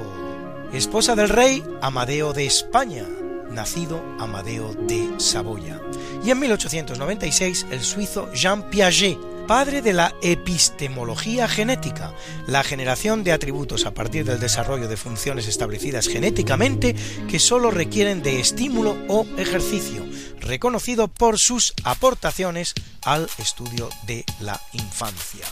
[0.73, 3.05] esposa del rey Amadeo de España,
[3.49, 5.79] nacido Amadeo de Saboya.
[6.21, 12.13] Y en 1896 el suizo Jean Piaget, padre de la epistemología genética,
[12.47, 16.95] la generación de atributos a partir del desarrollo de funciones establecidas genéticamente
[17.29, 20.05] que sólo requieren de estímulo o ejercicio,
[20.41, 25.45] reconocido por sus aportaciones al estudio de la infancia.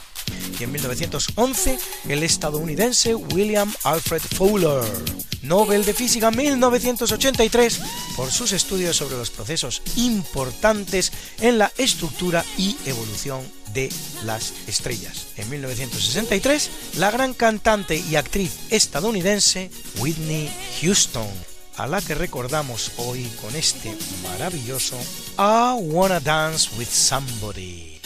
[0.59, 4.83] Y en 1911, el estadounidense William Alfred Fowler,
[5.41, 7.79] Nobel de Física 1983,
[8.17, 13.41] por sus estudios sobre los procesos importantes en la estructura y evolución
[13.75, 13.89] de
[14.23, 15.27] las estrellas.
[15.37, 19.69] En 1963, la gran cantante y actriz estadounidense
[19.99, 20.49] Whitney
[20.81, 21.29] Houston,
[21.77, 24.97] a la que recordamos hoy con este maravilloso
[25.37, 28.01] I Wanna Dance with Somebody.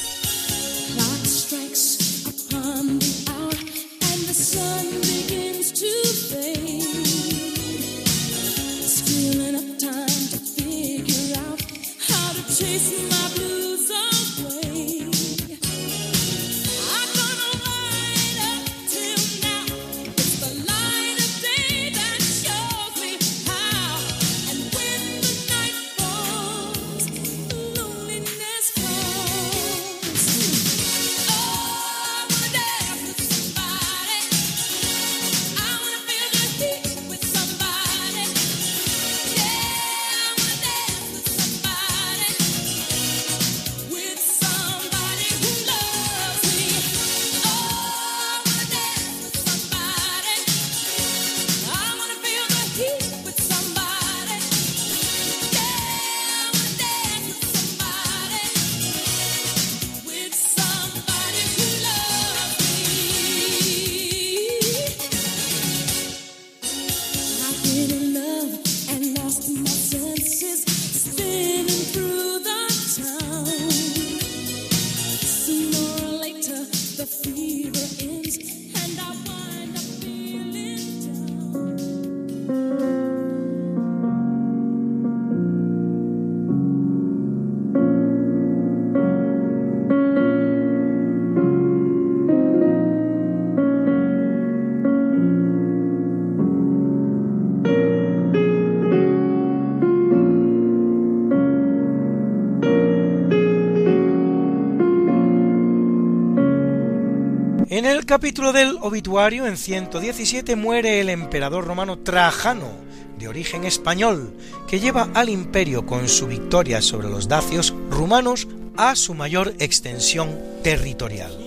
[108.09, 112.71] Capítulo del obituario, en 117, muere el emperador romano Trajano,
[113.19, 114.35] de origen español,
[114.67, 120.35] que lleva al imperio con su victoria sobre los dacios rumanos a su mayor extensión
[120.63, 121.37] territorial.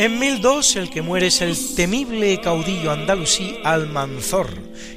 [0.00, 4.48] En 1002 el que muere es el temible caudillo andalusí Almanzor,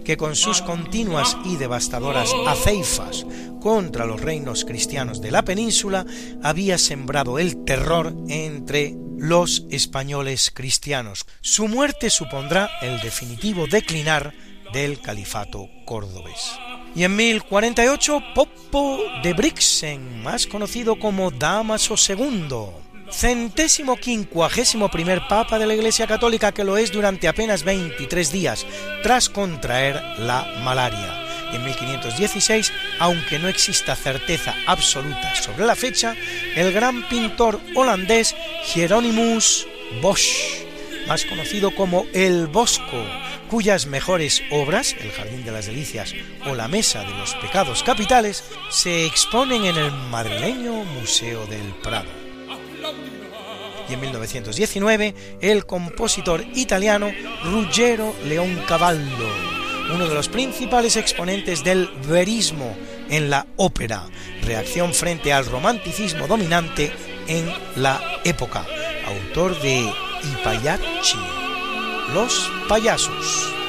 [0.04, 3.28] que con sus continuas y devastadoras aceifas
[3.62, 6.04] contra los reinos cristianos de la península
[6.42, 11.28] había sembrado el terror entre los españoles cristianos.
[11.42, 14.34] Su muerte supondrá el definitivo declinar
[14.74, 16.54] del califato cordobés.
[16.96, 22.72] Y en 1048, Popo de Brixen, más conocido como Damaso II,
[23.12, 28.66] centésimo quincuagésimo primer papa de la Iglesia Católica que lo es durante apenas 23 días,
[29.04, 31.31] tras contraer la malaria.
[31.52, 36.16] Y en 1516, aunque no exista certeza absoluta sobre la fecha,
[36.56, 38.36] el gran pintor holandés
[38.74, 39.68] Hieronymus
[40.02, 40.64] Bosch,
[41.08, 43.06] más conocido como El Bosco,
[43.50, 46.14] cuyas mejores obras, El Jardín de las Delicias
[46.50, 52.10] o La Mesa de los Pecados Capitales, se exponen en el madrileño Museo del Prado.
[53.90, 57.12] Y en 1919, el compositor italiano
[57.44, 59.61] Ruggero Leoncavallo,
[59.94, 62.76] uno de los principales exponentes del verismo
[63.10, 64.04] en la ópera,
[64.44, 66.92] reacción frente al romanticismo dominante
[67.28, 68.66] en la época,
[69.06, 71.18] autor de I Pagliacci,
[72.14, 73.61] Los payasos.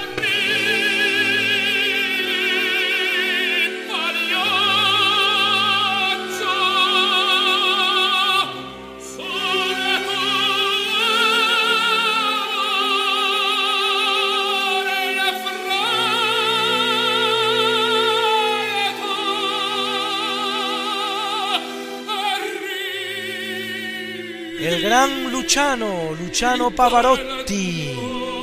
[25.31, 27.97] Luciano, Luciano Pavarotti,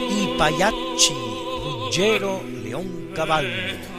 [0.10, 3.99] I Pagliacci, Ruggero Leoncavallo.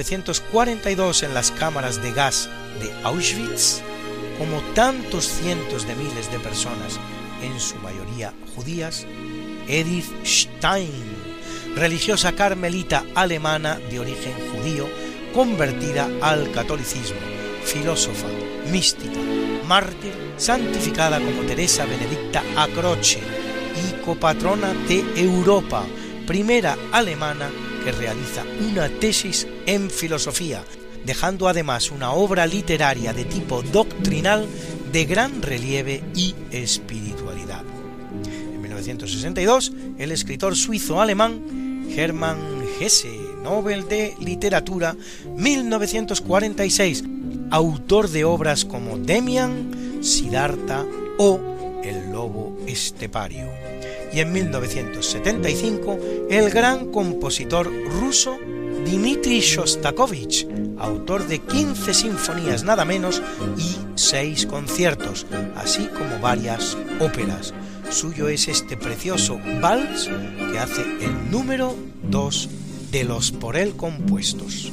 [0.00, 2.48] 1942 en las cámaras de gas
[2.80, 3.82] de Auschwitz,
[4.38, 6.98] como tantos cientos de miles de personas,
[7.42, 9.06] en su mayoría judías,
[9.68, 11.04] Edith Stein,
[11.74, 14.88] religiosa carmelita alemana de origen judío,
[15.34, 17.20] convertida al catolicismo,
[17.64, 18.28] filósofa,
[18.72, 19.20] mística,
[19.68, 23.20] mártir, santificada como Teresa Benedicta a Croce
[23.76, 25.84] y copatrona de Europa,
[26.26, 27.50] primera alemana
[27.84, 30.64] que realiza una tesis en filosofía,
[31.04, 34.46] dejando además una obra literaria de tipo doctrinal
[34.92, 37.62] de gran relieve y espiritualidad.
[38.24, 42.38] En 1962, el escritor suizo-alemán Hermann
[42.80, 43.08] Hesse,
[43.42, 44.96] Nobel de Literatura,
[45.36, 47.04] 1946,
[47.50, 50.84] autor de obras como Demian, Siddhartha
[51.18, 51.40] o
[51.82, 53.48] El lobo estepario.
[54.12, 55.98] Y en 1975,
[56.30, 57.70] el gran compositor
[58.00, 58.38] ruso
[58.84, 63.22] Dmitri Shostakovich, autor de 15 sinfonías nada menos
[63.56, 67.52] y 6 conciertos, así como varias óperas.
[67.90, 70.08] Suyo es este precioso vals
[70.52, 71.74] que hace el número
[72.04, 72.48] 2
[72.90, 74.72] de los por él compuestos.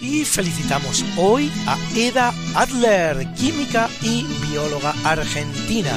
[0.00, 5.90] Y felicitamos hoy a Eda Adler, química y bióloga argentina,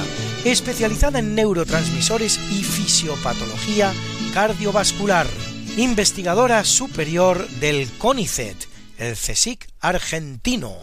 [0.45, 3.93] especializada en neurotransmisores y fisiopatología
[4.33, 5.27] cardiovascular,
[5.77, 8.57] investigadora superior del CONICET,
[8.97, 10.73] el CSIC argentino,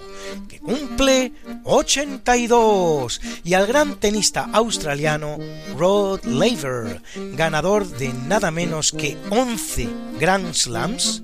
[0.49, 1.33] que cumple
[1.65, 5.39] 82, y al gran tenista australiano
[5.77, 7.03] Rod Laver,
[7.35, 9.89] ganador de nada menos que 11
[10.19, 11.23] Grand Slams,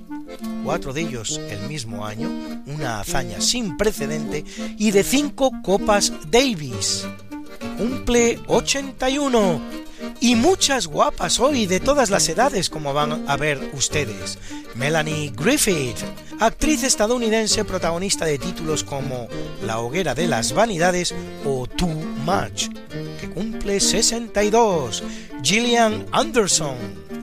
[0.64, 2.30] cuatro de ellos el mismo año,
[2.66, 4.44] una hazaña sin precedente,
[4.78, 7.06] y de cinco Copas Davis,
[7.78, 9.85] cumple 81
[10.20, 14.38] y muchas guapas hoy de todas las edades como van a ver ustedes.
[14.74, 15.98] Melanie Griffith,
[16.40, 19.28] actriz estadounidense protagonista de títulos como
[19.64, 21.14] La hoguera de las vanidades
[21.44, 22.68] o Too Much,
[23.20, 25.02] que cumple 62.
[25.42, 26.76] Gillian Anderson,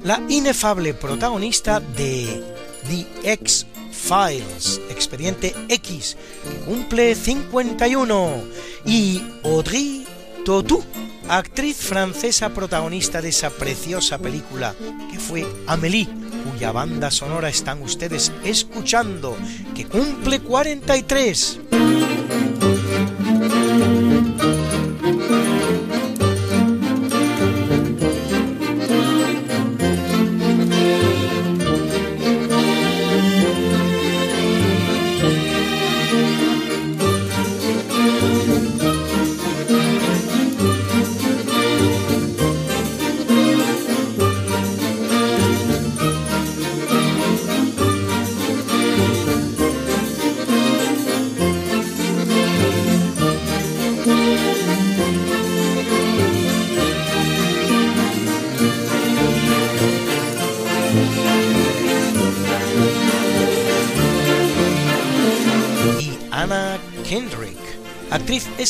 [0.04, 2.44] la inefable protagonista de
[2.88, 8.44] The X Files, Expediente X, que cumple 51.
[8.86, 10.06] Y Audrey
[10.46, 10.84] Tautou,
[11.30, 14.76] actriz francesa protagonista de esa preciosa película
[15.12, 16.08] que fue Amélie,
[16.50, 19.38] cuya banda sonora están ustedes escuchando,
[19.76, 21.60] que cumple 43.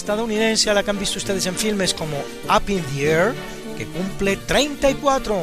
[0.04, 2.18] Estadounidense a la que han visto ustedes en filmes como
[2.54, 3.34] Up in the Air,
[3.78, 5.42] que cumple 34,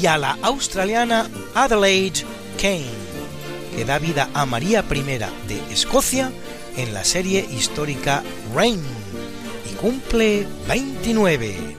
[0.00, 2.24] y a la australiana Adelaide
[2.56, 2.86] Kane,
[3.76, 6.32] que da vida a María I de Escocia
[6.78, 8.22] en la serie histórica
[8.54, 8.80] Reign,
[9.70, 11.71] y cumple 29.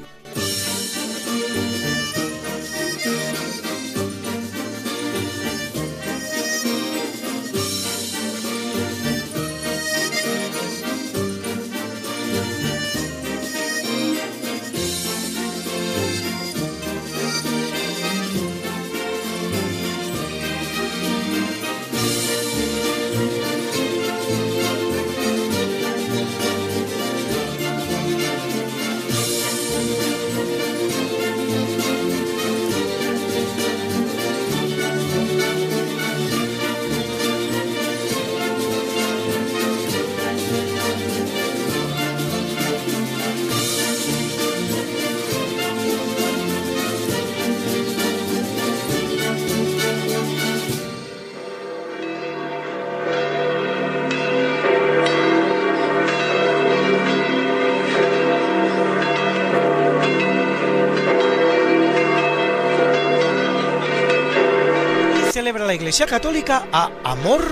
[65.93, 67.45] Iglesia Católica a Amor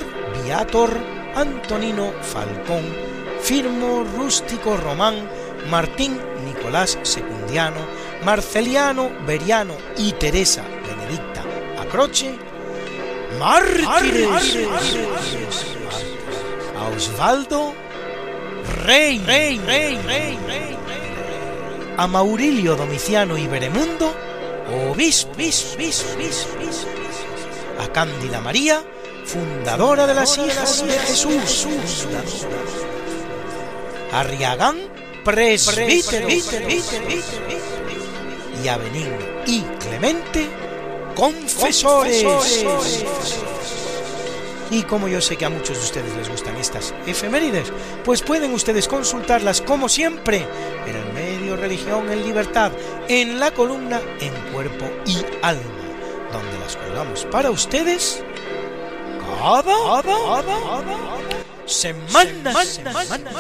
[0.44, 0.90] Viator
[1.36, 2.92] Antonino Falcón,
[3.40, 5.30] Firmo Rústico Román,
[5.70, 7.78] Martín Nicolás Secundiano,
[8.26, 11.44] Marceliano Beriano y Teresa Benedicta
[11.84, 12.34] Acroche,
[13.38, 14.58] mártires,
[16.80, 17.76] a Osvaldo
[18.84, 20.78] Rey, Rey, Rey, Rey, Rey,
[21.96, 24.12] a Maurilio Domiciano y Beremundo,
[24.90, 26.48] obispo, bis, bis, bis,
[27.94, 28.84] Cándida María,
[29.26, 31.68] fundadora de las hijas de Jesús,
[34.12, 34.78] a Riagán,
[35.24, 36.28] presbítero,
[38.64, 40.48] y a Benigno y Clemente,
[41.16, 42.26] confesores.
[44.70, 47.74] Y como yo sé que a muchos de ustedes les gustan estas efemérides,
[48.06, 50.48] pues pueden ustedes consultarlas como siempre
[50.88, 52.72] en el medio Religión en Libertad,
[53.10, 55.91] en la columna En Cuerpo y Alma,
[56.32, 57.26] donde las colgamos.
[57.32, 58.24] Para ustedes
[59.20, 60.98] cada, cada, cada
[61.66, 63.32] semana, semana,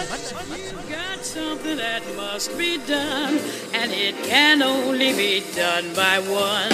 [1.23, 3.39] something that must be done,
[3.73, 6.69] and it can only be done by one.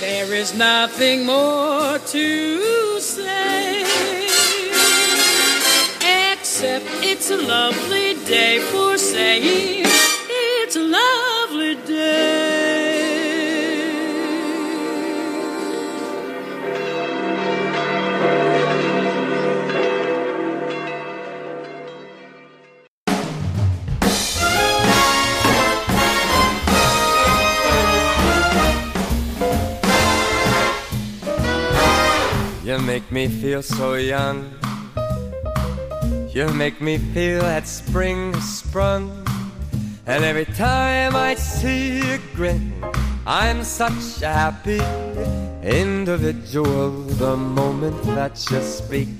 [0.00, 3.82] There is nothing more to say,
[6.32, 9.81] except it's a lovely day for saying
[32.72, 34.50] You make me feel so young.
[36.30, 39.10] You make me feel that spring has sprung.
[40.06, 42.72] And every time I see you grin,
[43.26, 44.80] I'm such a happy
[45.62, 46.92] individual.
[47.20, 49.10] The moment that you speak,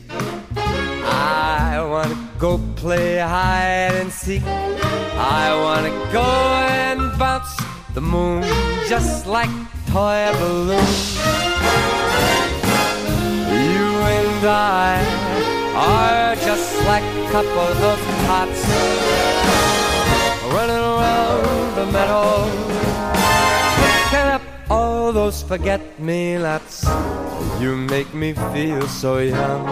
[0.56, 4.44] I wanna go play hide and seek.
[4.46, 7.54] I wanna go and bounce
[7.92, 8.44] the moon
[8.88, 9.52] just like
[9.92, 12.01] toy balloon.
[14.44, 15.06] And
[15.76, 18.66] I are just like a couple of tots
[20.52, 22.50] running around the meadow,
[23.78, 26.84] picking up all those forget-me-nots.
[27.60, 29.68] You make me feel so young.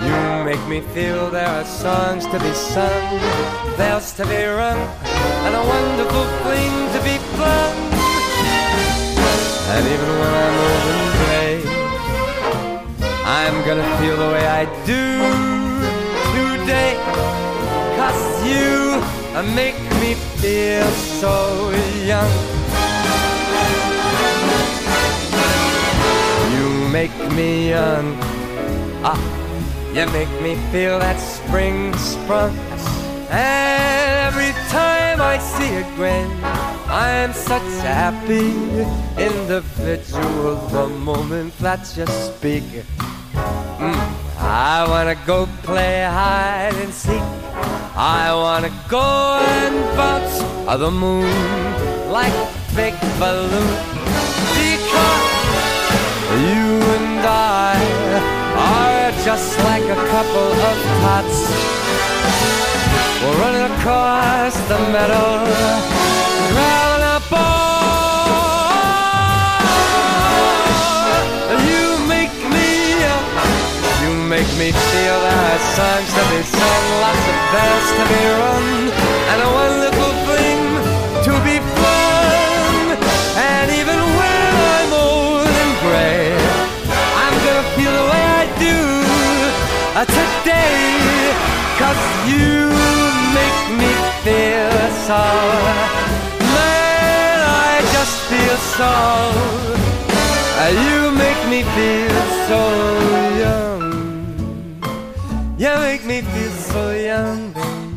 [0.00, 3.20] You make me feel there are songs to be sung,
[3.76, 4.80] bells to be rung,
[5.46, 7.76] and a wonderful fling to be flung.
[9.70, 11.07] And even when I'm gray,
[13.30, 15.04] I'm gonna feel the way I do
[16.32, 16.96] today.
[17.94, 19.02] Cause you
[19.54, 20.86] make me feel
[21.20, 21.68] so
[22.06, 22.32] young.
[26.56, 28.16] You make me young.
[29.04, 29.20] Ah,
[29.92, 32.56] you make me feel that spring sprung.
[33.28, 36.30] And every time I see a grin,
[36.88, 38.56] I'm such a happy
[39.22, 40.56] individual.
[40.68, 42.64] The moment that you speak,
[43.78, 44.00] Mm.
[44.38, 47.22] I wanna go play hide and seek.
[47.96, 51.28] I wanna go and bounce on the moon
[52.10, 52.36] like
[52.74, 53.70] big balloon.
[54.58, 55.38] Because
[56.46, 57.74] you and I
[58.70, 61.38] are just like a couple of tots.
[63.20, 65.28] We're running across the meadow,
[66.52, 67.77] growling up all.
[74.28, 78.68] Make me feel there are songs to be sung, lots of bells to be rung,
[79.30, 80.60] and a wonderful thing
[81.24, 82.92] to be flung.
[83.40, 86.36] And even when I'm old and gray,
[87.24, 88.78] I'm gonna feel the way I do
[89.96, 90.76] uh, today.
[91.80, 92.68] Cause you
[93.38, 93.92] make me
[94.26, 94.76] feel
[95.06, 95.24] so
[96.52, 98.94] Man, I just feel so
[100.58, 102.60] uh, You make me feel so
[103.38, 103.87] young
[105.58, 107.52] You make me feel so young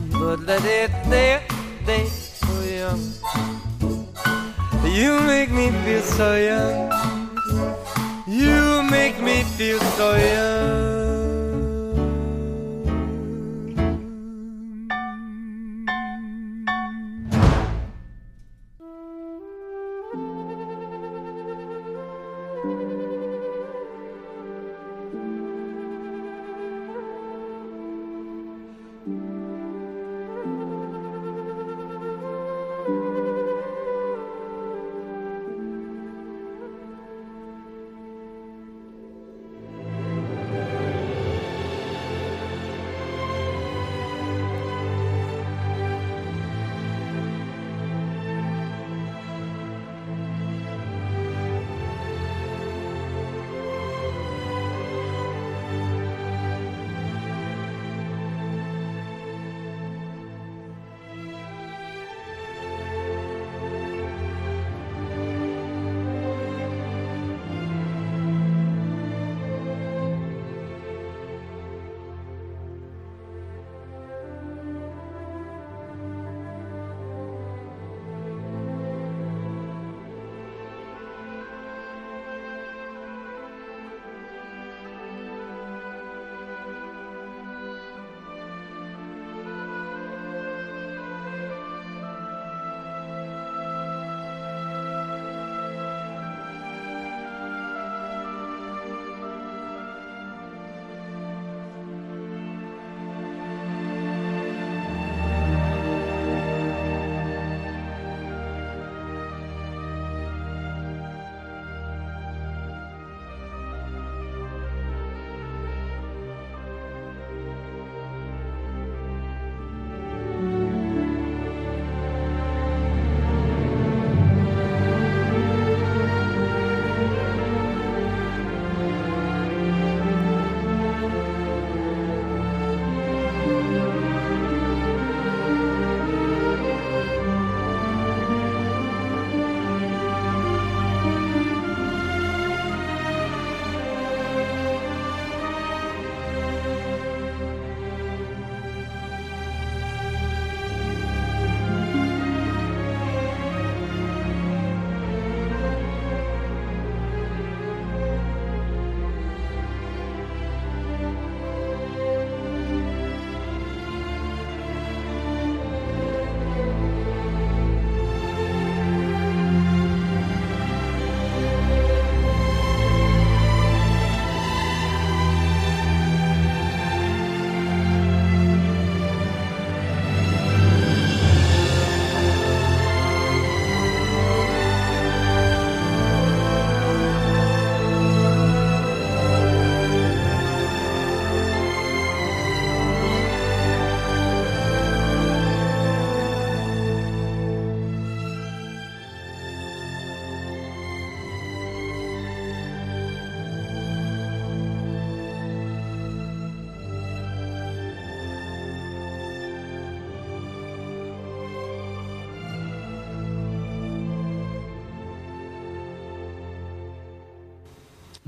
[0.09, 1.43] But let it there,
[1.85, 3.01] there, so young.
[4.83, 6.91] You make me feel so young.
[8.27, 11.00] You make me feel so young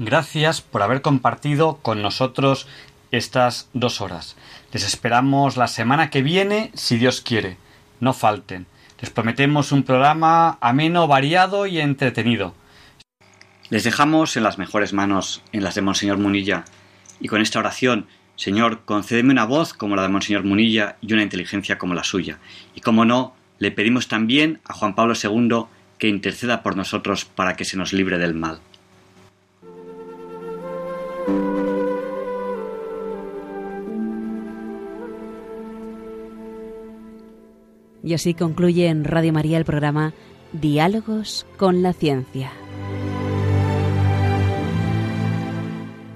[0.06, 2.68] Gracias por haber compartido con nosotros
[3.12, 4.36] estas dos horas.
[4.74, 7.56] Les esperamos la semana que viene, si Dios quiere.
[8.02, 8.66] No falten.
[9.00, 12.54] Les prometemos un programa ameno, variado y entretenido.
[13.70, 16.66] Les dejamos en las mejores manos, en las de Monseñor Munilla.
[17.22, 21.24] Y con esta oración, Señor, concédeme una voz como la de Monseñor Munilla y una
[21.24, 22.40] inteligencia como la suya.
[22.76, 25.68] Y como no, le pedimos también a Juan Pablo II
[25.98, 28.60] que interceda por nosotros para que se nos libre del mal.
[38.04, 40.14] Y así concluye en Radio María el programa
[40.52, 42.52] Diálogos con la Ciencia.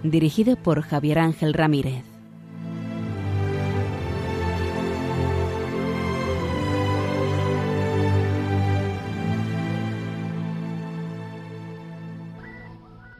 [0.03, 2.03] Dirigido por Javier Ángel Ramírez.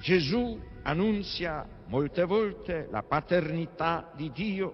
[0.02, 4.74] Gesù annunzia molte volte la paternità di Dio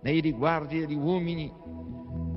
[0.00, 1.52] nei riguardi degli uomini,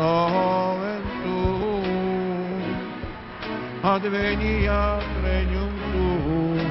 [0.00, 1.84] noventum
[3.82, 6.68] adveniat regnum tuum.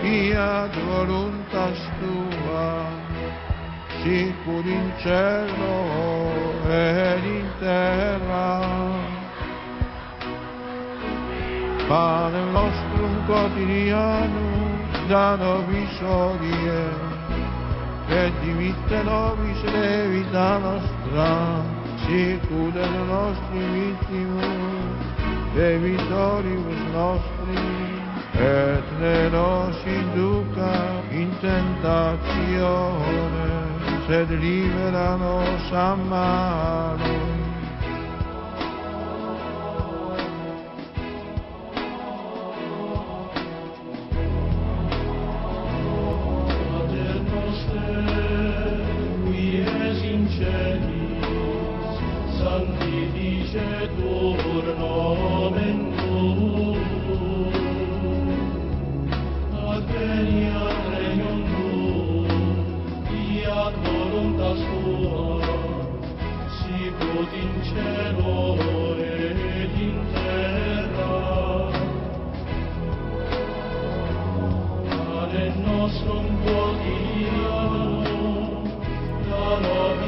[0.00, 2.70] Fiat voluntas tua.
[4.02, 5.78] Sicur in cielo
[6.70, 8.50] ed in terra.
[11.88, 14.68] Panem nostrum quotidianum
[15.08, 16.84] da nobis odie,
[18.10, 25.02] et dimitte nobis levita nostra, sicur et nostri vittimus,
[25.54, 27.66] debitoribus nostri,
[28.34, 33.08] et ne nos induca in tentatione,
[34.06, 37.16] sed libera nos a malo.
[46.70, 48.04] Pater noster,
[49.24, 50.97] qui es in
[53.58, 56.78] cetur nomen tuum.
[59.72, 62.30] Advenia regnum tuum,
[63.08, 65.26] fiat voluntas tua,
[66.58, 68.38] sicut in cielo
[68.98, 71.16] et in terra.
[74.90, 77.96] Panem nostrum quotidianum,
[79.26, 80.07] da nobis